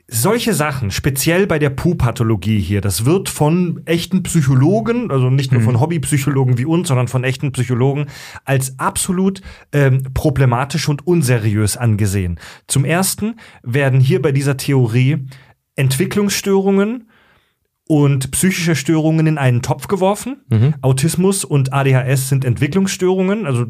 [0.09, 5.61] solche Sachen, speziell bei der Puh-Pathologie hier, das wird von echten Psychologen, also nicht nur
[5.61, 8.07] von Hobbypsychologen wie uns, sondern von echten Psychologen,
[8.45, 9.41] als absolut
[9.71, 12.39] ähm, problematisch und unseriös angesehen.
[12.67, 15.25] Zum Ersten werden hier bei dieser Theorie
[15.75, 17.09] Entwicklungsstörungen
[17.87, 20.41] und psychische Störungen in einen Topf geworfen.
[20.81, 23.65] Autismus und ADHS sind Entwicklungsstörungen, also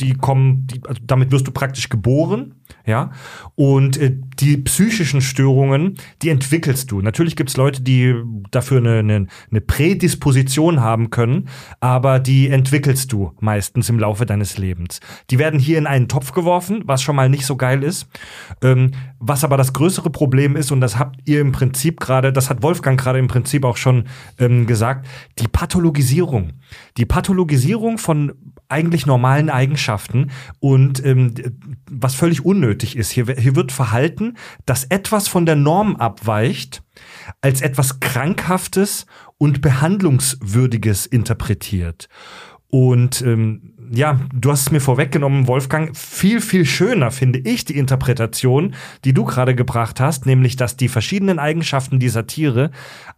[0.00, 2.54] die kommen, die, also damit wirst du praktisch geboren,
[2.86, 3.10] ja.
[3.54, 7.00] Und äh, die psychischen Störungen, die entwickelst du.
[7.00, 8.14] Natürlich gibt es Leute, die
[8.50, 11.48] dafür eine, eine, eine Prädisposition haben können,
[11.80, 15.00] aber die entwickelst du meistens im Laufe deines Lebens.
[15.30, 18.08] Die werden hier in einen Topf geworfen, was schon mal nicht so geil ist.
[18.62, 22.48] Ähm, was aber das größere Problem ist, und das habt ihr im Prinzip gerade, das
[22.48, 24.04] hat Wolfgang gerade im Prinzip auch schon
[24.38, 25.06] ähm, gesagt,
[25.38, 26.52] die Pathologisierung.
[26.96, 28.32] Die Pathologisierung von
[28.70, 31.34] eigentlich normalen Eigenschaften und ähm,
[31.90, 33.10] was völlig unnötig ist.
[33.10, 34.36] Hier, hier wird Verhalten,
[34.66, 36.82] das etwas von der Norm abweicht,
[37.40, 39.06] als etwas Krankhaftes
[39.38, 42.08] und Behandlungswürdiges interpretiert.
[42.68, 45.96] Und ähm, ja, du hast es mir vorweggenommen, Wolfgang.
[45.96, 48.74] Viel, viel schöner finde ich die Interpretation,
[49.04, 52.70] die du gerade gebracht hast, nämlich, dass die verschiedenen Eigenschaften dieser Tiere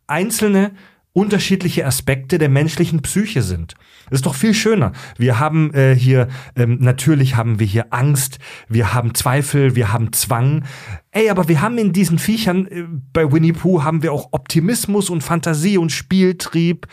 [0.07, 0.73] einzelne
[1.15, 3.75] unterschiedliche Aspekte der menschlichen Psyche sind.
[4.09, 4.93] Das ist doch viel schöner.
[5.19, 10.13] Wir haben äh, hier, ähm, natürlich haben wir hier Angst, wir haben Zweifel, wir haben
[10.13, 10.65] Zwang.
[11.11, 15.11] Ey, aber wir haben in diesen Viechern, äh, bei Winnie Pooh haben wir auch Optimismus
[15.11, 16.87] und Fantasie und Spieltrieb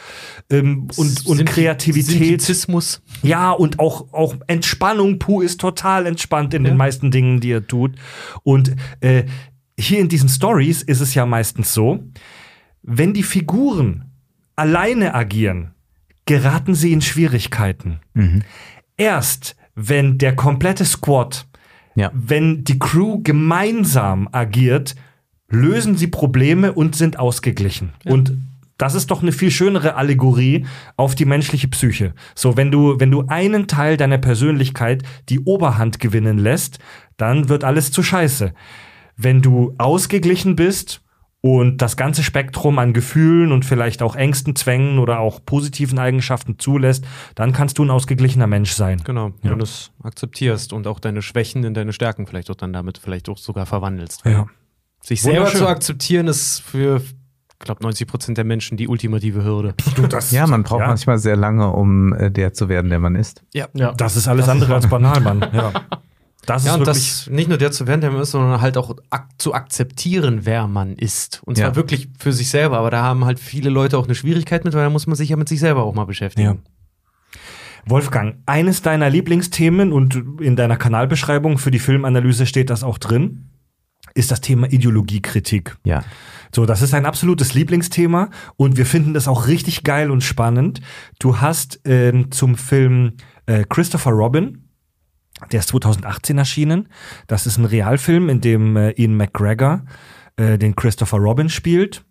[0.50, 2.12] ähm, und, und Kreativität.
[2.12, 3.02] Simplizismus.
[3.24, 5.20] Ja, und auch, auch Entspannung.
[5.20, 7.96] Pooh ist total entspannt in den meisten Dingen, die er tut.
[8.44, 9.24] Und äh,
[9.80, 12.04] hier in diesen Stories ist es ja meistens so,
[12.82, 14.09] wenn die Figuren
[14.60, 15.72] alleine agieren,
[16.26, 17.99] geraten sie in Schwierigkeiten.
[18.98, 21.48] Erst wenn der komplette Squad,
[21.95, 22.11] Ja.
[22.14, 24.95] wenn die Crew gemeinsam agiert,
[25.49, 27.94] lösen sie Probleme und sind ausgeglichen.
[28.06, 28.38] Und
[28.77, 30.65] das ist doch eine viel schönere Allegorie
[30.95, 32.14] auf die menschliche Psyche.
[32.36, 36.80] So, wenn du, wenn du einen Teil deiner Persönlichkeit die Oberhand gewinnen lässt,
[37.18, 38.53] dann wird alles zu scheiße.
[39.18, 41.02] Wenn du ausgeglichen bist
[41.41, 46.60] und das ganze Spektrum an Gefühlen und vielleicht auch Ängsten, Zwängen oder auch positiven Eigenschaften
[46.60, 47.06] zulässt,
[47.36, 49.02] dann kannst du ein ausgeglichener Mensch sein.
[49.06, 49.52] Genau, Ja.
[49.52, 52.98] wenn du es akzeptierst und auch deine Schwächen in deine Stärken vielleicht auch dann damit
[52.98, 54.24] vielleicht auch sogar verwandelst.
[54.26, 54.48] Ja.
[55.02, 59.76] Sich selber zu akzeptieren ist für, ich glaube, 90 Prozent der Menschen die ultimative Hürde.
[59.95, 62.99] Du, das, Ja, man braucht ja, manchmal sehr lange, um äh, der zu werden, der
[62.99, 63.44] man ist.
[63.53, 63.68] Ja.
[63.74, 63.94] Ja.
[63.94, 65.40] Das ist alles andere als banal, Mann.
[65.53, 65.72] Ja.
[66.50, 67.08] Das Ja, ist und wirklich.
[67.26, 70.42] das nicht nur der zu werden, der man ist, sondern halt auch ak zu akzeptieren,
[70.46, 71.42] wer man ist.
[71.46, 71.76] Und zwar Ja.
[71.76, 72.80] wirklich für sich selber.
[72.80, 75.30] Aber da haben halt viele Leute auch eine Schwierigkeit mit, weil da muss man sich
[75.30, 76.48] ja mit sich selber auch mal beschäftigen.
[76.50, 76.58] Ja.
[77.86, 83.50] Wolfgang, eines deiner Lieblingsthemen und in deiner Kanalbeschreibung für die Filmanalyse steht das auch drin,
[84.16, 85.78] ist das Thema Ideologiekritik.
[85.84, 86.04] Ja.
[86.54, 90.82] So, das ist ein absolutes Lieblingsthema und wir finden das auch richtig geil und spannend.
[91.20, 93.14] Du hast ähm, zum Film
[93.46, 94.69] äh, Christopher Robin,
[95.52, 96.90] der ist 2018 erschienen.
[97.28, 99.84] Das ist ein Realfilm, in dem äh, Ian McGregor
[100.38, 102.03] äh, den Christopher Robin spielt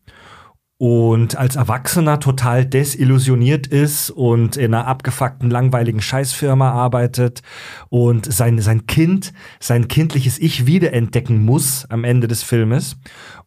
[0.78, 7.42] und als Erwachsener total desillusioniert ist und in einer abgefuckten, langweiligen Scheißfirma arbeitet
[7.88, 12.96] und sein, sein Kind, sein kindliches Ich wiederentdecken muss am Ende des Filmes.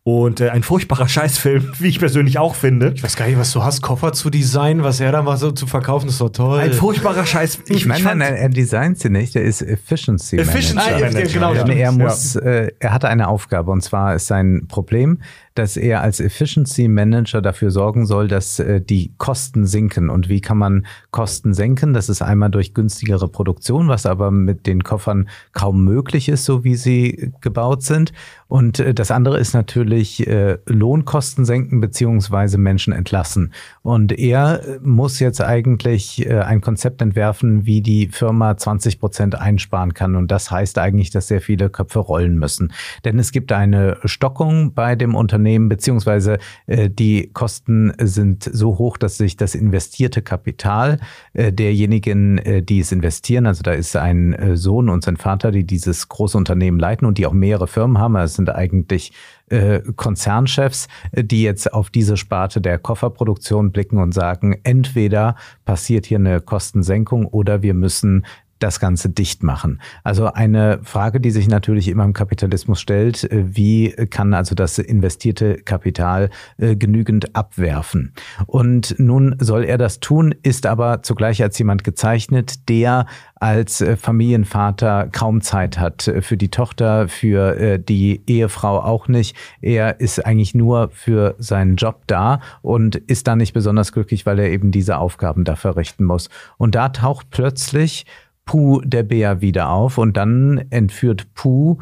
[0.03, 2.91] Und äh, ein furchtbarer Scheißfilm, wie ich persönlich auch finde.
[2.95, 5.51] Ich weiß gar nicht, was du hast, Koffer zu designen, was er da mal so
[5.51, 6.59] zu verkaufen, ist doch toll.
[6.59, 7.59] Ein furchtbarer Scheiß.
[7.67, 10.95] Ich meine, fand- nein, er designt sie nicht, er ist Efficiency Efficiency Manager.
[10.95, 11.67] Ah, ja, Manager, genau, ja.
[11.67, 11.91] Er Ja.
[11.91, 15.19] muss, äh, er hatte eine Aufgabe und zwar ist sein Problem,
[15.55, 20.09] dass er als Efficiency Manager dafür sorgen soll, dass äh, die Kosten sinken.
[20.09, 21.93] Und wie kann man Kosten senken?
[21.93, 26.63] Das ist einmal durch günstigere Produktion, was aber mit den Koffern kaum möglich ist, so
[26.63, 28.13] wie sie gebaut sind.
[28.47, 33.53] Und äh, das andere ist natürlich äh, Lohnkosten senken beziehungsweise Menschen entlassen.
[33.81, 39.35] Und er äh, muss jetzt eigentlich äh, ein Konzept entwerfen, wie die Firma 20 Prozent
[39.35, 40.15] einsparen kann.
[40.15, 42.71] Und das heißt eigentlich, dass sehr viele Köpfe rollen müssen.
[43.03, 46.37] Denn es gibt eine Stockung bei dem Unternehmen, beziehungsweise
[46.67, 50.99] äh, die Kosten sind so hoch, dass sich das investierte Kapital
[51.33, 55.51] äh, derjenigen, äh, die es investieren, also da ist ein äh, Sohn und sein Vater,
[55.51, 59.11] die dieses große Unternehmen leiten und die auch mehrere Firmen haben, also es sind eigentlich
[59.51, 65.35] äh, Konzernchefs, äh, die jetzt auf diese Sparte der Kofferproduktion blicken und sagen, entweder
[65.65, 68.25] passiert hier eine Kostensenkung oder wir müssen
[68.61, 69.81] das Ganze dicht machen.
[70.03, 74.77] Also eine Frage, die sich natürlich immer im Kapitalismus stellt, äh, wie kann also das
[74.77, 78.13] investierte Kapital äh, genügend abwerfen?
[78.45, 83.05] Und nun soll er das tun, ist aber zugleich als jemand gezeichnet, der
[83.35, 89.35] als äh, Familienvater kaum Zeit hat für die Tochter, für die Ehefrau auch nicht.
[89.61, 94.39] Er ist eigentlich nur für seinen Job da und ist da nicht besonders glücklich, weil
[94.39, 96.29] er eben diese Aufgaben da verrichten muss.
[96.57, 98.05] Und da taucht plötzlich
[98.51, 101.77] Puh, der Bär, wieder auf und dann entführt Puh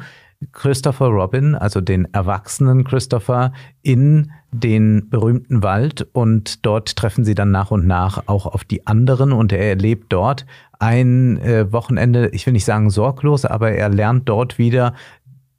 [0.52, 7.50] Christopher Robin, also den erwachsenen Christopher, in den berühmten Wald und dort treffen sie dann
[7.50, 10.46] nach und nach auch auf die anderen und er erlebt dort
[10.78, 14.94] ein äh, Wochenende, ich will nicht sagen sorglos, aber er lernt dort wieder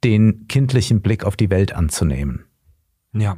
[0.05, 2.45] den kindlichen Blick auf die Welt anzunehmen.
[3.13, 3.35] Ja.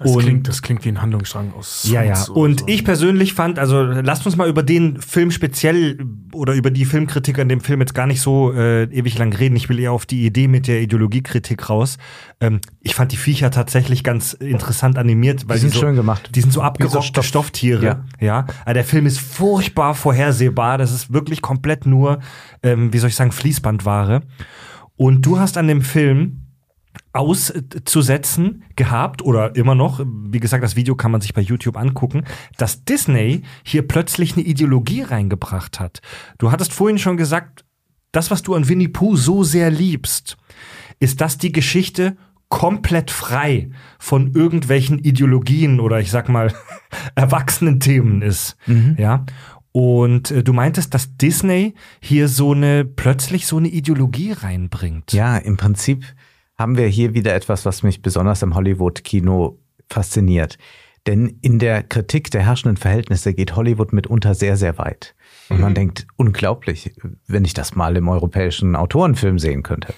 [0.00, 1.84] Das, Und- klingt, das klingt wie ein Handlungsstrang aus.
[1.90, 2.22] Ja, ja.
[2.32, 2.66] Und so.
[2.68, 5.98] ich persönlich fand, also lasst uns mal über den Film speziell
[6.32, 9.56] oder über die Filmkritiker in dem Film jetzt gar nicht so äh, ewig lang reden.
[9.56, 11.98] Ich will eher auf die Idee mit der Ideologiekritik raus.
[12.40, 16.30] Ähm, ich fand die Viecher tatsächlich ganz interessant animiert, weil Die sind so, schön gemacht.
[16.32, 17.84] Die sind so abgerockte Stoff- Stofftiere.
[17.84, 18.04] Ja.
[18.20, 18.46] Ja.
[18.64, 20.78] Aber der Film ist furchtbar vorhersehbar.
[20.78, 22.20] Das ist wirklich komplett nur,
[22.62, 24.20] ähm, wie soll ich sagen, Fließbandware.
[24.96, 26.44] Und du hast an dem Film
[27.18, 32.24] auszusetzen gehabt oder immer noch, wie gesagt, das Video kann man sich bei YouTube angucken,
[32.56, 36.00] dass Disney hier plötzlich eine Ideologie reingebracht hat.
[36.38, 37.64] Du hattest vorhin schon gesagt,
[38.12, 40.36] das, was du an Winnie Pooh so sehr liebst,
[41.00, 42.16] ist, dass die Geschichte
[42.48, 46.52] komplett frei von irgendwelchen Ideologien oder ich sag mal
[47.14, 48.56] erwachsenen Themen ist.
[48.96, 49.26] Ja.
[49.72, 55.12] Und äh, du meintest, dass Disney hier so eine plötzlich so eine Ideologie reinbringt.
[55.12, 56.04] Ja, im Prinzip
[56.58, 59.58] haben wir hier wieder etwas, was mich besonders im Hollywood-Kino
[59.88, 60.58] fasziniert.
[61.06, 65.14] Denn in der Kritik der herrschenden Verhältnisse geht Hollywood mitunter sehr, sehr weit.
[65.48, 66.92] Und man denkt, unglaublich,
[67.26, 69.94] wenn ich das mal im europäischen Autorenfilm sehen könnte.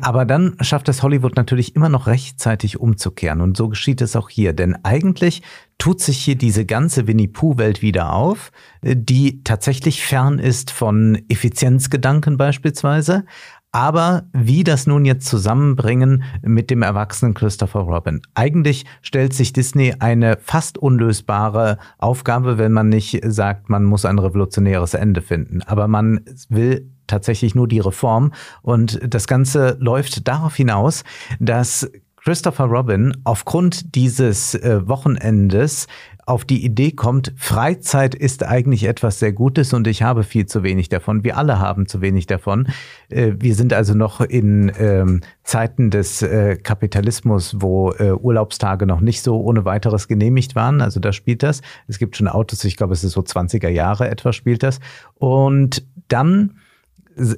[0.00, 3.42] Aber dann schafft es Hollywood natürlich immer noch rechtzeitig umzukehren.
[3.42, 4.54] Und so geschieht es auch hier.
[4.54, 5.42] Denn eigentlich
[5.76, 8.50] tut sich hier diese ganze Winnie-Pooh-Welt wieder auf,
[8.82, 13.26] die tatsächlich fern ist von Effizienzgedanken beispielsweise.
[13.72, 18.22] Aber wie das nun jetzt zusammenbringen mit dem erwachsenen Christopher Robin?
[18.34, 24.18] Eigentlich stellt sich Disney eine fast unlösbare Aufgabe, wenn man nicht sagt, man muss ein
[24.18, 25.62] revolutionäres Ende finden.
[25.62, 28.32] Aber man will tatsächlich nur die Reform.
[28.62, 31.04] Und das Ganze läuft darauf hinaus,
[31.38, 31.90] dass
[32.26, 35.86] Christopher Robin aufgrund dieses äh, Wochenendes
[36.26, 40.64] auf die Idee kommt, Freizeit ist eigentlich etwas sehr Gutes und ich habe viel zu
[40.64, 41.22] wenig davon.
[41.22, 42.66] Wir alle haben zu wenig davon.
[43.10, 49.00] Äh, wir sind also noch in ähm, Zeiten des äh, Kapitalismus, wo äh, Urlaubstage noch
[49.00, 50.80] nicht so ohne weiteres genehmigt waren.
[50.80, 51.62] Also da spielt das.
[51.86, 54.80] Es gibt schon Autos, ich glaube, es ist so 20er Jahre etwa spielt das.
[55.14, 56.56] Und dann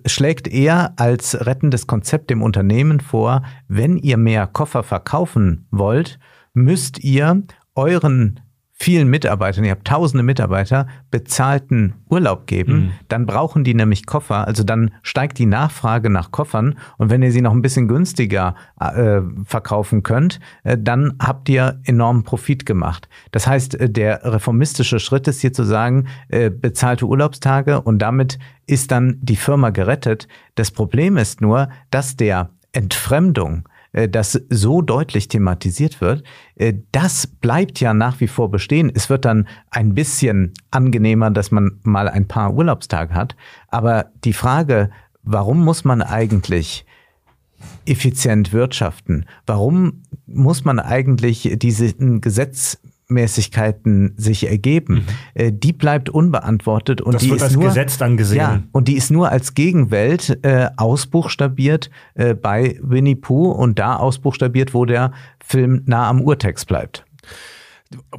[0.07, 6.19] schlägt er als rettendes Konzept dem Unternehmen vor, wenn ihr mehr Koffer verkaufen wollt,
[6.53, 7.43] müsst ihr
[7.75, 8.41] euren
[8.81, 14.63] vielen Mitarbeitern, ihr habt tausende Mitarbeiter, bezahlten Urlaub geben, dann brauchen die nämlich Koffer, also
[14.63, 16.79] dann steigt die Nachfrage nach Koffern.
[16.97, 21.81] Und wenn ihr sie noch ein bisschen günstiger äh, verkaufen könnt, äh, dann habt ihr
[21.85, 23.09] enormen Profit gemacht.
[23.33, 27.81] Das heißt, äh, der reformistische Schritt ist hier zu sagen, äh, bezahlte Urlaubstage.
[27.81, 30.29] Und damit ist dann die Firma gerettet.
[30.55, 33.69] Das Problem ist nur, dass der Entfremdung
[34.09, 36.23] das so deutlich thematisiert wird,
[36.57, 38.93] äh, das bleibt ja nach wie vor bestehen.
[38.95, 43.37] Es wird dann ein bisschen angenehmer, dass man mal ein paar Urlaubstage hat.
[43.69, 44.91] Aber die Frage,
[45.23, 46.85] warum muss man eigentlich
[47.87, 49.27] effizient wirtschaften?
[49.47, 51.95] Warum muss man eigentlich diese
[53.09, 55.07] Gesetzmäßigkeiten sich ergeben?
[55.35, 58.39] Äh, Die bleibt unbeantwortet und Das die wird ist als nur Gesetz angesehen.
[58.39, 63.97] Ja, und die ist nur als Gegenwelt äh, ausbuchstabiert äh, bei Winnie Pooh und da
[63.97, 65.13] ausbuchstabiert, wo der
[65.45, 67.05] Film nah am Urtext bleibt.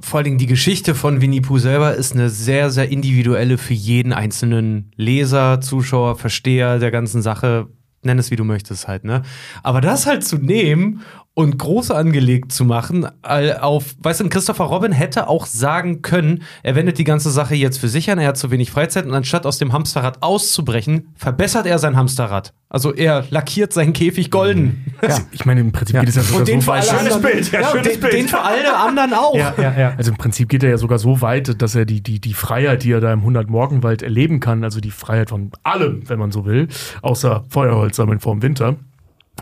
[0.01, 3.73] vor allen Dingen die Geschichte von Winnie Pooh selber ist eine sehr, sehr individuelle für
[3.75, 7.67] jeden einzelnen Leser, Zuschauer, Versteher der ganzen Sache.
[8.01, 9.23] Nenn es wie du möchtest halt, ne?
[9.61, 11.01] Aber das halt zu nehmen
[11.39, 16.75] und groß angelegt zu machen, auf, weißt du, Christopher Robin hätte auch sagen können, er
[16.75, 19.45] wendet die ganze Sache jetzt für sich an, er hat zu wenig Freizeit und anstatt
[19.45, 22.53] aus dem Hamsterrad auszubrechen, verbessert er sein Hamsterrad.
[22.67, 24.85] Also er lackiert seinen Käfig golden.
[25.01, 26.93] Also, ich meine, im Prinzip geht es ja sogar Und den so weit.
[26.93, 28.13] anderen, Bild, ja, ja, schönes den, Bild.
[28.13, 29.33] den für alle anderen auch.
[29.33, 29.93] Ja, ja, ja.
[29.97, 32.83] Also im Prinzip geht er ja sogar so weit, dass er die, die, die Freiheit,
[32.83, 36.43] die er da im 100-Morgenwald erleben kann, also die Freiheit von allem, wenn man so
[36.43, 36.67] will,
[37.01, 38.75] außer Feuerholz sammeln vor dem Winter,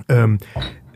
[0.09, 0.37] ähm,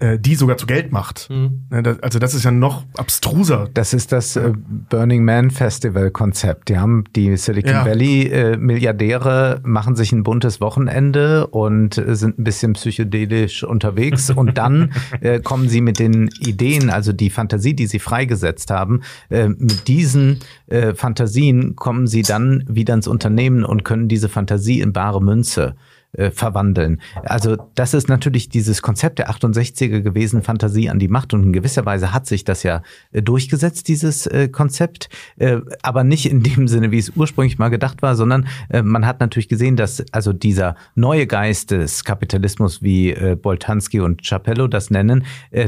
[0.01, 1.29] äh, die sogar zu Geld macht.
[1.29, 3.69] Ne, das, also das ist ja noch abstruser.
[3.73, 4.51] Das ist das äh,
[4.89, 6.69] Burning Man Festival Konzept.
[6.69, 7.85] Die haben die Silicon Ja.
[7.85, 14.29] Valley äh, Milliardäre machen sich ein buntes Wochenende und äh, sind ein bisschen psychedelisch unterwegs
[14.35, 14.91] und dann
[15.21, 19.87] äh, kommen sie mit den Ideen, also die Fantasie, die sie freigesetzt haben, äh, mit
[19.87, 25.21] diesen äh, Fantasien kommen sie dann wieder ins Unternehmen und können diese Fantasie in bare
[25.21, 25.75] Münze
[26.13, 27.01] äh, verwandeln.
[27.23, 31.33] Also das ist natürlich dieses Konzept der 68er gewesen, Fantasie an die Macht.
[31.33, 32.81] Und in gewisser Weise hat sich das ja
[33.13, 35.07] äh, durchgesetzt, dieses äh, Konzept,
[35.37, 38.47] äh, aber nicht in dem Sinne, wie es ursprünglich mal gedacht war, sondern
[38.83, 44.67] man hat natürlich gesehen, dass also dieser neue Geist des Kapitalismus, wie Boltanski und Chapello
[44.67, 45.23] das nennen,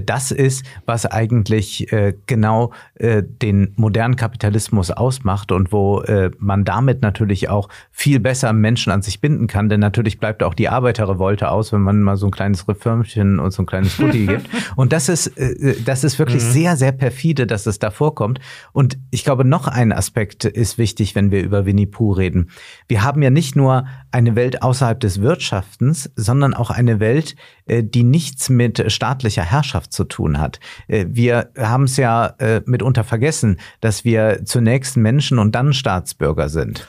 [0.06, 1.88] das ist, was eigentlich
[2.26, 6.03] genau den modernen Kapitalismus ausmacht und wo
[6.40, 10.55] man damit natürlich auch viel besser Menschen an sich binden kann, denn natürlich bleibt auch
[10.55, 14.26] die Arbeiterrevolte aus, wenn man mal so ein kleines Reformchen und so ein kleines Futti
[14.27, 14.49] gibt.
[14.76, 18.39] Und das ist, äh, das ist wirklich sehr, sehr perfide, dass es da vorkommt.
[18.72, 22.49] Und ich glaube, noch ein Aspekt ist wichtig, wenn wir über Winnie Pooh reden.
[22.88, 27.35] Wir haben ja nicht nur eine Welt außerhalb des Wirtschaftens, sondern auch eine Welt,
[27.65, 30.60] äh, die nichts mit staatlicher Herrschaft zu tun hat.
[30.88, 36.49] Äh, Wir haben es ja äh, mitunter vergessen, dass wir zunächst Menschen und dann Staatsbürger
[36.49, 36.88] sind.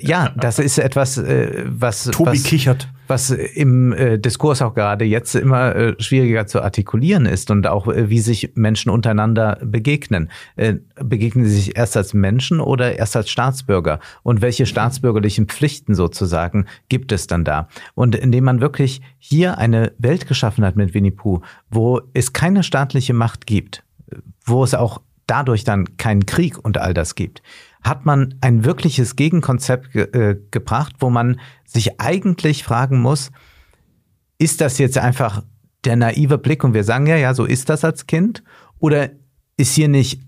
[0.00, 2.88] Ja, das ist etwas, was Tobi was, kichert.
[3.08, 7.86] Was im äh, Diskurs auch gerade jetzt immer äh, schwieriger zu artikulieren ist und auch
[7.88, 10.30] äh, wie sich Menschen untereinander begegnen.
[10.56, 14.00] Äh, begegnen sie sich erst als Menschen oder erst als Staatsbürger?
[14.22, 17.68] Und welche staatsbürgerlichen Pflichten sozusagen gibt es dann da?
[17.94, 21.40] Und indem man wirklich hier eine Welt geschaffen hat mit Winnie Pooh,
[21.70, 23.84] wo es keine staatliche Macht gibt,
[24.44, 27.42] wo es auch dadurch dann keinen Krieg und all das gibt,
[27.88, 33.30] hat man ein wirkliches Gegenkonzept ge äh, gebracht, wo man sich eigentlich fragen muss,
[34.38, 35.42] ist das jetzt einfach
[35.84, 38.42] der naive Blick und wir sagen ja, ja, so ist das als Kind?
[38.78, 39.10] Oder
[39.56, 40.22] ist hier nicht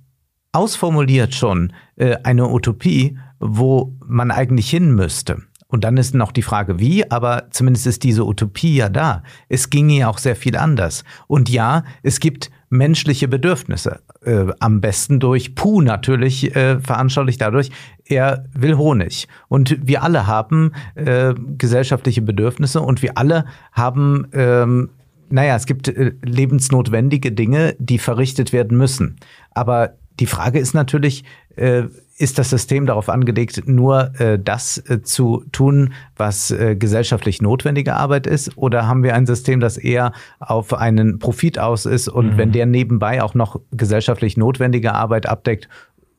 [0.53, 5.43] ausformuliert schon äh, eine Utopie, wo man eigentlich hin müsste?
[5.69, 9.23] Und dann ist noch die Frage, wie, aber zumindest ist diese Utopie ja da.
[9.49, 11.05] Es ginge ja auch sehr viel anders.
[11.29, 14.01] Und ja, es gibt menschliche Bedürfnisse.
[14.25, 17.71] Äh, am besten durch Puh natürlich äh, veranschaulicht dadurch,
[18.05, 19.29] er will Honig.
[19.49, 24.91] Und wir alle haben äh, gesellschaftliche Bedürfnisse und wir alle haben ähm,
[25.31, 29.17] naja, es gibt äh, lebensnotwendige Dinge, die verrichtet werden müssen.
[29.53, 31.25] Aber die Frage ist natürlich,
[31.61, 31.85] äh,
[32.19, 37.95] ist das System darauf angelegt, nur äh, das äh, zu tun, was äh, gesellschaftlich notwendige
[37.95, 38.57] Arbeit ist?
[38.59, 42.67] Oder haben wir ein System, das eher auf einen Profit aus ist und wenn der
[42.67, 45.69] nebenbei auch noch gesellschaftlich notwendige Arbeit abdeckt,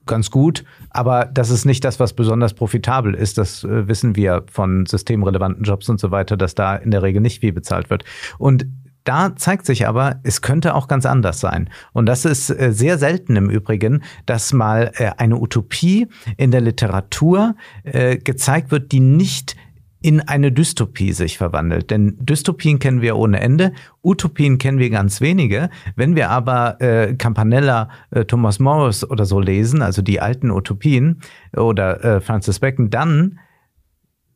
[0.07, 3.37] ganz gut, aber das ist nicht das, was besonders profitabel ist.
[3.37, 7.21] Das äh, wissen wir von systemrelevanten Jobs und so weiter, dass da in der Regel
[7.21, 8.03] nicht viel bezahlt wird.
[8.37, 8.65] Und
[9.03, 11.69] da zeigt sich aber, es könnte auch ganz anders sein.
[11.93, 16.07] Und das ist äh, sehr selten im Übrigen, dass mal äh, eine Utopie
[16.37, 19.55] in der Literatur äh, gezeigt wird, die nicht
[20.01, 21.91] in eine Dystopie sich verwandelt.
[21.91, 23.71] Denn Dystopien kennen wir ohne Ende,
[24.03, 25.69] Utopien kennen wir ganz wenige.
[25.95, 31.21] Wenn wir aber äh, Campanella, äh, Thomas Morris oder so lesen, also die alten Utopien
[31.55, 33.39] oder äh, Francis Bacon, dann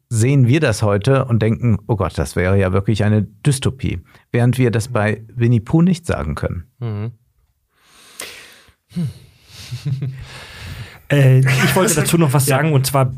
[0.10, 4.02] sehen wir das heute und denken, oh Gott, das wäre ja wirklich eine Dystopie.
[4.32, 6.66] Während wir das bei Winnie Pooh nicht sagen können.
[11.08, 13.12] Äh, ich wollte dazu noch was sagen und zwar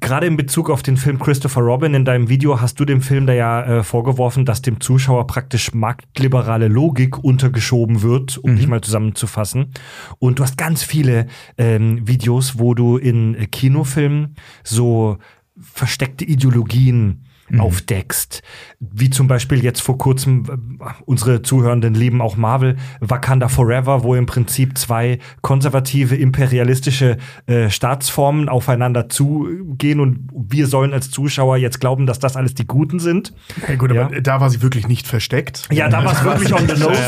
[0.00, 1.94] gerade in Bezug auf den Film Christopher Robin.
[1.94, 5.72] In deinem Video hast du dem Film da ja äh, vorgeworfen, dass dem Zuschauer praktisch
[5.72, 9.72] marktliberale Logik untergeschoben wird, um dich mal zusammenzufassen.
[10.18, 11.26] Und du hast ganz viele
[11.56, 14.34] ähm, Videos, wo du in äh, Kinofilmen
[14.64, 15.18] so
[15.56, 17.24] versteckte Ideologien
[17.60, 18.42] aufdeckst.
[18.80, 20.44] Wie zum Beispiel jetzt vor kurzem,
[20.80, 27.68] äh, unsere Zuhörenden lieben auch Marvel, Wakanda Forever, wo im Prinzip zwei konservative, imperialistische äh,
[27.70, 32.98] Staatsformen aufeinander zugehen und wir sollen als Zuschauer jetzt glauben, dass das alles die Guten
[32.98, 33.32] sind.
[33.68, 34.20] Ja, gut, aber Ja.
[34.20, 35.68] da war sie wirklich nicht versteckt.
[35.70, 36.98] Ja, da war es wirklich on the nose.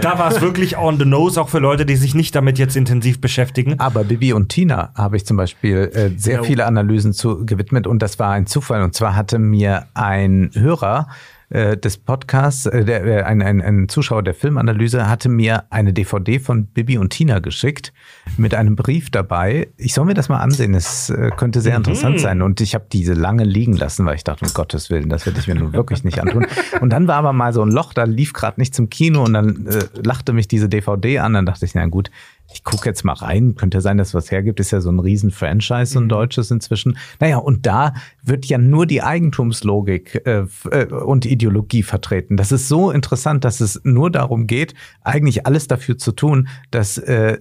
[0.00, 2.76] Da war es wirklich on the nose, auch für Leute, die sich nicht damit jetzt
[2.76, 3.78] intensiv beschäftigen.
[3.80, 6.44] Aber Bibi und Tina habe ich zum Beispiel äh, sehr Genau.
[6.46, 8.82] viele Analysen zu gewidmet und das war ein Zufall.
[8.82, 11.08] Und zwar hatte mir ein Hörer
[11.50, 15.92] äh, des Podcasts, äh, der, äh, ein, ein, ein Zuschauer der Filmanalyse, hatte mir eine
[15.92, 17.92] DVD von Bibi und Tina geschickt
[18.36, 19.68] mit einem Brief dabei.
[19.76, 22.42] Ich soll mir das mal ansehen, es äh, könnte sehr interessant sein.
[22.42, 25.38] Und ich habe diese lange liegen lassen, weil ich dachte, um Gottes Willen, das werde
[25.38, 26.46] ich mir nun wirklich nicht antun.
[26.80, 29.34] Und dann war aber mal so ein Loch, da lief gerade nicht zum Kino und
[29.34, 31.34] dann äh, lachte mich diese DVD an.
[31.34, 32.10] Dann dachte ich, na gut,
[32.52, 35.30] ich gucke jetzt mal rein, könnte sein, dass was hergibt, ist ja so ein riesen
[35.30, 36.98] Franchise, so ein deutsches inzwischen.
[37.18, 42.36] Naja, und da wird ja nur die Eigentumslogik äh, äh, und Ideologie vertreten.
[42.36, 46.98] Das ist so interessant, dass es nur darum geht, eigentlich alles dafür zu tun, dass
[46.98, 47.38] äh,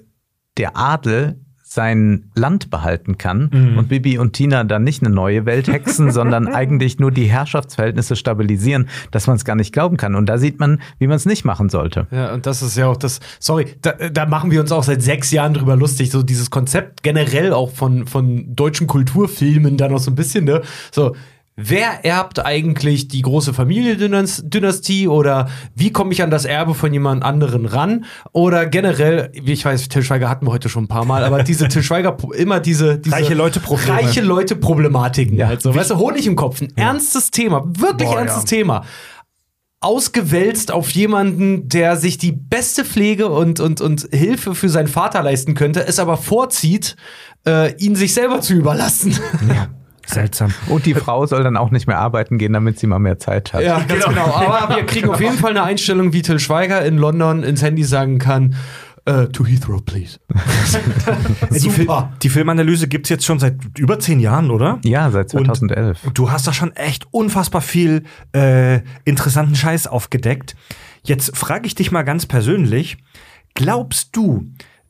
[0.58, 1.40] der Adel
[1.74, 6.48] sein Land behalten kann und Bibi und Tina dann nicht eine neue Welt hexen, sondern
[6.48, 10.14] eigentlich nur die Herrschaftsverhältnisse stabilisieren, dass man es gar nicht glauben kann.
[10.14, 12.06] Und da sieht man, wie man es nicht machen sollte.
[12.12, 15.02] Ja, und das ist ja auch das, sorry, da, da machen wir uns auch seit
[15.02, 20.00] sechs Jahren drüber lustig, so dieses Konzept generell auch von, von deutschen Kulturfilmen da noch
[20.00, 20.62] so ein bisschen, ne?
[20.92, 21.16] So,
[21.56, 27.24] wer erbt eigentlich die große Familiendynastie oder wie komme ich an das Erbe von jemand
[27.24, 28.06] anderen ran?
[28.32, 31.44] Oder generell, wie ich weiß, Til Schweiger hatten wir heute schon ein paar Mal, aber
[31.44, 33.94] diese Til Schweiger, immer diese, diese Reiche Leute-Probleme.
[33.94, 35.38] Reiche Leute Problematiken.
[35.38, 35.74] Ja, halt so.
[35.76, 38.58] Weißt du, Honig im Kopf, ein ernstes Thema, wirklich Boah, ernstes ja.
[38.58, 38.86] Thema.
[39.80, 45.22] Ausgewälzt auf jemanden, der sich die beste Pflege und, und, und Hilfe für seinen Vater
[45.22, 46.96] leisten könnte, es aber vorzieht,
[47.46, 49.20] äh, ihn sich selber zu überlassen.
[50.06, 50.54] Seltsam.
[50.68, 53.54] Und die Frau soll dann auch nicht mehr arbeiten gehen, damit sie mal mehr Zeit
[53.54, 53.64] hat.
[53.64, 54.34] Ja, ganz genau.
[54.34, 57.84] Aber wir kriegen auf jeden Fall eine Einstellung, wie Till Schweiger in London ins Handy
[57.84, 58.56] sagen kann,
[59.06, 60.18] äh, to Heathrow, please.
[61.52, 62.14] Die, Fil Super.
[62.22, 64.80] die Filmanalyse gibt's jetzt schon seit über zehn Jahren, oder?
[64.84, 66.06] Ja, seit 2011.
[66.06, 68.04] Und du hast da schon echt unfassbar viel
[68.34, 70.56] äh, interessanten Scheiß aufgedeckt.
[71.04, 72.98] Jetzt frage ich dich mal ganz persönlich,
[73.56, 74.50] glaubst du,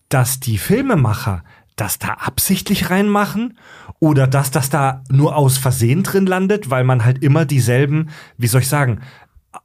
[0.09, 1.43] dass die Filmemacher
[1.75, 3.57] das da absichtlich reinmachen
[3.99, 8.47] oder dass das da nur aus Versehen drin landet, weil man halt immer dieselben, wie
[8.47, 9.01] soll ich sagen,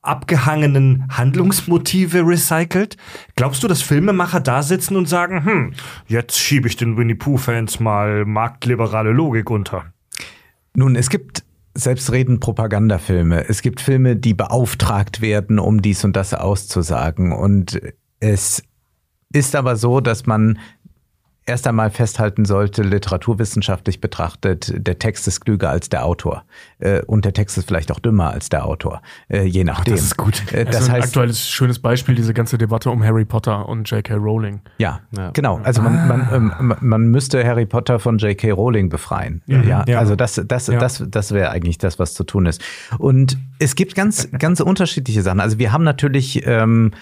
[0.02, 2.96] abgehangenen Handlungsmotive recycelt?
[3.36, 5.72] Glaubst du, dass Filmemacher da sitzen und sagen, hm,
[6.06, 9.92] jetzt schiebe ich den Winnie Pooh-Fans mal marktliberale Logik unter?
[10.74, 11.42] Nun, es gibt
[11.74, 13.48] selbstredend Propagandafilme.
[13.48, 17.32] Es gibt Filme, die beauftragt werden, um dies und das auszusagen.
[17.32, 17.80] Und
[18.20, 18.62] es
[19.32, 20.58] ist aber so, dass man
[21.48, 26.44] erst einmal festhalten sollte, literaturwissenschaftlich betrachtet, der Text ist klüger als der Autor.
[26.80, 29.02] Äh, und der Text ist vielleicht auch dümmer als der Autor.
[29.28, 29.94] Äh, je nachdem.
[29.94, 30.42] das ist gut.
[30.52, 33.68] Äh, Das das ist ein heißt, aktuelles schönes Beispiel, diese ganze Debatte um Harry Potter
[33.68, 34.14] und J.K.
[34.14, 34.60] Rowling.
[34.78, 35.30] Ja, Ja.
[35.32, 35.60] genau.
[35.64, 36.28] Also man, man,
[36.60, 38.50] ähm, man- müsste Harry Potter von J.K.
[38.52, 39.42] Rowling befreien.
[39.46, 39.98] Ja, ja.
[39.98, 42.62] also das, das, das, das wäre eigentlich das, was zu tun ist.
[42.98, 45.40] Und es gibt ganz, ganz unterschiedliche Sachen.
[45.40, 46.92] Also wir haben natürlich ähm,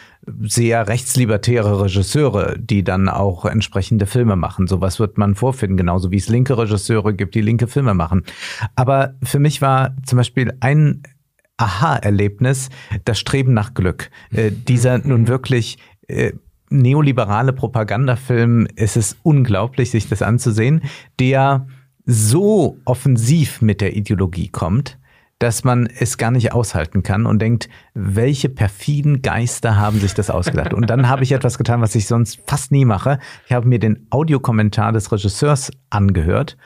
[0.43, 4.66] sehr rechtslibertäre Regisseure, die dann auch entsprechende Filme machen.
[4.66, 8.24] Sowas wird man vorfinden, genauso wie es linke Regisseure gibt, die linke Filme machen.
[8.74, 9.65] Aber für mich war
[10.05, 11.02] zum Beispiel ein
[11.56, 12.68] Aha-Erlebnis,
[13.05, 14.10] das Streben nach Glück.
[14.32, 15.78] Äh, dieser nun wirklich
[16.09, 16.32] äh,
[16.70, 20.82] neoliberale Propagandafilm, es ist unglaublich, sich das anzusehen,
[21.18, 21.66] der
[22.05, 24.98] so offensiv mit der Ideologie kommt,
[25.38, 30.30] dass man es gar nicht aushalten kann und denkt, welche perfiden Geister haben sich das
[30.30, 30.72] ausgedacht.
[30.72, 33.18] Und dann habe ich etwas getan, was ich sonst fast nie mache.
[33.47, 36.56] Ich habe mir den Audiokommentar des Regisseurs angehört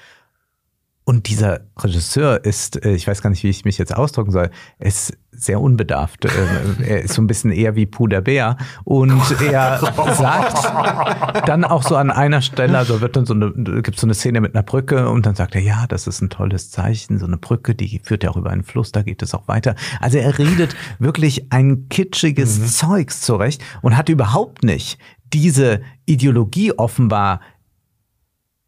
[1.11, 4.49] und dieser Regisseur ist, äh, ich weiß gar nicht, wie ich mich jetzt ausdrücken soll,
[4.78, 6.24] ist sehr unbedarft.
[6.27, 8.57] Ähm, Er ist so ein bisschen eher wie Puder Bär.
[8.85, 9.81] Und er
[10.15, 13.51] sagt dann auch so an einer Stelle, also wird dann so eine,
[13.82, 16.31] gibt so eine Szene mit einer Brücke und dann sagt er, ja, das ist ein
[16.31, 19.35] tolles Zeichen, so eine Brücke, die führt ja auch über einen Fluss, da geht es
[19.35, 19.74] auch weiter.
[20.01, 25.01] Also er redet wirklich ein kitschiges Zeugs zurecht und hat überhaupt nicht
[25.32, 27.41] diese Ideologie offenbar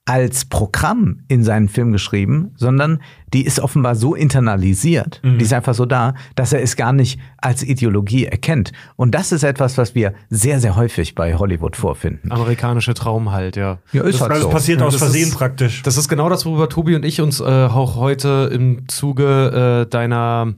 [0.05, 3.01] als Programm in seinen Film geschrieben, sondern
[3.33, 7.21] die ist offenbar so internalisiert, die ist einfach so da, dass er es gar nicht
[7.39, 8.73] als Ideologie erkennt.
[8.97, 12.33] Und das ist etwas, was wir sehr, sehr häufig bei Hollywood vorfinden.
[12.33, 13.79] Amerikanische Traum halt, ja.
[13.93, 14.51] Ja, ist halt Also so.
[14.51, 15.83] passiert aus das Versehen ist- praktisch.
[15.85, 19.89] Das ist genau das, worüber Tobi und ich uns äh, auch heute im Zuge äh,
[19.89, 20.55] deiner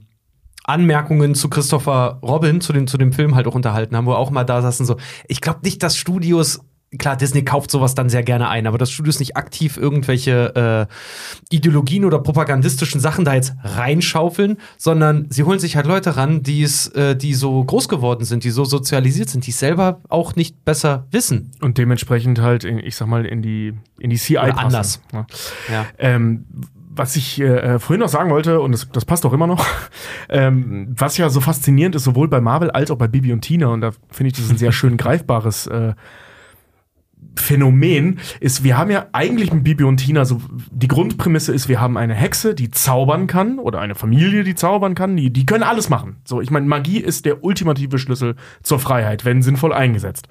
[0.64, 4.18] Anmerkungen zu Christopher Robin, zu dem, zu dem Film halt auch unterhalten haben, wo wir
[4.18, 4.96] auch mal da saßen so,
[5.28, 6.60] ich glaube nicht, dass Studios
[6.98, 10.88] Klar, Disney kauft sowas dann sehr gerne ein, aber dass Studios nicht aktiv irgendwelche
[11.50, 16.42] äh, Ideologien oder propagandistischen Sachen da jetzt reinschaufeln, sondern sie holen sich halt Leute ran,
[16.42, 20.00] die es, äh, die so groß geworden sind, die so sozialisiert sind, die es selber
[20.08, 21.52] auch nicht besser wissen.
[21.60, 24.64] Und dementsprechend halt, in, ich sag mal, in die, in die CI Oder passen.
[24.64, 25.00] anders.
[25.12, 25.26] Ja.
[25.70, 25.86] Ja.
[25.98, 26.44] Ähm,
[26.96, 29.66] was ich äh, vorhin noch sagen wollte, und das, das passt auch immer noch,
[30.28, 33.68] ähm, was ja so faszinierend ist, sowohl bei Marvel als auch bei Bibi und Tina,
[33.68, 35.94] und da finde ich das ein sehr schön greifbares äh,
[37.36, 40.40] Phänomen, ist, wir haben ja eigentlich mit Bibi und Tina so,
[40.70, 44.94] die Grundprämisse ist, wir haben eine Hexe, die zaubern kann, oder eine Familie, die zaubern
[44.94, 46.16] kann, die, die können alles machen.
[46.24, 50.28] So, ich meine, Magie ist der ultimative Schlüssel zur Freiheit, wenn sinnvoll eingesetzt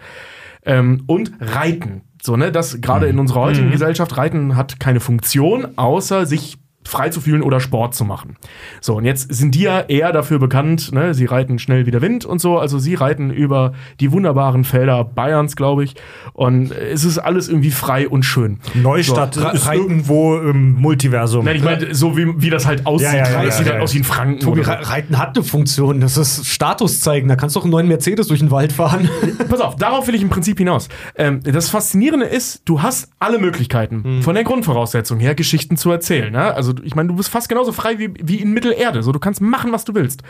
[0.65, 2.01] ähm, und Reiten.
[2.21, 7.10] So, ne, das gerade in unserer heutigen Gesellschaft, Reiten hat keine Funktion, außer sich frei
[7.10, 8.35] zu fühlen oder Sport zu machen.
[8.81, 12.01] So, und jetzt sind die ja eher dafür bekannt, ne, sie reiten schnell wie der
[12.01, 15.95] Wind und so, also sie reiten über die wunderbaren Felder Bayerns, glaube ich,
[16.34, 18.60] und es ist alles irgendwie frei und schön.
[18.73, 21.45] Neustadt So, ist irgendwo im Multiversum.
[21.45, 23.72] Nein, ich meine, so wie, wie das halt aussieht, Ja, ja, ja, es sieht ja,
[23.73, 23.84] halt ja.
[23.84, 24.39] aus wie in Franken.
[24.39, 24.72] Tobi, oder so.
[24.72, 27.27] Re- Reiten hat eine Funktion, das ist Status zeigen.
[27.27, 29.10] Da kannst du doch einen neuen Mercedes durch den Wald fahren.
[29.49, 30.89] Pass auf, darauf will ich im Prinzip hinaus.
[31.15, 36.31] Ähm, das Faszinierende ist, du hast alle Möglichkeiten, von der Grundvoraussetzung her, Geschichten zu erzählen.
[36.31, 36.53] Ne?
[36.53, 39.03] Also, ich meine, du bist fast genauso frei wie, wie in Mittelerde.
[39.03, 40.23] So, du kannst machen, was du willst.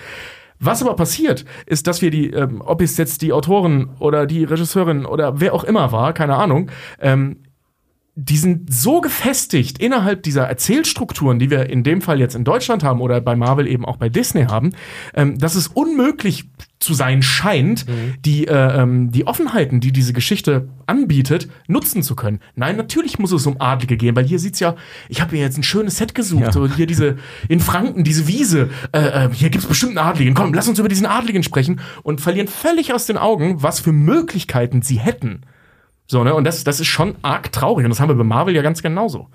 [0.60, 4.44] Was aber passiert, ist, dass wir die, ähm, ob es jetzt die Autoren oder die
[4.44, 7.38] Regisseurin oder wer auch immer war, keine Ahnung, ähm,
[8.16, 12.84] die sind so gefestigt innerhalb dieser Erzählstrukturen, die wir in dem Fall jetzt in Deutschland
[12.84, 14.74] haben oder bei Marvel eben auch bei Disney haben,
[15.16, 16.46] ähm, dass es unmöglich
[16.84, 17.86] zu sein scheint,
[18.26, 22.40] die, äh, ähm, die Offenheiten, die diese Geschichte anbietet, nutzen zu können.
[22.56, 24.76] Nein, natürlich muss es um Adlige gehen, weil hier sieht's ja,
[25.10, 28.70] ich habe mir jetzt ein schönes Set gesucht, so hier diese in Franken diese Wiese,
[28.92, 30.34] äh, äh, hier gibt's bestimmt einen Adligen.
[30.34, 33.92] Komm, lass uns über diesen Adligen sprechen und verlieren völlig aus den Augen, was für
[33.92, 35.42] Möglichkeiten sie hätten.
[36.14, 36.36] So, ne?
[36.36, 37.86] Und das, das ist schon arg traurig.
[37.86, 39.30] Und das haben wir bei Marvel ja ganz genauso.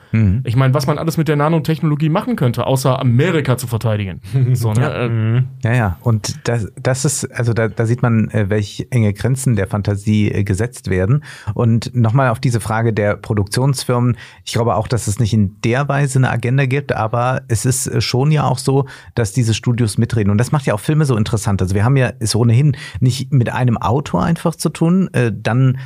[0.44, 4.20] Ich meine, was man alles mit der Nanotechnologie machen könnte, außer Amerika zu verteidigen.
[4.54, 5.44] So, ne?
[5.62, 5.98] Äh, Ja, ja.
[6.02, 10.30] Und das, das ist, also da, da sieht man, äh, welche enge Grenzen der Fantasie
[10.30, 11.24] äh, gesetzt werden.
[11.54, 14.16] Und nochmal auf diese Frage der Produktionsfirmen.
[14.44, 18.02] Ich glaube auch, dass es nicht in der Weise eine Agenda gibt, aber es ist
[18.02, 18.86] schon ja auch so,
[19.16, 20.30] dass diese Studios mitreden.
[20.30, 21.60] Und das macht ja auch Filme so interessant.
[21.60, 25.08] Also wir haben ja es ohnehin nicht mit einem Autor einfach zu tun.
[25.12, 25.78] Äh, dann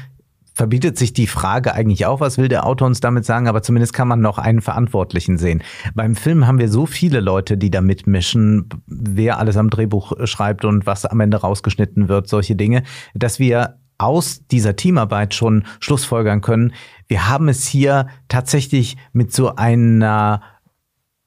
[0.54, 3.92] verbietet sich die Frage eigentlich auch, was will der Autor uns damit sagen, aber zumindest
[3.92, 5.62] kann man noch einen Verantwortlichen sehen.
[5.94, 10.64] Beim Film haben wir so viele Leute, die da mitmischen, wer alles am Drehbuch schreibt
[10.64, 12.82] und was am Ende rausgeschnitten wird, solche Dinge,
[13.14, 16.72] dass wir aus dieser Teamarbeit schon Schlussfolgern können.
[17.06, 20.42] Wir haben es hier tatsächlich mit so einer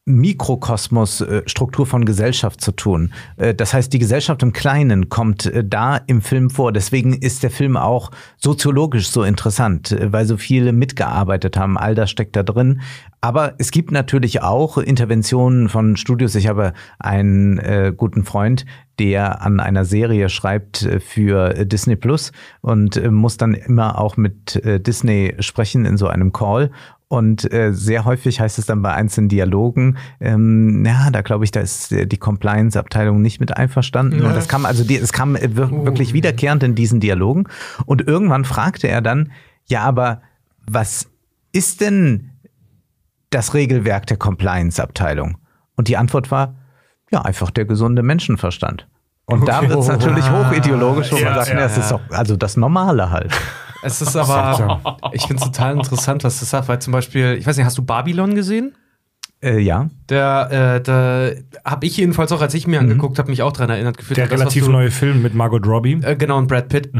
[0.06, 3.12] Mikrokosmos-Struktur von Gesellschaft zu tun.
[3.38, 6.72] Äh, Das heißt, die Gesellschaft im Kleinen kommt äh, da im Film vor.
[6.72, 11.78] Deswegen ist der Film auch soziologisch so interessant, äh, weil so viele mitgearbeitet haben.
[11.78, 12.82] All das steckt da drin.
[13.22, 16.36] Aber es gibt natürlich auch Interventionen von Studios.
[16.36, 18.66] Ich habe einen äh, guten Freund,
[19.00, 24.00] der an einer Serie schreibt äh, für äh, Disney Plus und äh, muss dann immer
[24.00, 26.70] auch mit äh, Disney sprechen in so einem Call.
[27.16, 31.52] Und äh, sehr häufig heißt es dann bei einzelnen Dialogen, ähm, ja, da glaube ich,
[31.52, 34.24] da ist äh, die Compliance-Abteilung nicht mit einverstanden.
[34.26, 37.46] Und das kam also, die, es kam äh, wir- wirklich wiederkehrend in diesen Dialogen.
[37.86, 39.32] Und irgendwann fragte er dann,
[39.68, 40.22] ja, aber
[40.68, 41.08] was
[41.52, 42.32] ist denn
[43.30, 45.38] das Regelwerk der Compliance-Abteilung?
[45.76, 46.56] Und die Antwort war,
[47.12, 48.88] ja, einfach der gesunde Menschenverstand.
[49.26, 52.02] Und da wird es natürlich hochideologisch, wo man Ja, sagt, ja, ja, es ist doch,
[52.12, 53.32] also das Normale halt.
[53.86, 57.46] Es ist aber, ich finde es total interessant, was du sagst, weil zum Beispiel, ich
[57.46, 58.74] weiß nicht, hast du Babylon gesehen?
[59.44, 59.90] Äh, ja.
[60.10, 61.30] Der, äh, da
[61.64, 64.18] habe ich jedenfalls auch, als ich mir angeguckt habe, mich auch dran erinnert gefühlt.
[64.18, 66.00] Der das, relativ du- neue Film mit Margot Robbie.
[66.02, 66.92] Äh, genau, und Brad Pitt.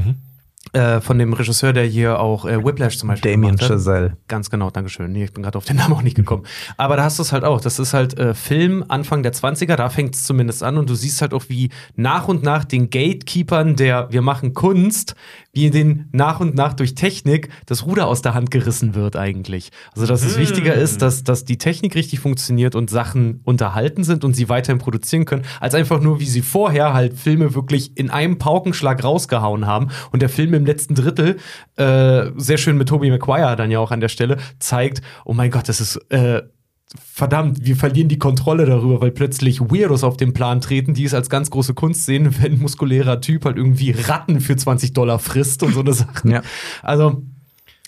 [0.74, 3.78] Äh, von dem Regisseur, der hier auch äh, Whiplash zum Beispiel Damien gemacht hat.
[3.78, 4.18] Chazelle.
[4.28, 5.12] Ganz genau, Dankeschön.
[5.12, 6.44] Nee, ich bin gerade auf den Namen auch nicht gekommen.
[6.76, 7.62] Aber da hast du es halt auch.
[7.62, 10.96] Das ist halt äh, Film Anfang der 20er, da fängt es zumindest an und du
[10.96, 15.16] siehst halt auch, wie nach und nach den Gatekeepern der Wir machen Kunst,
[15.56, 19.72] wie denen nach und nach durch Technik das Ruder aus der Hand gerissen wird eigentlich.
[19.96, 24.24] Also dass es wichtiger ist, dass, dass die Technik richtig funktioniert und Sachen unterhalten sind
[24.24, 28.10] und sie weiterhin produzieren können, als einfach nur, wie sie vorher halt Filme wirklich in
[28.10, 31.38] einem Paukenschlag rausgehauen haben und der Film im letzten Drittel,
[31.78, 35.52] äh, sehr schön mit Tobey Maguire dann ja auch an der Stelle, zeigt, oh mein
[35.52, 36.42] Gott, das ist äh,
[36.94, 41.14] verdammt, wir verlieren die Kontrolle darüber, weil plötzlich Weirdos auf den Plan treten, die es
[41.14, 45.20] als ganz große Kunst sehen, wenn ein muskulärer Typ halt irgendwie Ratten für 20 Dollar
[45.20, 46.32] frisst und so eine Sachen.
[46.32, 46.42] Ja.
[46.82, 47.24] Also,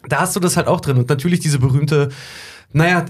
[0.07, 0.97] da hast du das halt auch drin.
[0.97, 2.09] Und natürlich diese berühmte,
[2.71, 3.05] naja,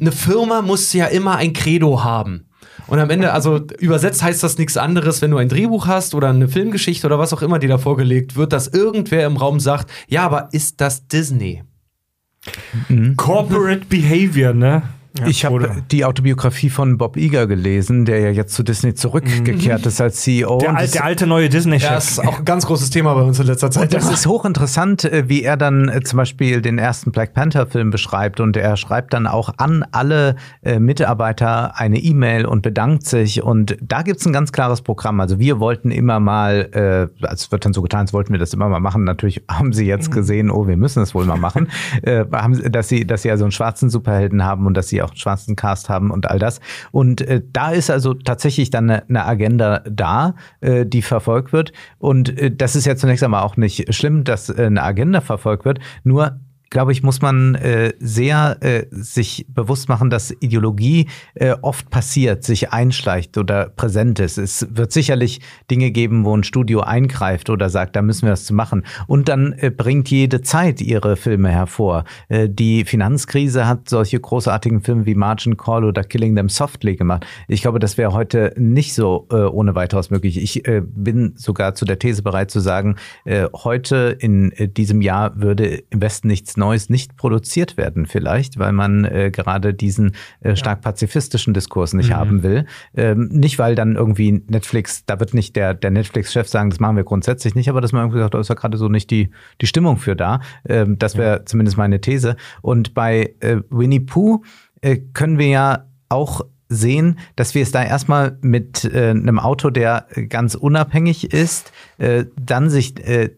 [0.00, 2.46] eine Firma muss ja immer ein Credo haben.
[2.86, 6.30] Und am Ende, also übersetzt heißt das nichts anderes, wenn du ein Drehbuch hast oder
[6.30, 9.90] eine Filmgeschichte oder was auch immer dir da vorgelegt wird, dass irgendwer im Raum sagt,
[10.08, 11.62] ja, aber ist das Disney?
[13.16, 14.82] Corporate Behavior, ne?
[15.18, 19.84] Ja, ich habe die Autobiografie von Bob Iger gelesen, der ja jetzt zu Disney zurückgekehrt
[19.84, 20.58] ist als CEO.
[20.58, 21.90] Der, Und al das- der alte neue Disney-Chef.
[21.90, 23.92] Ja, ist auch ein ganz großes Thema bei uns in letzter Zeit.
[23.92, 28.40] Das ist hochinteressant, äh, wie er dann äh, zum Beispiel den ersten Black Panther-Film beschreibt.
[28.40, 33.42] Und er schreibt dann auch an alle äh, Mitarbeiter eine E-Mail und bedankt sich.
[33.42, 35.20] Und da gibt's ein ganz klares Programm.
[35.20, 36.70] Also wir wollten immer mal,
[37.20, 39.04] äh, also es wird dann so getan, als wollten wir das immer mal machen.
[39.04, 41.68] Natürlich haben sie jetzt gesehen, oh, wir müssen es wohl mal machen.
[42.02, 45.10] äh, haben, dass sie, dass sie also einen schwarzen Superhelden haben und dass sie auch
[45.10, 46.60] einen schwarzen Cast haben und all das.
[46.90, 51.72] Und äh, da ist also tatsächlich dann eine, eine Agenda da, äh, die verfolgt wird.
[51.98, 55.64] Und äh, das ist ja zunächst einmal auch nicht schlimm, dass äh, eine Agenda verfolgt
[55.64, 55.78] wird.
[56.04, 56.40] Nur
[56.72, 62.44] glaube ich, muss man äh, sehr äh, sich bewusst machen, dass Ideologie äh, oft passiert,
[62.44, 64.38] sich einschleicht oder präsent ist.
[64.38, 65.40] Es wird sicherlich
[65.70, 68.84] Dinge geben, wo ein Studio eingreift oder sagt, da müssen wir was zu machen.
[69.06, 72.04] Und dann äh, bringt jede Zeit ihre Filme hervor.
[72.28, 77.26] Äh, die Finanzkrise hat solche großartigen Filme wie Margin Call oder Killing Them Softly gemacht.
[77.48, 80.42] Ich glaube, das wäre heute nicht so äh, ohne weiteres möglich.
[80.42, 82.96] Ich äh, bin sogar zu der These bereit zu sagen,
[83.26, 88.56] äh, heute in äh, diesem Jahr würde im Westen nichts Neues nicht produziert werden, vielleicht,
[88.56, 92.66] weil man äh, gerade diesen äh, stark pazifistischen Diskurs nicht haben will.
[92.94, 96.94] Ähm, nicht, weil dann irgendwie Netflix, da wird nicht der, der Netflix-Chef sagen, das machen
[96.94, 99.30] wir grundsätzlich nicht, aber dass man irgendwie sagt, da ist ja gerade so nicht die,
[99.60, 100.40] die Stimmung für da.
[100.68, 102.36] Ähm, das wäre zumindest meine These.
[102.60, 104.42] Und bei äh, Winnie Pooh
[104.82, 109.70] äh, können wir ja auch sehen, dass wir es da erstmal mit äh, einem Auto,
[109.70, 113.30] der ganz unabhängig ist, äh, dann sich äh,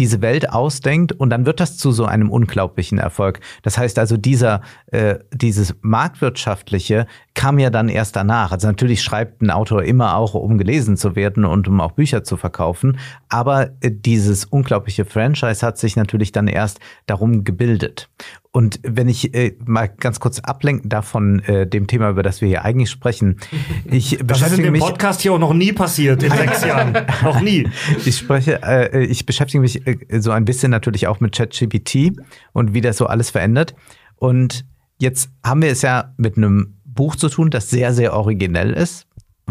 [0.00, 3.40] diese Welt ausdenkt und dann wird das zu so einem unglaublichen Erfolg.
[3.62, 8.50] Das heißt also, dieser, äh, dieses marktwirtschaftliche kam ja dann erst danach.
[8.50, 12.24] Also natürlich schreibt ein Autor immer auch, um gelesen zu werden und um auch Bücher
[12.24, 12.98] zu verkaufen.
[13.28, 18.08] Aber äh, dieses unglaubliche Franchise hat sich natürlich dann erst darum gebildet.
[18.52, 22.40] Und wenn ich äh, mal ganz kurz ablenken darf von äh, dem Thema, über das
[22.40, 23.38] wir hier eigentlich sprechen,
[23.84, 26.92] ich Das ist in beschäftige dem Podcast hier auch noch nie passiert in sechs Jahren.
[27.22, 27.68] Noch nie.
[28.04, 32.16] ich spreche, äh, ich beschäftige mich äh, so ein bisschen natürlich auch mit ChatGPT
[32.52, 33.76] und wie das so alles verändert.
[34.16, 34.64] Und
[34.98, 39.06] jetzt haben wir es ja mit einem Buch zu tun, das sehr, sehr originell ist,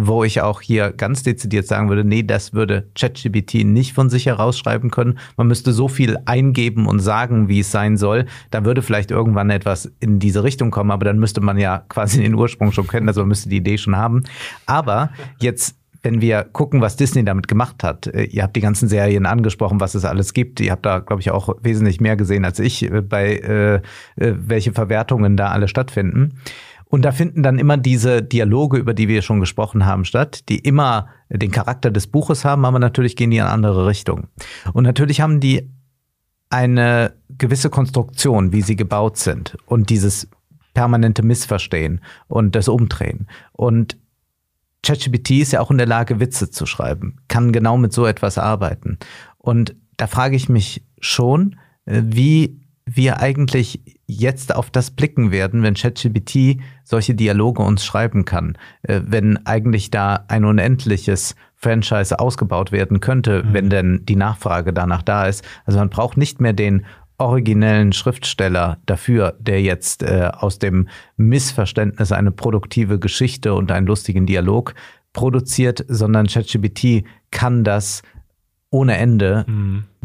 [0.08, 4.26] wo ich auch hier ganz dezidiert sagen würde, nee, das würde ChatGPT nicht von sich
[4.26, 5.20] herausschreiben können.
[5.38, 8.26] Man müsste so viel eingeben und sagen, wie es sein soll.
[8.52, 12.22] Da würde vielleicht irgendwann etwas in diese Richtung kommen, aber dann müsste man ja quasi
[12.22, 14.24] den Ursprung schon kennen, also man müsste die Idee schon haben.
[14.66, 18.88] Aber jetzt wenn wir gucken, was Disney damit gemacht hat, äh, ihr habt die ganzen
[18.88, 20.60] Serien angesprochen, was es alles gibt.
[20.60, 23.82] Ihr habt da, glaube ich, auch wesentlich mehr gesehen als ich, äh, bei äh, äh,
[24.16, 26.40] welche Verwertungen da alle stattfinden.
[26.92, 30.58] Und da finden dann immer diese Dialoge, über die wir schon gesprochen haben, statt, die
[30.58, 34.28] immer den Charakter des Buches haben, aber natürlich gehen die in andere Richtung.
[34.74, 35.70] Und natürlich haben die
[36.50, 40.28] eine gewisse Konstruktion, wie sie gebaut sind und dieses
[40.74, 43.28] permanente Missverstehen und das Umdrehen.
[43.52, 43.98] Und
[44.82, 48.40] ChatGPT ist ja auch in der Lage, Witze zu schreiben, kann genau mit so etwas
[48.40, 48.98] arbeiten.
[49.38, 52.60] Und da frage ich mich schon, äh, wie
[52.96, 59.02] wir eigentlich jetzt auf das blicken werden, wenn ChatGPT solche Dialoge uns schreiben kann, äh,
[59.06, 65.28] wenn eigentlich da ein unendliches Franchise ausgebaut werden könnte, wenn denn die Nachfrage danach da
[65.28, 65.44] ist.
[65.66, 66.86] Also man braucht nicht mehr den
[67.18, 70.88] originellen Schriftsteller dafür, der jetzt äh, aus dem
[71.18, 74.74] Missverständnis eine produktive Geschichte und einen lustigen Dialog
[75.12, 78.04] produziert, sondern ChatGPT kann das
[78.72, 79.46] ohne Ende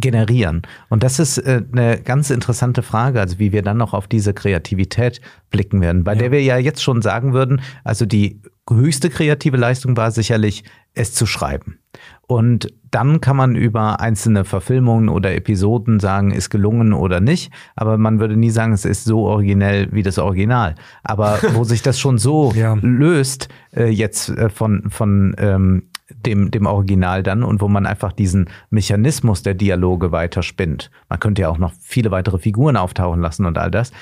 [0.00, 0.62] generieren.
[0.88, 4.32] Und das ist äh, eine ganz interessante Frage, also wie wir dann noch auf diese
[4.32, 5.20] Kreativität
[5.50, 9.96] blicken werden, bei der wir ja jetzt schon sagen würden, also die höchste kreative Leistung
[9.96, 10.64] war sicherlich,
[10.94, 11.78] es zu schreiben.
[12.26, 17.52] Und dann kann man über einzelne Verfilmungen oder Episoden sagen, ist gelungen oder nicht.
[17.76, 20.74] Aber man würde nie sagen, es ist so originell wie das Original.
[21.02, 22.78] Aber wo sich das schon so Ja.
[22.80, 25.82] löst, äh, jetzt äh, von, von ähm,
[26.26, 30.90] dem, dem Original dann und wo man einfach diesen Mechanismus der Dialoge weiter spinnt.
[31.08, 33.92] Man könnte ja auch noch viele weitere Figuren auftauchen lassen und all das.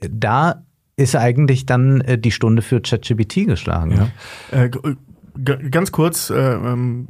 [0.00, 0.62] Da
[0.96, 3.94] ist eigentlich dann äh, die Stunde für ChatGPT geschlagen.
[3.94, 4.10] ne?
[4.50, 4.70] Äh,
[5.70, 7.08] ganz kurz äh, ähm,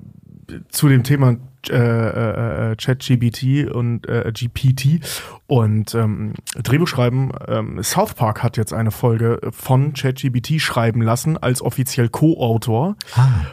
[0.69, 1.37] zu dem Thema
[1.69, 5.01] äh, äh, äh, ChatGPT und äh, GPT
[5.47, 6.33] und ähm,
[6.63, 7.33] Drehbuchschreiben.
[7.49, 12.97] Ähm, South Park hat jetzt eine Folge von ChatGPT schreiben lassen als offiziell Co-Autor.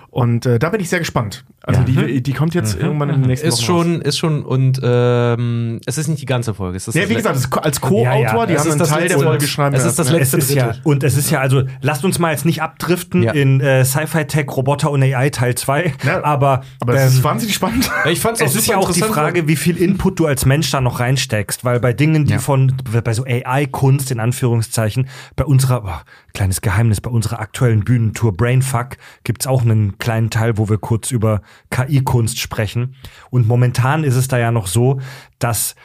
[0.09, 1.43] Und äh, da bin ich sehr gespannt.
[1.63, 3.83] Also die, die kommt jetzt irgendwann in den nächsten Ist Wochen raus.
[3.83, 6.77] schon, ist schon, und ähm, es ist nicht die ganze Folge.
[6.77, 8.79] Es ist Ja, das wie gesagt, letzte- als Co-Autor, Ja, ja, die es haben einen
[8.79, 9.73] das Teil der letzte- Folge geschrieben.
[9.73, 10.17] es ist das Ja.
[10.17, 13.33] Es ist ja, und es ist ja, also lasst uns mal jetzt nicht abdriften Ja.
[13.33, 17.23] in äh, Sci-Fi Tech, Roboter und AI Teil 2, Ja, aber, Aber es ist ähm,
[17.25, 17.91] wahnsinnig spannend.
[18.05, 20.45] Ja, ich fand's auch es ist ja auch die Frage, wie viel Input du als
[20.45, 22.39] Mensch da noch reinsteckst, weil bei Dingen, die Ja.
[22.39, 28.33] von, bei so AI-Kunst in Anführungszeichen, bei unserer, oh, kleines Geheimnis, bei unserer aktuellen Bühnentour
[28.35, 31.41] Brainfuck gibt's auch einen kleinen Teil, wo wir kurz über
[31.71, 32.95] KI-Kunst sprechen.
[33.29, 34.99] Und momentan ist es da ja noch so,
[35.39, 35.75] dass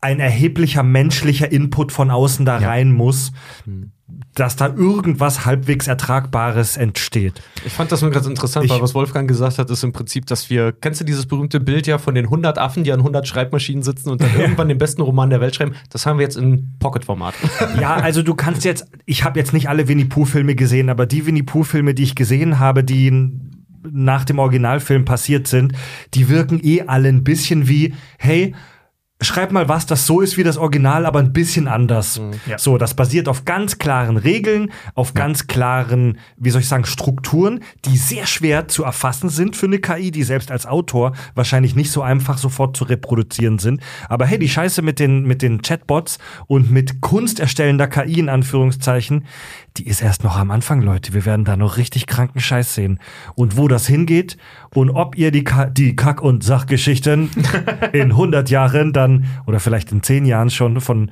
[0.00, 3.32] ein erheblicher menschlicher Input von außen da rein muss,
[4.34, 7.42] dass da irgendwas halbwegs Ertragbares entsteht.
[7.64, 10.26] Ich fand das nur ganz interessant, Ich- weil was Wolfgang gesagt hat, ist im Prinzip,
[10.26, 13.26] dass wir, kennst du dieses berühmte Bild ja von den 100 Affen, die an 100
[13.26, 15.74] Schreibmaschinen sitzen und dann irgendwann den besten Roman der Welt schreiben?
[15.90, 17.34] Das haben wir jetzt in Pocket-Format.
[17.80, 21.26] Ja, also du kannst jetzt, ich habe jetzt nicht alle Winnie Pooh-Filme gesehen, aber die
[21.26, 23.30] Winnie Pooh-Filme, die ich gesehen habe, die
[23.90, 25.72] nach dem Originalfilm passiert sind,
[26.14, 28.54] die wirken eh alle ein bisschen wie, hey,
[29.22, 32.20] schreib mal was, das so ist wie das Original, aber ein bisschen anders.
[32.46, 32.58] Ja.
[32.58, 37.60] So, das basiert auf ganz klaren Regeln, auf ganz klaren, wie soll ich sagen, Strukturen,
[37.86, 41.90] die sehr schwer zu erfassen sind für eine KI, die selbst als Autor wahrscheinlich nicht
[41.90, 43.80] so einfach sofort zu reproduzieren sind.
[44.08, 49.24] Aber hey, die Scheiße mit den, mit den Chatbots und mit kunsterstellender KI in Anführungszeichen,
[49.78, 51.12] die ist erst noch am Anfang, Leute.
[51.14, 52.98] Wir werden da noch richtig kranken Scheiß sehen.
[53.34, 54.36] Und wo das hingeht
[54.74, 57.30] und ob ihr die, Ka die Kack- und Sachgeschichten
[57.92, 61.10] in 100 Jahren dann oder vielleicht in 10 Jahren schon von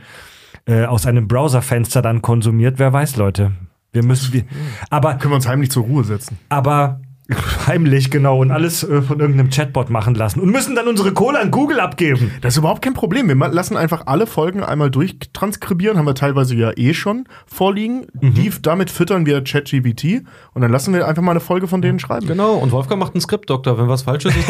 [0.67, 2.79] äh, aus einem Browserfenster dann konsumiert.
[2.79, 3.53] Wer weiß, Leute.
[3.93, 4.45] Wir müssen, wir,
[4.91, 6.39] aber, Können wir uns heimlich zur Ruhe setzen.
[6.49, 7.01] aber
[7.67, 11.41] heimlich genau und alles äh, von irgendeinem Chatbot machen lassen und müssen dann unsere Kohle
[11.41, 12.33] an Google abgeben.
[12.43, 13.29] Das ist überhaupt kein Problem.
[13.29, 18.07] Wir lassen einfach alle Folgen einmal durchtranskribieren, haben wir teilweise ja eh schon vorliegen.
[18.13, 21.99] Die, damit füttern wir ChatGPT und dann lassen wir einfach mal eine Folge von denen
[21.99, 22.27] schreiben.
[22.27, 23.79] Genau, und Wolfgang macht einen Skriptdoktor.
[23.79, 24.37] Wenn was falsch ist.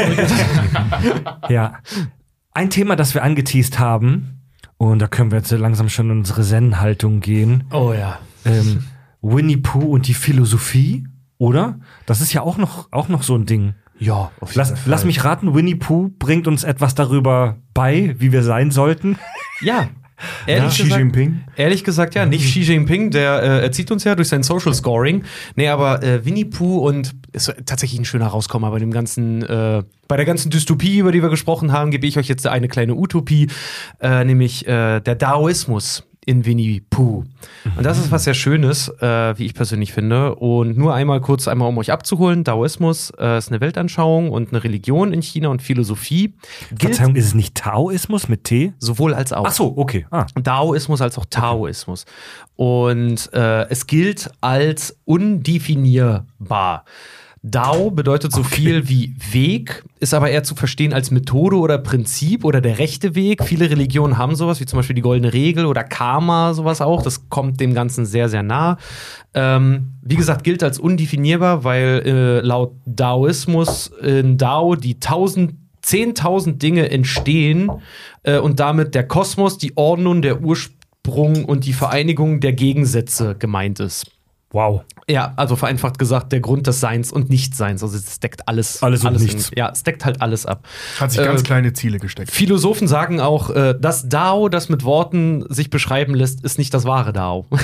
[1.49, 1.75] Ja.
[2.53, 4.35] Ein Thema, das wir angeteased haben,
[4.77, 7.65] und da können wir jetzt langsam schon in unsere Zen-Haltung gehen.
[7.73, 8.19] Oh ja.
[8.45, 8.85] Ähm,
[9.23, 11.07] Winnie Pooh und die Philosophie,
[11.45, 11.79] oder?
[12.07, 13.75] Das ist ja auch noch, auch noch so ein Ding.
[13.99, 14.79] Ja, auf jeden Lass, Fall.
[14.87, 19.19] lass mich raten, Winnie Pooh bringt uns etwas darüber bei, wie wir sein sollten.
[19.61, 19.89] Ja.
[20.47, 21.41] Ehrlich, Xi gesagt, Jinping.
[21.57, 25.25] ehrlich gesagt, ja, nicht Xi Jinping, der äh, erzieht uns ja durch sein Social Scoring.
[25.57, 29.83] Nee, aber äh, Winnie Pooh und ist tatsächlich ein schöner Rauskommer bei dem ganzen, äh,
[30.07, 32.95] bei der ganzen Dystopie, über die wir gesprochen haben, gebe ich euch jetzt eine kleine
[32.95, 33.49] Utopie,
[34.01, 37.25] äh, nämlich äh, der Daoismus in Winnie Pooh.
[37.77, 40.35] Und das ist was sehr Schönes, äh, wie ich persönlich finde.
[40.37, 44.63] Und nur einmal kurz, einmal um euch abzuholen: Daoismus äh, ist eine Weltanschauung und eine
[44.63, 46.35] Religion in China und Philosophie.
[46.71, 48.73] Gilt Verzeihung, ist es nicht Taoismus mit T?
[48.79, 49.45] sowohl als auch.
[49.47, 50.07] Ach so, okay.
[50.11, 50.27] Ah.
[50.35, 52.05] Daoismus als auch Taoismus.
[52.57, 56.85] Und äh, es gilt als undefinierbar.
[57.47, 62.43] Dao bedeutet so viel wie Weg, ist aber eher zu verstehen als Methode oder Prinzip
[62.43, 63.45] oder der rechte Weg.
[63.45, 67.03] Viele Religionen haben sowas, wie zum Beispiel die goldene Regel oder Karma, sowas auch.
[67.03, 68.79] Das kommt dem Ganzen sehr, sehr nah.
[69.35, 75.53] Ähm, wie gesagt, gilt als undefinierbar, weil äh, laut Daoismus in Dao die tausend
[75.85, 77.71] 10.000 Dinge entstehen
[78.23, 83.81] äh, und damit der Kosmos, die Ordnung, der Ursprung und die Vereinigung der Gegensätze gemeint
[83.81, 84.14] ist.
[84.55, 84.83] Wow.
[85.09, 87.83] Ja, also vereinfacht gesagt, der Grund des Seins und Nichtseins.
[87.83, 88.83] Also es deckt alles.
[88.83, 89.51] Alles und in- nichts.
[89.55, 90.65] Ja, es deckt halt alles ab.
[90.99, 92.31] Hat sich Äh, ganz kleine Ziele gesteckt.
[92.31, 96.85] Philosophen sagen auch, äh, das Dao, das mit Worten sich beschreiben lässt, ist nicht das
[96.87, 97.47] wahre Dao.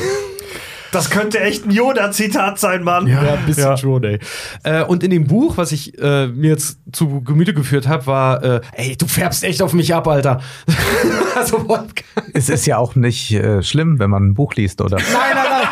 [0.92, 3.06] Das könnte echt ein Yoda-Zitat sein, Mann.
[3.06, 3.20] Ja.
[3.20, 3.76] ein bisschen Ja.
[3.76, 4.18] schon, ey.
[4.64, 8.42] Äh, und in dem Buch, was ich äh, mir jetzt zu Gemüte geführt habe, war,
[8.42, 10.40] äh, ey, du färbst echt auf mich ab, Alter.
[11.36, 12.02] also, Wolfgang.
[12.34, 14.96] Es ist ja auch nicht äh, schlimm, wenn man ein Buch liest, oder?
[14.96, 15.68] Nein, nein, nein.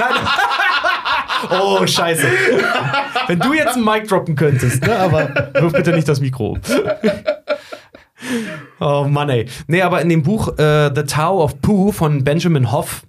[0.00, 0.28] Nein.
[1.50, 2.26] Oh, scheiße.
[3.26, 4.98] Wenn du jetzt einen Mic droppen könntest, ne?
[4.98, 6.60] aber wirf bitte nicht das Mikro um.
[8.78, 9.46] Oh Mann, ey.
[9.66, 13.02] Nee, aber in dem Buch äh, The Tao of Pooh von Benjamin Hoff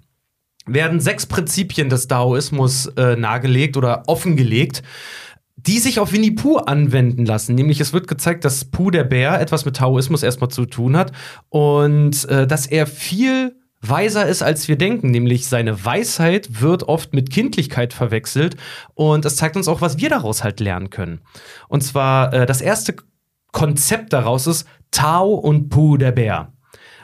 [0.66, 4.82] werden sechs Prinzipien des Daoismus äh, nahegelegt oder offengelegt,
[5.56, 7.54] die sich auf Winnie Pooh anwenden lassen.
[7.54, 11.12] Nämlich es wird gezeigt, dass Pooh der Bär etwas mit Taoismus erstmal zu tun hat
[11.48, 15.10] und äh, dass er viel weiser ist, als wir denken.
[15.10, 18.56] Nämlich seine Weisheit wird oft mit Kindlichkeit verwechselt
[18.94, 21.20] und das zeigt uns auch, was wir daraus halt lernen können.
[21.68, 22.96] Und zwar äh, das erste
[23.52, 26.52] Konzept daraus ist Tao und Pooh der Bär.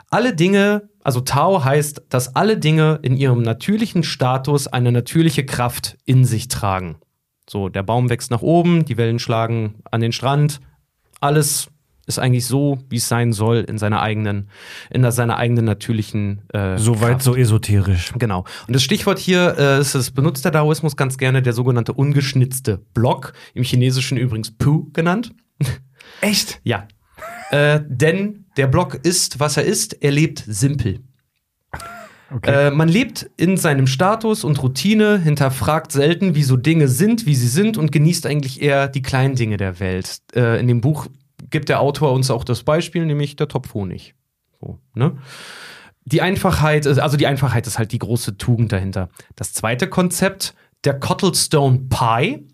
[0.09, 5.97] Alle Dinge, also Tao heißt, dass alle Dinge in ihrem natürlichen Status eine natürliche Kraft
[6.05, 6.97] in sich tragen.
[7.47, 10.59] So, der Baum wächst nach oben, die Wellen schlagen an den Strand,
[11.19, 11.69] alles
[12.09, 14.49] ist eigentlich so, wie es sein soll, in seiner eigenen,
[14.89, 18.11] in der- seiner eigenen natürlichen äh, Soweit so esoterisch.
[18.19, 18.43] Genau.
[18.67, 22.81] Und das Stichwort hier äh, ist, das benutzt der Daoismus ganz gerne, der sogenannte ungeschnitzte
[22.93, 25.31] Block, im Chinesischen übrigens Pu genannt.
[26.21, 26.59] Echt?
[26.63, 26.87] Ja.
[27.51, 30.99] äh, denn der Block ist, was er ist, er lebt simpel.
[32.43, 37.47] Äh, man lebt in seinem Status und Routine, hinterfragt selten, wieso Dinge sind, wie sie
[37.47, 40.17] sind und genießt eigentlich eher die kleinen Dinge der Welt.
[40.35, 41.07] Äh, in dem Buch
[41.49, 44.15] gibt der Autor uns auch das Beispiel, nämlich der Topf Honig.
[44.59, 45.17] So, ne?
[46.05, 49.09] Die Einfachheit, also die Einfachheit ist halt die große Tugend dahinter.
[49.35, 52.47] Das zweite Konzept, der Cottlestone Pie.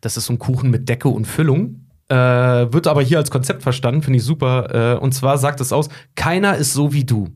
[0.00, 1.86] Das ist so ein Kuchen mit Decke und Füllung.
[2.08, 4.96] Äh, wird aber hier als Konzept verstanden, finde ich super.
[4.96, 7.28] Äh, und zwar sagt es aus: Keiner ist so wie du.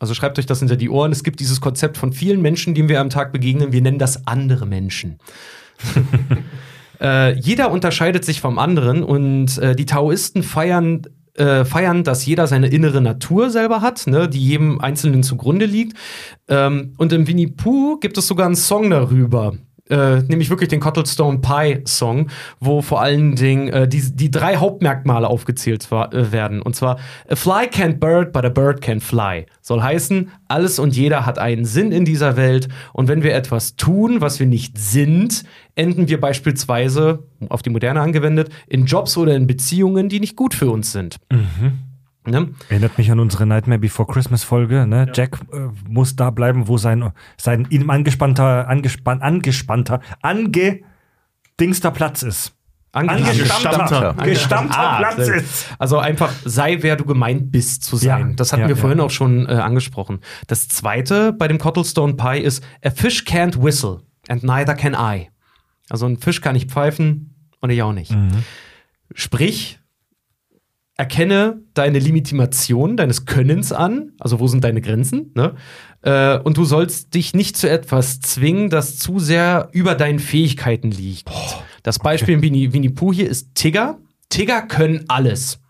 [0.00, 1.12] Also schreibt euch das hinter die Ohren.
[1.12, 3.72] Es gibt dieses Konzept von vielen Menschen, denen wir am Tag begegnen.
[3.72, 5.18] Wir nennen das andere Menschen.
[7.02, 11.02] äh, jeder unterscheidet sich vom anderen und äh, die Taoisten feiern,
[11.34, 15.96] äh, feiern, dass jeder seine innere Natur selber hat, ne, die jedem Einzelnen zugrunde liegt.
[16.48, 19.54] Ähm, und im Winnie Pooh gibt es sogar einen Song darüber.
[19.92, 24.56] Äh, nämlich wirklich den Cottlestone Pie Song, wo vor allen Dingen äh, die, die drei
[24.56, 26.62] Hauptmerkmale aufgezählt war, äh, werden.
[26.62, 26.98] Und zwar,
[27.28, 29.44] a fly can't bird, but a bird can fly.
[29.60, 32.68] Soll heißen, alles und jeder hat einen Sinn in dieser Welt.
[32.94, 35.44] Und wenn wir etwas tun, was wir nicht sind,
[35.74, 40.54] enden wir beispielsweise, auf die Moderne angewendet, in Jobs oder in Beziehungen, die nicht gut
[40.54, 41.18] für uns sind.
[42.24, 42.50] Ne?
[42.68, 44.86] Erinnert mich an unsere Nightmare Before Christmas Folge.
[44.86, 45.10] Ne?
[45.12, 52.54] Jack äh, muss da bleiben, wo sein, sein ihm angespannter, angespann, angespannter, angedingster Platz ist.
[52.94, 54.14] Angestammter.
[54.22, 55.66] Gestammter Ah, Platz ist.
[55.78, 58.30] Also einfach sei, wer du gemeint bist zu sein.
[58.30, 58.34] Ja.
[58.36, 58.80] Das hatten Ja, wir ja.
[58.80, 60.20] vorhin auch schon äh, angesprochen.
[60.46, 65.30] Das zweite bei dem Cottlestone Pie ist A fish can't whistle and neither can I.
[65.88, 68.14] Also ein Fisch kann nicht pfeifen und ich auch nicht.
[69.14, 69.78] Sprich,
[70.96, 75.54] erkenne deine Legitimation deines Könnens an, also wo sind deine Grenzen, ne?
[76.02, 80.90] Äh, und du sollst dich nicht zu etwas zwingen, das zu sehr über deinen Fähigkeiten
[80.90, 81.30] liegt.
[81.82, 83.98] das Beispiel in Winnie, Winnie Pooh hier ist Tigger.
[84.28, 85.60] Tigger können alles.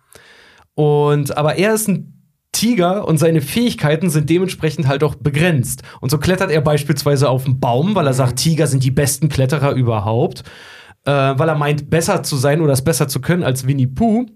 [0.75, 2.13] Und aber er ist ein
[2.53, 5.83] Tiger und seine Fähigkeiten sind dementsprechend halt auch begrenzt.
[6.01, 9.29] Und so klettert er beispielsweise auf einen Baum, weil er sagt, Tiger sind die besten
[9.29, 10.43] Kletterer überhaupt,
[11.05, 14.27] äh, weil er meint, besser zu sein oder es besser zu können als Winnie Pooh.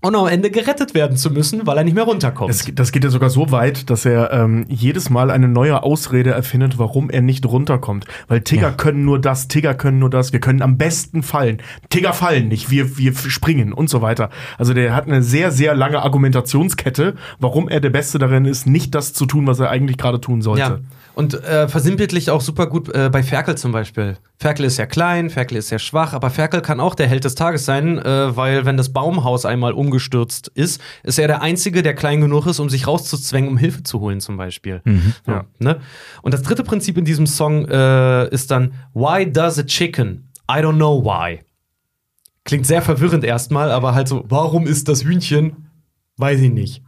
[0.00, 2.50] Und am Ende gerettet werden zu müssen, weil er nicht mehr runterkommt.
[2.50, 6.30] Das, das geht ja sogar so weit, dass er ähm, jedes Mal eine neue Ausrede
[6.30, 8.04] erfindet, warum er nicht runterkommt.
[8.28, 11.60] Weil Tigger können nur das, Tigger können nur das, wir können am besten fallen.
[11.90, 14.30] Tigger fallen nicht, wir, wir springen und so weiter.
[14.56, 18.94] Also der hat eine sehr, sehr lange Argumentationskette, warum er der Beste darin ist, nicht
[18.94, 20.60] das zu tun, was er eigentlich gerade tun sollte.
[20.60, 20.78] Ja.
[21.18, 24.16] Und äh, versinnbildlicht auch super gut äh, bei Ferkel zum Beispiel.
[24.38, 27.34] Ferkel ist sehr klein, Ferkel ist sehr schwach, aber Ferkel kann auch der Held des
[27.34, 31.94] Tages sein, äh, weil wenn das Baumhaus einmal umgestürzt ist, ist er der Einzige, der
[31.96, 34.80] klein genug ist, um sich rauszuzwängen, um Hilfe zu holen zum Beispiel.
[35.26, 35.44] So, Ja.
[35.58, 35.80] ne?
[36.22, 40.30] Und das dritte Prinzip in diesem Song äh, ist dann Why does a chicken?
[40.48, 41.40] I don't know why.
[42.44, 45.66] Klingt sehr verwirrend erstmal, aber halt so, warum ist das Hühnchen?
[46.16, 46.80] Weiß ich nicht.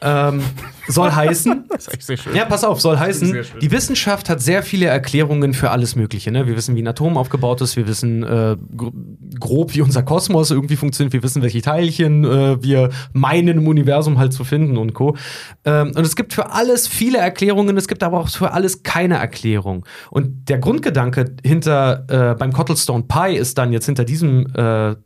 [0.00, 0.42] Ähm,
[0.88, 2.34] soll heißen, Das ist echt sehr schön.
[2.34, 6.30] ja, pass auf, soll heißen, die Wissenschaft hat sehr viele Erklärungen für alles Mögliche.
[6.30, 6.46] Ne?
[6.46, 8.90] Wir wissen, wie ein Atom aufgebaut ist, wir wissen äh, gr
[9.38, 14.18] grob, wie unser Kosmos irgendwie funktioniert, wir wissen, welche Teilchen äh, wir meinen im Universum
[14.18, 15.16] halt zu finden und Co.
[15.64, 19.16] Ähm, und es gibt für alles viele Erklärungen, es gibt aber auch für alles keine
[19.16, 19.84] Erklärung.
[20.10, 24.96] Und der Grundgedanke hinter äh, beim Cottlestone Pie ist dann jetzt hinter diesem äh,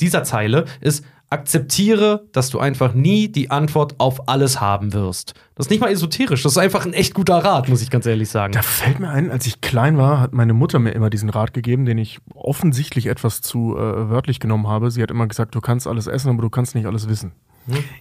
[0.00, 5.34] dieser Zeile ist, akzeptiere, dass du einfach nie die Antwort auf alles haben wirst.
[5.54, 8.06] Das ist nicht mal esoterisch, das ist einfach ein echt guter Rat, muss ich ganz
[8.06, 8.52] ehrlich sagen.
[8.52, 11.52] Da fällt mir ein, als ich klein war, hat meine Mutter mir immer diesen Rat
[11.52, 14.90] gegeben, den ich offensichtlich etwas zu äh, wörtlich genommen habe.
[14.90, 17.32] Sie hat immer gesagt, du kannst alles essen, aber du kannst nicht alles wissen.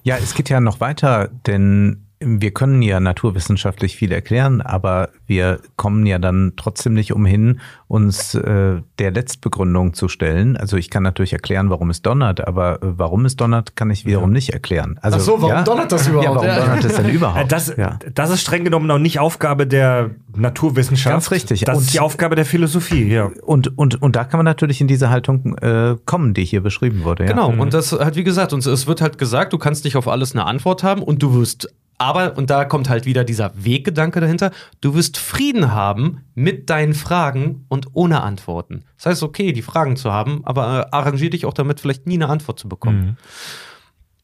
[0.03, 5.59] Ja, es geht ja noch weiter, denn wir können ja naturwissenschaftlich viel erklären, aber wir
[5.75, 10.57] kommen ja dann trotzdem nicht umhin, uns äh, der Letztbegründung zu stellen.
[10.57, 14.05] Also ich kann natürlich erklären, warum es donnert, aber äh, warum es donnert, kann ich
[14.05, 14.97] wiederum nicht erklären.
[15.01, 16.25] Also, Ach so, warum ja, donnert das überhaupt?
[16.25, 16.59] Ja, warum Ja.
[16.65, 17.39] donnert es denn überhaupt?
[17.43, 17.99] Äh, Das, ja.
[18.13, 21.13] das ist streng genommen auch nicht Aufgabe der Naturwissenschaft.
[21.13, 21.61] Ganz richtig.
[21.61, 23.29] Das Und- ist die Aufgabe der Philosophie, ja.
[23.45, 27.03] Und, und, und da kann man natürlich in diese Haltung äh, kommen, die hier beschrieben
[27.03, 27.23] wurde.
[27.25, 27.29] Ja?
[27.31, 30.07] Genau, und das hat, wie gesagt, und es wird halt gesagt, du kannst nicht auf
[30.07, 34.19] alles eine Antwort haben und du wirst, aber, und da kommt halt wieder dieser Weggedanke
[34.19, 34.51] dahinter,
[34.81, 38.83] du wirst Frieden haben mit deinen Fragen und ohne Antworten.
[38.97, 42.15] Das heißt, okay, die Fragen zu haben, aber äh, arrangier dich auch damit, vielleicht nie
[42.15, 43.17] eine Antwort zu bekommen.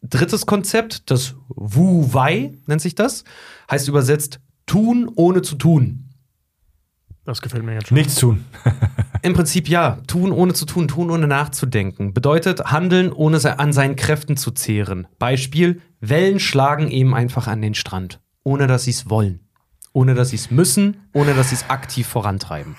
[0.03, 3.23] Drittes Konzept, das Wu-Wei nennt sich das,
[3.71, 6.09] heißt übersetzt tun ohne zu tun.
[7.25, 7.95] Das gefällt mir jetzt schon.
[7.95, 8.45] Nichts tun.
[9.23, 9.99] Im Prinzip ja.
[10.05, 12.13] Tun ohne zu tun, tun ohne nachzudenken.
[12.13, 15.07] Bedeutet handeln, ohne an seinen Kräften zu zehren.
[15.17, 18.19] Beispiel, Wellen schlagen eben einfach an den Strand.
[18.43, 19.39] Ohne dass sie es wollen.
[19.93, 22.75] Ohne dass sie es müssen, ohne dass sie es aktiv vorantreiben.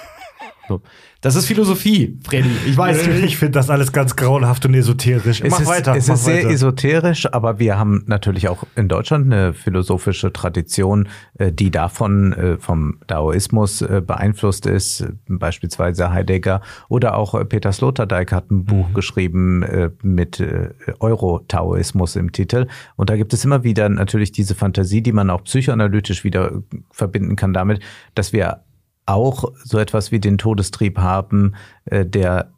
[0.68, 0.80] So.
[1.20, 2.50] Das ist Philosophie, Freddy.
[2.66, 3.06] Ich weiß.
[3.24, 5.40] Ich finde das alles ganz grauenhaft und esoterisch.
[5.40, 5.96] Es mach ist, weiter.
[5.96, 6.50] Es mach ist sehr weiter.
[6.50, 11.08] esoterisch, aber wir haben natürlich auch in Deutschland eine philosophische Tradition,
[11.38, 15.06] äh, die davon äh, vom Daoismus äh, beeinflusst ist.
[15.28, 20.70] Beispielsweise Heidegger oder auch äh, Peter Sloterdijk hat ein Buch geschrieben äh, mit äh,
[21.00, 22.66] Euro-Taoismus im Titel.
[22.96, 27.36] Und da gibt es immer wieder natürlich diese Fantasie, die man auch psychoanalytisch wieder verbinden
[27.36, 27.80] kann damit,
[28.14, 28.60] dass wir
[29.06, 31.54] auch so etwas wie den Todestrieb haben,
[31.84, 32.52] äh, der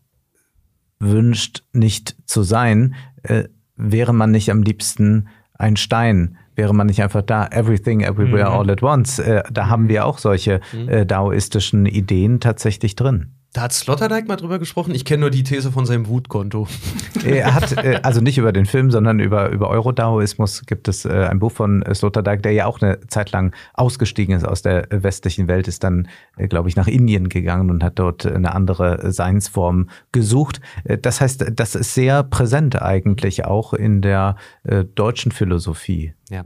[0.98, 3.44] wünscht, nicht zu sein, äh,
[3.76, 5.28] wäre man nicht am liebsten
[5.58, 9.18] ein Stein, wäre man nicht einfach da, everything, everywhere, all at once.
[9.18, 13.35] Äh, da haben wir auch solche äh, daoistischen Ideen tatsächlich drin.
[13.56, 14.94] Da hat Sloterdijk mal drüber gesprochen.
[14.94, 16.68] Ich kenne nur die These von seinem Wutkonto.
[17.24, 21.26] Er hat, äh, also nicht über den Film, sondern über, über Eurodaoismus gibt es äh,
[21.30, 24.86] ein Buch von äh, Sloterdijk, der ja auch eine Zeit lang ausgestiegen ist aus der
[24.90, 26.06] westlichen Welt, ist dann,
[26.36, 30.60] äh, glaube ich, nach Indien gegangen und hat dort eine andere Seinsform gesucht.
[30.84, 36.12] Äh, das heißt, das ist sehr präsent eigentlich auch in der äh, deutschen Philosophie.
[36.28, 36.44] Ja.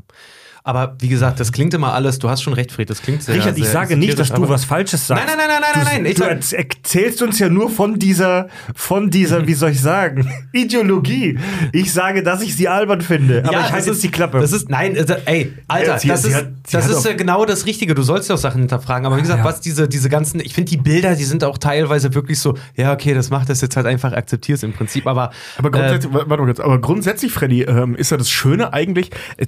[0.62, 3.34] Aber wie gesagt, das klingt immer alles, du hast schon recht, Fred, das klingt sehr
[3.34, 5.24] Richard, ich sehr sage nicht, dass du was Falsches sagst.
[5.26, 6.06] Nein, nein, nein, nein, nein, nein, nein.
[6.12, 9.80] Ich Du sag- erz- erzählst uns ja nur von dieser, von dieser, wie soll ich
[9.80, 11.38] sagen, Ideologie.
[11.72, 14.10] Ich sage, dass ich sie albern finde, aber Ja, ich das halte jetzt ist- die
[14.10, 14.38] Klappe.
[14.40, 17.14] Das ist, nein, äh, ey, Alter, Ja, sie- das sie ist, hat- das ist ja
[17.14, 17.94] genau das Richtige.
[17.94, 19.06] Du sollst ja auch Sachen hinterfragen.
[19.06, 19.44] Aber wie gesagt, Ja.
[19.44, 22.92] was diese, diese ganzen, ich finde die Bilder, die sind auch teilweise wirklich so, ja,
[22.92, 25.06] okay, das macht das jetzt halt einfach, akzeptier's im Prinzip.
[25.06, 29.10] Aber, Aber grundsätzlich, warte mal kurz, aber grundsätzlich, Freddy, ähm, ist ja das Schöne eigentlich,
[29.38, 29.46] äh,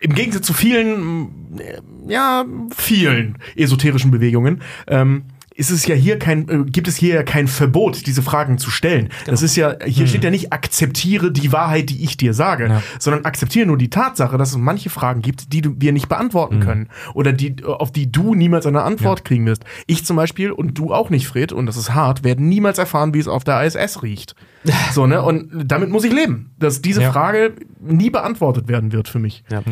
[0.00, 1.80] im Gegensatz zu vielen, äh,
[2.12, 2.44] ja,
[2.74, 5.24] vielen esoterischen Bewegungen, ähm,
[5.58, 8.70] ist es ja hier kein, äh, gibt es hier ja kein Verbot, diese Fragen zu
[8.70, 9.08] stellen.
[9.26, 13.24] Das ist ja, hier steht ja nicht, akzeptiere die Wahrheit, die ich dir sage, sondern
[13.24, 16.88] akzeptiere nur die Tatsache, dass es manche Fragen gibt, die wir nicht beantworten können.
[17.12, 19.64] Oder die, auf die du niemals eine Antwort kriegen wirst.
[19.88, 23.12] Ich zum Beispiel und du auch nicht, Fred, und das ist hart, werden niemals erfahren,
[23.12, 24.36] wie es auf der ISS riecht.
[24.92, 25.22] So, ne?
[25.22, 27.12] Und damit muss ich leben, dass diese Ja.
[27.12, 29.44] Frage nie beantwortet werden wird für mich.
[29.50, 29.62] ja.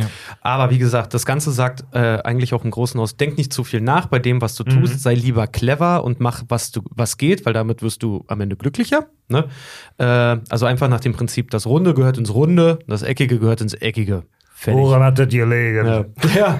[0.40, 3.64] aber wie gesagt, das Ganze sagt äh, eigentlich auch im Großen aus, denk nicht zu
[3.64, 7.16] viel nach bei dem, was du tust, sei lieber clever und mach, was du, was
[7.16, 9.06] geht, weil damit wirst du am Ende glücklicher.
[9.28, 9.46] Ne?
[9.98, 13.74] Äh, also einfach nach dem Prinzip, das Runde gehört ins Runde, das Eckige gehört ins
[13.74, 14.22] Eckige.
[14.54, 14.80] Fertig.
[14.82, 15.84] Woran hattet ihr legen?
[15.86, 16.04] Ja.
[16.36, 16.58] ja.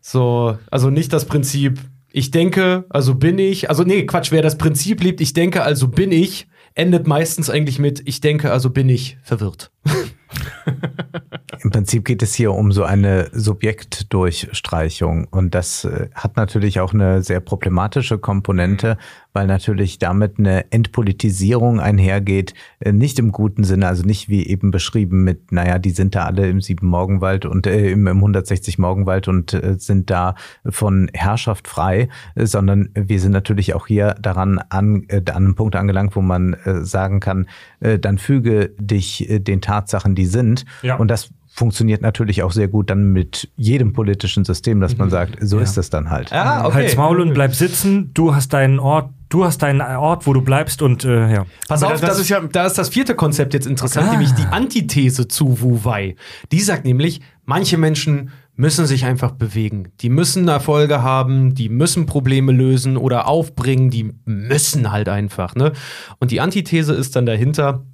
[0.00, 1.80] So, also nicht das Prinzip,
[2.10, 3.68] ich denke, also bin ich.
[3.68, 7.78] Also, nee, Quatsch, wer das Prinzip liebt, ich denke, also bin ich, endet meistens eigentlich
[7.78, 9.70] mit, ich denke, also bin ich verwirrt.
[11.62, 15.26] Im Prinzip geht es hier um so eine Subjektdurchstreichung.
[15.30, 18.96] Und das äh, hat natürlich auch eine sehr problematische Komponente,
[19.32, 24.70] weil natürlich damit eine Entpolitisierung einhergeht, äh, nicht im guten Sinne, also nicht wie eben
[24.70, 28.78] beschrieben mit, naja, die sind da alle im Sieben Morgenwald und äh, im, im 160
[28.78, 30.34] Morgenwald und äh, sind da
[30.68, 35.54] von Herrschaft frei, äh, sondern wir sind natürlich auch hier daran an, äh, an einem
[35.54, 37.46] Punkt angelangt, wo man sagen kann,
[37.80, 40.64] dann füge dich den Tatsachen, die sind.
[40.82, 40.96] Ja.
[40.96, 45.38] Und das funktioniert natürlich auch sehr gut dann mit jedem politischen System, dass man sagt,
[45.40, 46.30] so ist das dann halt.
[46.30, 48.12] Ja, Halt's Maul und bleib sitzen.
[48.14, 51.46] Du hast deinen Ort, du hast deinen Ort, wo du bleibst und äh, ja.
[51.66, 54.10] Pass Aber auf, das das ist ja- da ist das vierte Konzept jetzt interessant, Ah.
[54.12, 56.14] nämlich die Antithese zu Wu Wei.
[56.52, 59.88] Die sagt nämlich, manche Menschen müssen sich einfach bewegen.
[60.00, 65.54] Die müssen Erfolge haben, die müssen Probleme lösen oder aufbringen, die müssen halt einfach.
[65.56, 65.72] Ne?
[66.20, 67.84] Und die Antithese ist dann dahinter,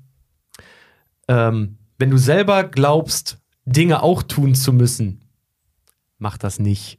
[1.29, 5.23] ähm, wenn du selber glaubst, Dinge auch tun zu müssen,
[6.19, 6.99] mach das nicht.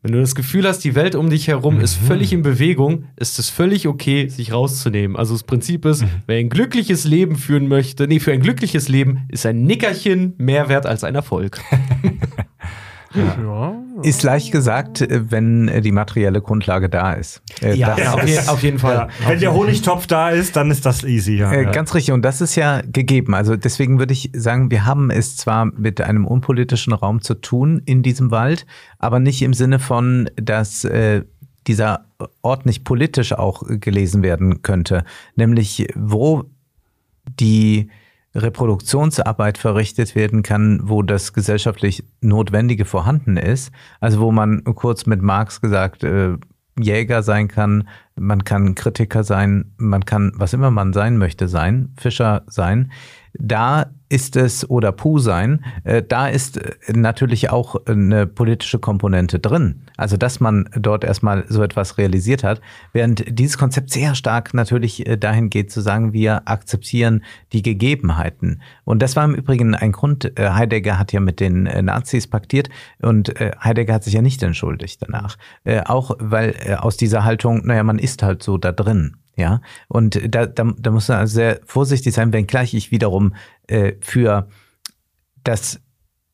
[0.00, 3.40] Wenn du das Gefühl hast, die Welt um dich herum ist völlig in Bewegung, ist
[3.40, 5.16] es völlig okay, sich rauszunehmen.
[5.16, 9.26] Also das Prinzip ist, wer ein glückliches Leben führen möchte, nee, für ein glückliches Leben
[9.28, 11.60] ist ein Nickerchen mehr wert als ein Erfolg.
[13.14, 13.74] Ja.
[14.02, 17.42] Ist leicht gesagt, wenn äh, die materielle Grundlage da ist.
[17.60, 19.08] Äh, das auf, ist- je, auf jeden Fall.
[19.20, 19.28] Ja.
[19.28, 21.50] Wenn der Honigtopf da ist, dann ist das easy, ja.
[21.52, 21.70] Äh, ja.
[21.70, 23.34] Ganz richtig, und das ist ja gegeben.
[23.34, 27.82] Also deswegen würde ich sagen, wir haben es zwar mit einem unpolitischen Raum zu tun
[27.86, 28.66] in diesem Wald,
[28.98, 31.22] aber nicht im Sinne von, dass äh,
[31.66, 32.04] dieser
[32.42, 35.04] Ort nicht politisch auch gelesen werden könnte.
[35.34, 36.44] Nämlich, wo
[37.38, 37.88] die
[38.42, 43.72] Reproduktionsarbeit verrichtet werden kann, wo das gesellschaftlich Notwendige vorhanden ist.
[44.00, 46.36] Also wo man kurz mit Marx gesagt, äh,
[46.78, 51.92] Jäger sein kann, man kann Kritiker sein, man kann, was immer man sein möchte, sein,
[51.96, 52.92] Fischer sein.
[53.38, 59.38] Da ist es, oder Puh sein, äh, da ist äh, natürlich auch eine politische Komponente
[59.38, 59.82] drin.
[59.96, 62.60] Also, dass man dort erstmal so etwas realisiert hat,
[62.92, 68.62] während dieses Konzept sehr stark natürlich äh, dahin geht zu sagen, wir akzeptieren die Gegebenheiten.
[68.84, 72.68] Und das war im Übrigen ein Grund, äh, Heidegger hat ja mit den Nazis paktiert
[73.00, 75.36] und Heidegger hat sich ja nicht entschuldigt danach.
[75.84, 79.16] Auch weil aus dieser Haltung, naja, man ist halt so da drin.
[79.38, 83.34] Ja, und da, da, da muss man also sehr vorsichtig sein, wenngleich ich wiederum
[83.68, 84.48] äh, für
[85.44, 85.80] das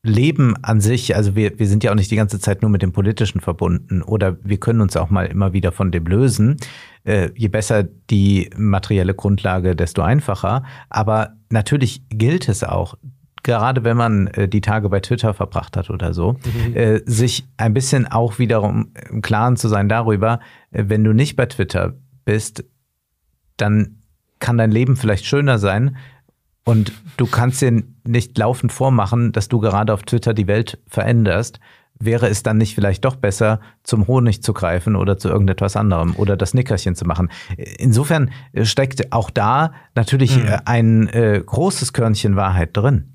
[0.01, 2.81] Leben an sich, also wir, wir sind ja auch nicht die ganze Zeit nur mit
[2.81, 6.57] dem Politischen verbunden oder wir können uns auch mal immer wieder von dem lösen.
[7.03, 10.63] Äh, je besser die materielle Grundlage, desto einfacher.
[10.89, 12.95] Aber natürlich gilt es auch,
[13.43, 16.37] gerade wenn man äh, die Tage bei Twitter verbracht hat oder so,
[16.73, 20.39] äh, sich ein bisschen auch wiederum im Klaren zu sein darüber,
[20.71, 21.93] äh, wenn du nicht bei Twitter
[22.25, 22.63] bist,
[23.57, 24.01] dann
[24.39, 25.97] kann dein Leben vielleicht schöner sein
[26.65, 31.59] und du kannst dir nicht laufend vormachen, dass du gerade auf Twitter die Welt veränderst.
[31.97, 36.15] Wäre es dann nicht vielleicht doch besser, zum Honig zu greifen oder zu irgendetwas anderem
[36.17, 37.29] oder das Nickerchen zu machen?
[37.55, 38.31] Insofern
[38.63, 43.13] steckt auch da natürlich äh, ein äh, großes Körnchen Wahrheit drin.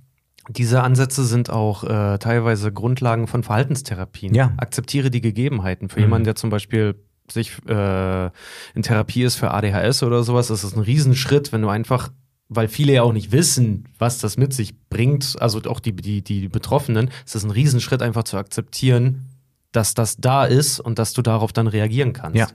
[0.48, 4.34] Diese Ansätze sind auch äh, teilweise Grundlagen von Verhaltenstherapien.
[4.34, 4.52] Ja.
[4.56, 5.90] Akzeptiere die Gegebenheiten.
[5.90, 6.96] Für jemanden, der zum Beispiel
[7.30, 8.26] sich äh,
[8.74, 12.10] in Therapie ist für ADHS oder sowas, ist es ein Riesenschritt, wenn du einfach
[12.52, 16.20] weil viele ja auch nicht wissen, was das mit sich bringt, also auch die, die,
[16.20, 19.28] die Betroffenen, ist das ein Riesenschritt, einfach zu akzeptieren,
[19.70, 22.36] dass das da ist und dass du darauf dann reagieren kannst.
[22.36, 22.48] Ja.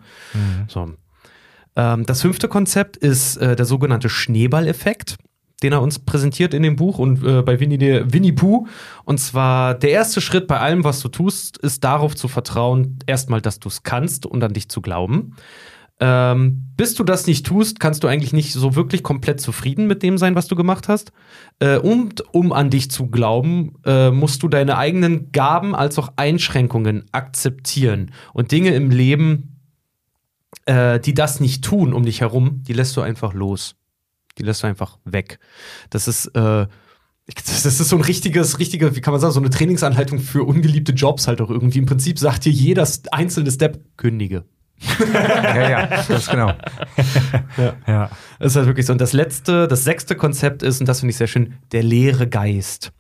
[0.68, 0.92] So.
[1.78, 5.16] Ähm, das fünfte Konzept ist äh, der sogenannte Schneeballeffekt,
[5.64, 8.68] den er uns präsentiert in dem Buch und äh, bei Winnie, Winnie Pooh.
[9.04, 13.42] Und zwar der erste Schritt bei allem, was du tust, ist darauf zu vertrauen, erstmal,
[13.42, 15.36] dass du es kannst und an dich zu glauben.
[16.02, 20.04] Ähm, bis du das nicht tust, kannst du eigentlich nicht so wirklich komplett zufrieden mit
[20.04, 21.14] dem sein, was du gemacht hast.
[21.60, 26.12] Äh, und um an dich zu glauben, äh, musst du deine eigenen Gaben als auch
[26.18, 28.12] Einschränkungen akzeptieren.
[28.34, 29.62] Und Dinge im Leben,
[30.66, 33.78] äh, die das nicht tun um dich herum, die lässt du einfach los.
[34.38, 35.40] Die lässt du einfach weg.
[35.90, 36.68] Das ist, äh,
[37.28, 40.92] das ist so ein richtiges, richtige, wie kann man sagen, so eine Trainingsanleitung für ungeliebte
[40.92, 41.80] Jobs halt auch irgendwie.
[41.80, 44.46] Im Prinzip sagt dir jeder einzelne Step, kündige.
[45.00, 46.54] Ja, ja, das genau.
[47.88, 48.10] Ja.
[48.40, 48.92] Das ist halt wirklich so.
[48.92, 52.28] Und das letzte, das sechste Konzept ist, und das finde ich sehr schön, der leere
[52.28, 52.92] Geist.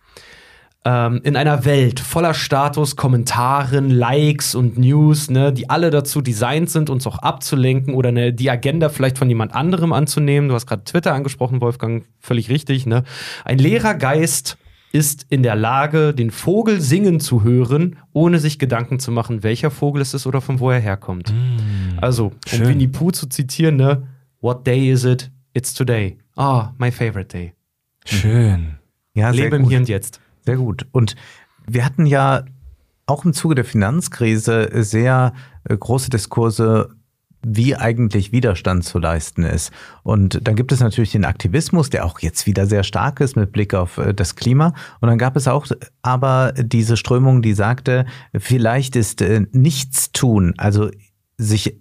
[0.87, 6.69] Ähm, in einer Welt voller Status, Kommentaren, Likes und News, ne, die alle dazu designt
[6.69, 10.47] sind, uns auch abzulenken oder ne, die Agenda vielleicht von jemand anderem anzunehmen.
[10.47, 12.85] Du hast gerade Twitter angesprochen, Wolfgang, völlig richtig.
[12.85, 13.03] Ne?
[13.45, 14.57] Ein leerer Geist
[14.91, 19.71] ist in der Lage, den Vogel singen zu hören, ohne sich Gedanken zu machen, welcher
[19.71, 21.33] Vogel es ist oder von wo er herkommt.
[21.99, 22.67] Also, um schön.
[22.67, 24.07] Winnie Pooh zu zitieren, ne?
[24.39, 25.31] What day is it?
[25.53, 26.17] It's today.
[26.35, 27.53] Ah, my favorite day.
[28.05, 28.75] Schön.
[29.15, 29.67] Ja, sehr Lebe im.
[29.67, 30.21] Hier und Jetzt.
[30.45, 30.85] Sehr gut.
[30.91, 31.15] Und
[31.67, 32.45] wir hatten ja
[33.07, 36.89] auch im Zuge der Finanzkrise sehr äh, große Diskurse,
[37.47, 39.71] wie eigentlich Widerstand zu leisten ist.
[40.01, 43.51] Und dann gibt es natürlich den Aktivismus, der auch jetzt wieder sehr stark ist mit
[43.51, 44.73] Blick auf äh, das Klima.
[44.99, 45.67] Und dann gab es auch
[46.01, 48.05] aber diese Strömung, die sagte,
[48.35, 50.89] vielleicht ist äh, nichts tun, also
[51.37, 51.79] sich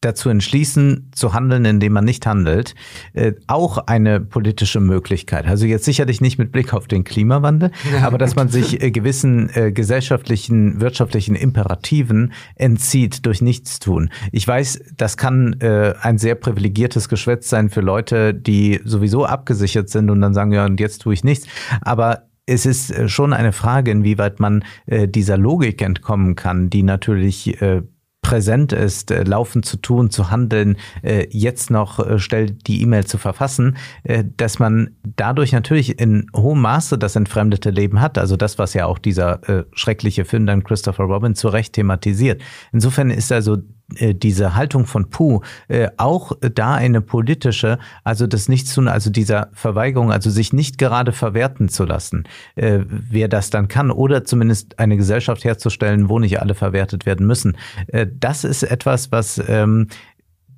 [0.00, 2.74] dazu entschließen, zu handeln, indem man nicht handelt,
[3.12, 5.46] äh, auch eine politische Möglichkeit.
[5.46, 7.70] Also jetzt sicherlich nicht mit Blick auf den Klimawandel,
[8.02, 14.10] aber dass man sich äh, gewissen äh, gesellschaftlichen, wirtschaftlichen Imperativen entzieht durch Nichtstun.
[14.32, 20.10] Ich weiß, das kann ein sehr privilegiertes Geschwätz sein für Leute, die sowieso abgesichert sind
[20.10, 21.46] und dann sagen, ja, und jetzt tue ich nichts.
[21.80, 27.58] Aber es ist schon eine Frage, inwieweit man dieser Logik entkommen kann, die natürlich
[28.22, 33.04] präsent ist, äh, laufend zu tun, zu handeln, äh, jetzt noch äh, schnell die E-Mail
[33.04, 38.18] zu verfassen, äh, dass man dadurch natürlich in hohem Maße das entfremdete Leben hat.
[38.18, 42.42] Also das, was ja auch dieser äh, schreckliche Film dann Christopher Robin zu Recht thematisiert.
[42.72, 43.58] Insofern ist also
[44.14, 50.12] diese Haltung von Puh äh, auch da eine politische, also das Nichtstun, also dieser Verweigerung,
[50.12, 52.24] also sich nicht gerade verwerten zu lassen,
[52.56, 57.26] äh, wer das dann kann, oder zumindest eine Gesellschaft herzustellen, wo nicht alle verwertet werden
[57.26, 57.56] müssen.
[57.88, 59.88] Äh, das ist etwas, was ähm,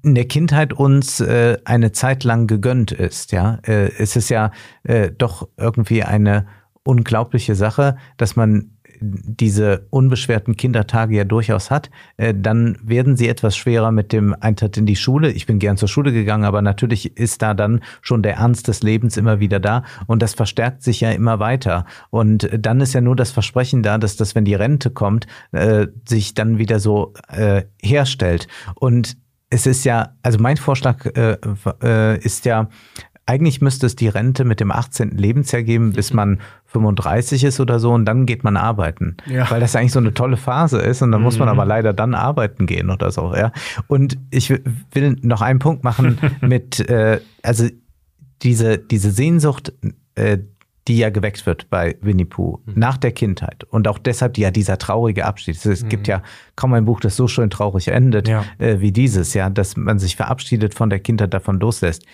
[0.03, 3.33] in der Kindheit uns äh, eine Zeit lang gegönnt ist.
[3.33, 4.51] Ja, äh, es ist ja
[4.83, 6.47] äh, doch irgendwie eine
[6.85, 8.73] unglaubliche Sache, dass man
[9.03, 14.77] diese unbeschwerten Kindertage ja durchaus hat, äh, dann werden sie etwas schwerer mit dem Eintritt
[14.77, 15.31] in die Schule.
[15.31, 18.83] Ich bin gern zur Schule gegangen, aber natürlich ist da dann schon der Ernst des
[18.83, 21.85] Lebens immer wieder da und das verstärkt sich ja immer weiter.
[22.11, 25.89] Und dann ist ja nur das Versprechen da, dass das, wenn die Rente kommt, äh,
[26.09, 28.49] sich dann wieder so äh, herstellt.
[28.75, 29.17] Und
[29.51, 32.71] es ist ja, also mein Vorschlag ist ja,
[33.27, 35.11] eigentlich müsste es die Rente mit dem 18.
[35.17, 39.17] Lebensjahr geben, bis man 35 ist oder so und dann geht man arbeiten.
[39.27, 39.49] Ja.
[39.51, 42.15] Weil das eigentlich so eine tolle Phase ist und dann muss man aber leider dann
[42.15, 43.53] arbeiten gehen oder so, ja.
[43.87, 47.69] Und ich will noch einen Punkt machen mit, äh, also
[48.43, 49.73] diese, diese Sehnsucht,
[50.17, 50.39] äh,
[50.89, 54.79] die ja geweckt wird bei Winnie Pooh nach der Kindheit und auch deshalb ja dieser
[54.79, 55.65] traurige Abschied.
[55.65, 56.23] Es, gibt ja
[56.57, 58.45] kaum ein Buch, das so schön traurig endet Ja.
[58.59, 62.05] äh, wie dieses, ja, dass man sich verabschiedet von der Kindheit, davon loslässt.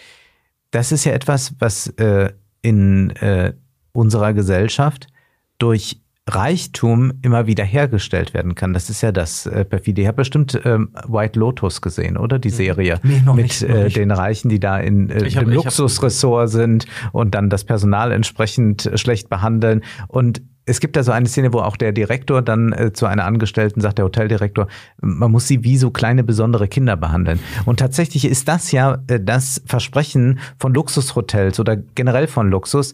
[0.71, 2.33] Das ist ja etwas, was äh,
[2.63, 3.55] in äh,
[3.93, 5.07] unserer Gesellschaft
[5.59, 8.75] durch Reichtum immer wieder hergestellt werden kann.
[8.75, 10.03] Das ist ja das äh, perfide.
[10.03, 12.39] Ihr habt bestimmt ähm, White Lotus gesehen, oder?
[12.39, 15.51] Die Serie Nee, noch mit nicht, äh, den Reichen, die da in äh, hab- dem
[15.51, 19.83] Luxusressort sind und dann das Personal entsprechend äh, schlecht behandeln.
[20.09, 23.25] Und es gibt da so eine Szene, wo auch der Direktor dann äh, zu einer
[23.25, 24.69] Angestellten sagt, der Hoteldirektor,
[25.01, 27.41] man muss sie wie so kleine besondere Kinder behandeln.
[27.65, 32.93] Und tatsächlich ist das ja äh, das Versprechen von Luxushotels oder generell von Luxus.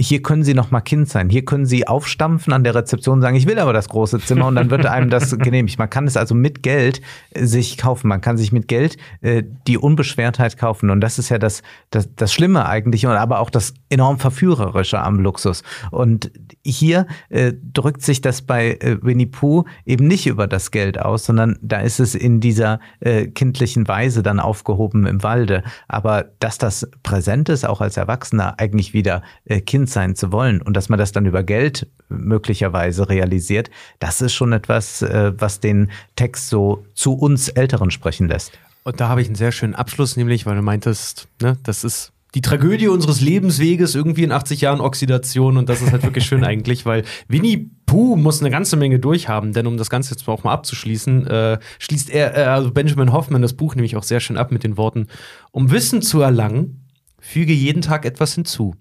[0.00, 1.28] Hier können Sie noch mal Kind sein.
[1.28, 4.48] Hier können Sie aufstampfen an der Rezeption und sagen, ich will aber das große Zimmer
[4.48, 5.78] und dann wird einem das genehmigt.
[5.78, 7.00] Man kann es also mit Geld
[7.30, 8.08] äh, sich kaufen.
[8.08, 10.90] Man kann sich mit Geld äh, die Unbeschwertheit kaufen.
[10.90, 15.00] Und das ist ja das, das, das Schlimme eigentlich, und aber auch das enorm Verführerische
[15.00, 15.62] am Luxus.
[15.92, 16.32] Und
[16.64, 21.24] hier äh, drückt sich das bei äh, Winnie Pooh eben nicht über das Geld aus,
[21.24, 25.62] sondern da ist es in dieser äh, kindlichen Weise dann aufgehoben im Walde.
[25.86, 30.62] Aber dass das präsent ist, auch als Erwachsener, eigentlich wieder äh, Kind sein zu wollen
[30.62, 35.60] und dass man das dann über Geld möglicherweise realisiert, das ist schon etwas, äh, was
[35.60, 38.52] den Text so zu uns Älteren sprechen lässt.
[38.84, 42.12] Und da habe ich einen sehr schönen Abschluss, nämlich, weil du meintest, ne, das ist
[42.34, 46.44] die Tragödie unseres Lebensweges irgendwie in 80 Jahren Oxidation und das ist halt wirklich schön
[46.44, 50.42] eigentlich, weil Winnie Pooh muss eine ganze Menge durchhaben, denn um das Ganze jetzt auch
[50.42, 54.36] mal abzuschließen, äh, schließt er, äh, also Benjamin Hoffman das Buch nämlich auch sehr schön
[54.36, 55.06] ab mit den Worten,
[55.52, 56.88] um Wissen zu erlangen,
[57.20, 58.74] füge jeden Tag etwas hinzu.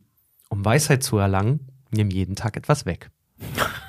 [0.54, 3.10] Um Weisheit zu erlangen, nimm jeden Tag etwas weg.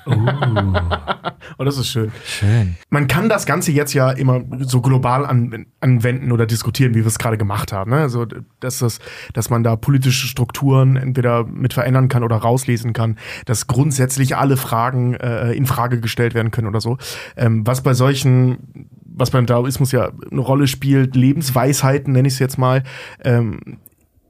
[1.57, 2.11] Oh, das ist schön.
[2.25, 2.75] Schön.
[2.89, 7.05] Man kann das Ganze jetzt ja immer so global an, anwenden oder diskutieren, wie wir
[7.05, 7.91] es gerade gemacht haben.
[7.91, 7.97] Ne?
[7.97, 8.25] Also,
[8.59, 8.99] dass, das,
[9.33, 14.57] dass man da politische Strukturen entweder mit verändern kann oder rauslesen kann, dass grundsätzlich alle
[14.57, 16.97] Fragen äh, in Frage gestellt werden können oder so.
[17.37, 22.39] Ähm, was bei solchen, was beim Daoismus ja eine Rolle spielt, Lebensweisheiten nenne ich es
[22.39, 22.83] jetzt mal,
[23.23, 23.59] ähm,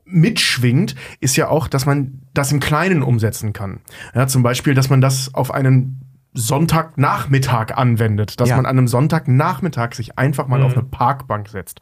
[0.05, 3.81] mitschwingt, ist ja auch, dass man das im Kleinen umsetzen kann.
[4.13, 6.04] Ja, zum Beispiel, dass man das auf einen
[6.35, 8.57] Sonntagnachmittag anwendet, dass Ja.
[8.57, 11.79] man an einem Sonntagnachmittag sich einfach mal auf eine Parkbank setzt.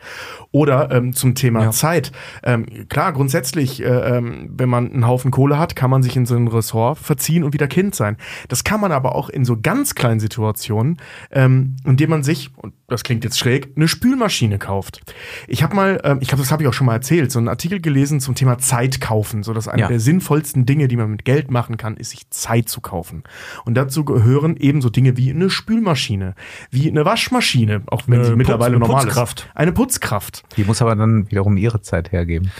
[0.51, 1.71] Oder ähm, zum Thema Ja.
[1.71, 2.11] Zeit.
[2.43, 3.85] Ähm, klar, grundsätzlich, äh,
[4.17, 7.43] ähm, wenn man einen Haufen Kohle hat, kann man sich in so ein Ressort verziehen
[7.43, 8.17] und wieder Kind sein.
[8.47, 10.97] Das kann man aber auch in so ganz kleinen Situationen,
[11.31, 15.01] ähm, indem man sich, und das klingt jetzt schräg, eine Spülmaschine kauft.
[15.47, 17.47] Ich habe mal, ähm, ich glaube, das habe ich auch schon mal erzählt, so einen
[17.47, 19.43] Artikel gelesen zum Thema Zeit kaufen.
[19.43, 19.87] So dass eine Ja.
[19.87, 23.23] der sinnvollsten Dinge, die man mit Geld machen kann, ist sich Zeit zu kaufen.
[23.65, 26.35] Und dazu gehören ebenso Dinge wie eine Spülmaschine,
[26.71, 29.39] wie eine Waschmaschine, auch wenn Eine sie mittlerweile Putz- normal Putzkraft.
[29.41, 29.47] ist.
[29.55, 30.43] Eine Putzkraft.
[30.57, 32.51] Die muss aber dann wiederum ihre Zeit hergeben.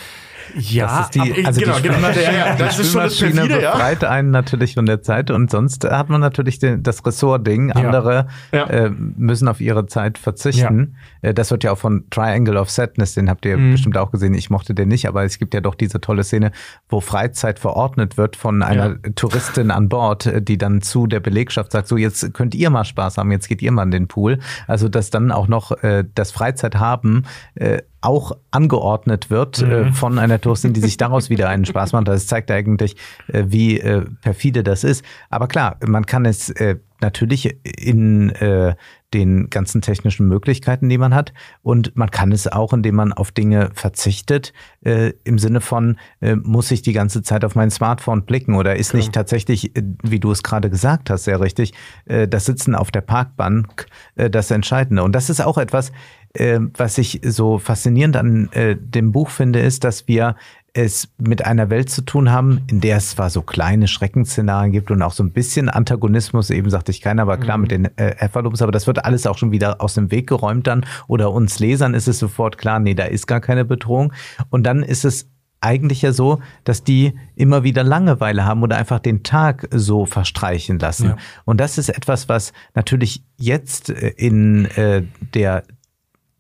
[0.58, 1.96] Ja, das ist die, also genau, die genau.
[1.96, 3.72] Spülmaschine, Ja, ja, das die ist schon das ja.
[3.72, 7.72] befreit einen natürlich von der Zeit und sonst hat man natürlich den, das Ressort-Ding.
[7.72, 8.66] Andere Ja.
[8.68, 10.96] äh, müssen auf ihre Zeit verzichten.
[11.22, 13.72] Äh, das wird ja auch von Triangle of Sadness, den habt ihr Mhm.
[13.72, 14.34] bestimmt auch gesehen.
[14.34, 16.52] Ich mochte den nicht, aber es gibt ja doch diese tolle Szene,
[16.90, 21.72] wo Freizeit verordnet wird von einer Touristin an Bord, äh, die dann zu der Belegschaft
[21.72, 24.40] sagt, so jetzt könnt ihr mal Spaß haben, jetzt geht ihr mal in den Pool.
[24.68, 27.24] Also dass dann auch noch äh, das Freizeit haben
[27.56, 32.08] äh, auch angeordnet wird äh, von einer Touristin, die sich daraus wieder einen Spaß macht.
[32.08, 32.96] Das zeigt eigentlich,
[33.28, 35.06] äh, wie äh, perfide das ist.
[35.30, 38.76] Aber klar, man kann es äh, natürlich in äh,
[39.14, 41.34] den ganzen technischen Möglichkeiten, die man hat.
[41.62, 44.54] Und man kann es auch, indem man auf Dinge verzichtet,
[44.84, 48.76] äh, im Sinne von, äh, muss ich die ganze Zeit auf mein Smartphone blicken oder
[48.76, 51.74] ist nicht tatsächlich, äh, wie du es gerade gesagt hast, sehr richtig,
[52.06, 53.86] äh, das Sitzen auf der Parkbank
[54.16, 55.04] äh, das Entscheidende.
[55.04, 55.92] Und das ist auch etwas,
[56.34, 60.36] äh, was ich so faszinierend an äh, dem Buch finde, ist, dass wir
[60.74, 64.90] es mit einer Welt zu tun haben, in der es zwar so kleine Schreckensszenarien gibt
[64.90, 68.16] und auch so ein bisschen Antagonismus, eben sagte ich keiner, aber klar mit den äh,
[68.34, 71.94] aber das wird alles auch schon wieder aus dem Weg geräumt dann oder uns Lesern
[71.94, 74.14] ist es sofort klar, nee, da ist gar keine Bedrohung
[74.50, 75.30] und dann ist es
[75.62, 80.78] eigentlich ja so, dass die immer wieder Langeweile haben oder einfach den Tag so verstreichen
[80.78, 81.10] lassen.
[81.10, 81.18] Ja.
[81.46, 85.04] Und das ist etwas, was natürlich jetzt äh, in äh,
[85.34, 85.64] der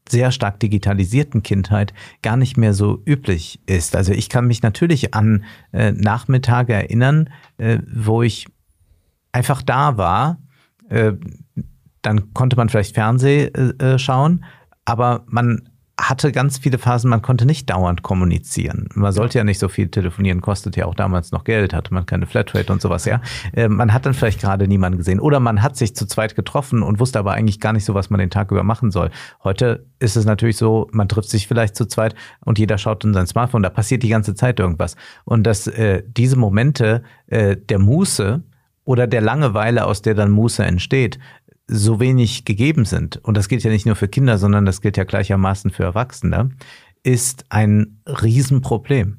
[0.09, 3.95] sehr stark digitalisierten Kindheit gar nicht mehr so üblich ist.
[3.95, 8.47] Also ich kann mich natürlich an äh, Nachmittage erinnern, äh, wo ich
[9.31, 10.39] einfach da war.
[10.89, 11.13] Äh,
[12.01, 14.43] dann konnte man vielleicht Fernseh äh, äh, schauen,
[14.85, 15.69] aber man
[15.99, 18.89] hatte ganz viele Phasen, man konnte nicht dauernd kommunizieren.
[18.95, 22.07] Man sollte ja nicht so viel telefonieren, kostet ja auch damals noch Geld, hatte man
[22.07, 23.21] keine Flatrate und sowas, ja.
[23.53, 26.81] Äh, man hat dann vielleicht gerade niemanden gesehen oder man hat sich zu zweit getroffen
[26.81, 29.11] und wusste aber eigentlich gar nicht so, was man den Tag über machen soll.
[29.43, 33.13] Heute ist es natürlich so, man trifft sich vielleicht zu zweit und jeder schaut in
[33.13, 34.95] sein Smartphone, da passiert die ganze Zeit irgendwas.
[35.25, 38.41] Und dass äh, diese Momente äh, der Muße
[38.85, 41.19] oder der Langeweile, aus der dann Muße entsteht,
[41.75, 44.95] so wenig gegeben sind, und das gilt ja nicht nur für Kinder, sondern das gilt
[44.95, 46.51] ja gleichermaßen für Erwachsene,
[47.01, 49.17] ist ein Riesenproblem.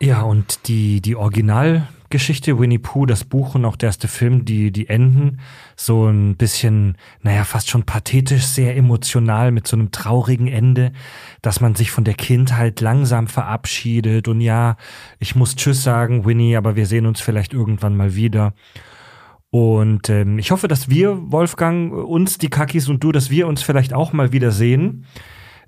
[0.00, 4.70] Ja, und die, die Originalgeschichte Winnie Pooh, das Buch und auch der erste Film, die,
[4.70, 5.40] die enden
[5.76, 10.92] so ein bisschen, naja, fast schon pathetisch, sehr emotional mit so einem traurigen Ende,
[11.42, 14.76] dass man sich von der Kindheit langsam verabschiedet und ja,
[15.18, 18.54] ich muss Tschüss sagen, Winnie, aber wir sehen uns vielleicht irgendwann mal wieder.
[19.50, 23.62] Und ähm, ich hoffe, dass wir, Wolfgang, uns, die Kakis und du, dass wir uns
[23.62, 25.06] vielleicht auch mal wieder sehen.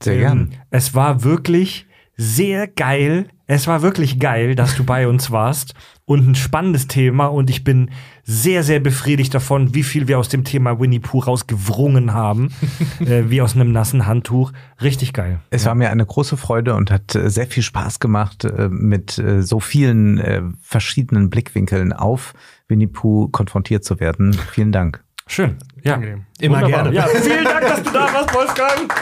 [0.02, 0.54] Sehr Ähm, gern.
[0.70, 1.86] Es war wirklich
[2.16, 3.28] sehr geil.
[3.46, 5.74] Es war wirklich geil, dass du bei uns warst
[6.04, 7.90] und ein spannendes Thema und ich bin
[8.22, 12.52] sehr, sehr befriedigt davon, wie viel wir aus dem Thema Winnie Pooh rausgewrungen haben,
[13.00, 14.52] äh, wie aus einem nassen Handtuch.
[14.82, 15.40] Richtig geil.
[15.48, 19.18] Es war mir eine große Freude und hat äh, sehr viel Spaß gemacht, äh, mit
[19.18, 22.34] äh, so vielen verschiedenen Blickwinkeln auf
[22.70, 24.32] Winnie Pooh konfrontiert zu werden.
[24.32, 25.02] Vielen Dank.
[25.26, 25.56] Schön.
[25.82, 26.24] Ja, Angenehm.
[26.40, 26.92] Immer gerne.
[26.92, 28.92] Ja, vielen Dank, dass du da warst, Wolfgang.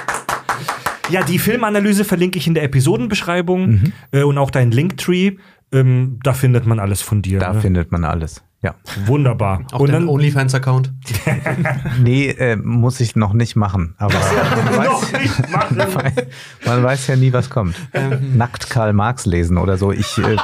[1.10, 5.36] Ja, die Filmanalyse verlinke ich in der Episodenbeschreibung äh, und auch dein Linktree.
[5.72, 7.38] Ähm, da findet man alles von dir.
[7.38, 7.60] Da ne?
[7.60, 8.42] findet man alles.
[8.60, 8.74] Ja.
[9.06, 9.62] Wunderbar.
[9.70, 10.92] Auch und dein dann OnlyFans-Account.
[12.00, 13.94] Nee, äh, muss ich noch nicht machen.
[13.98, 15.76] Aber man, weiß, nicht machen.
[16.66, 17.76] man weiß ja nie, was kommt.
[18.34, 19.92] Nackt Karl Marx lesen oder so.
[19.92, 20.36] Ich äh,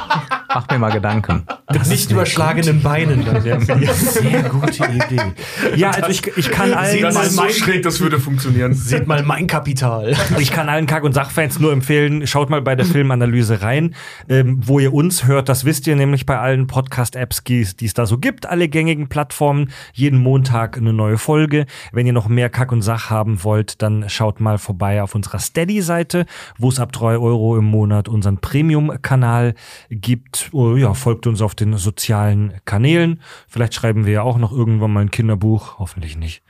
[0.55, 1.43] mach mir mal Gedanken.
[1.71, 3.25] Mit nicht überschlagenen Beinen.
[3.25, 3.41] Dann.
[3.65, 5.33] Sehr gute Idee.
[5.75, 8.73] Ja, also ich, ich kann allen Das mal ist so schräg, das würde funktionieren.
[8.73, 10.15] Seht mal mein Kapital.
[10.39, 13.95] Ich kann allen Kack- und Sachfans nur empfehlen, schaut mal bei der Filmanalyse rein.
[14.29, 18.04] Ähm, wo ihr uns hört, das wisst ihr nämlich bei allen Podcast-Apps, die es da
[18.07, 19.71] so gibt, alle gängigen Plattformen.
[19.93, 21.65] Jeden Montag eine neue Folge.
[21.91, 25.39] Wenn ihr noch mehr Kack und Sach haben wollt, dann schaut mal vorbei auf unserer
[25.39, 26.25] Steady-Seite,
[26.57, 29.55] wo es ab 3 Euro im Monat unseren Premium-Kanal
[29.89, 30.49] gibt.
[30.51, 33.21] Oh, ja, folgt uns auf den sozialen Kanälen.
[33.47, 35.79] Vielleicht schreiben wir ja auch noch irgendwann mal ein Kinderbuch.
[35.79, 36.43] Hoffentlich nicht.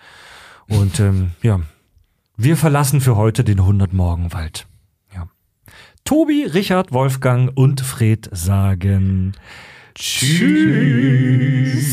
[0.67, 1.61] Und ähm, ja,
[2.37, 4.67] wir verlassen für heute den 100 Morgenwald.
[5.13, 5.27] Ja.
[6.03, 9.33] Tobi, Richard, Wolfgang und Fred sagen
[9.97, 11.85] Tschüss.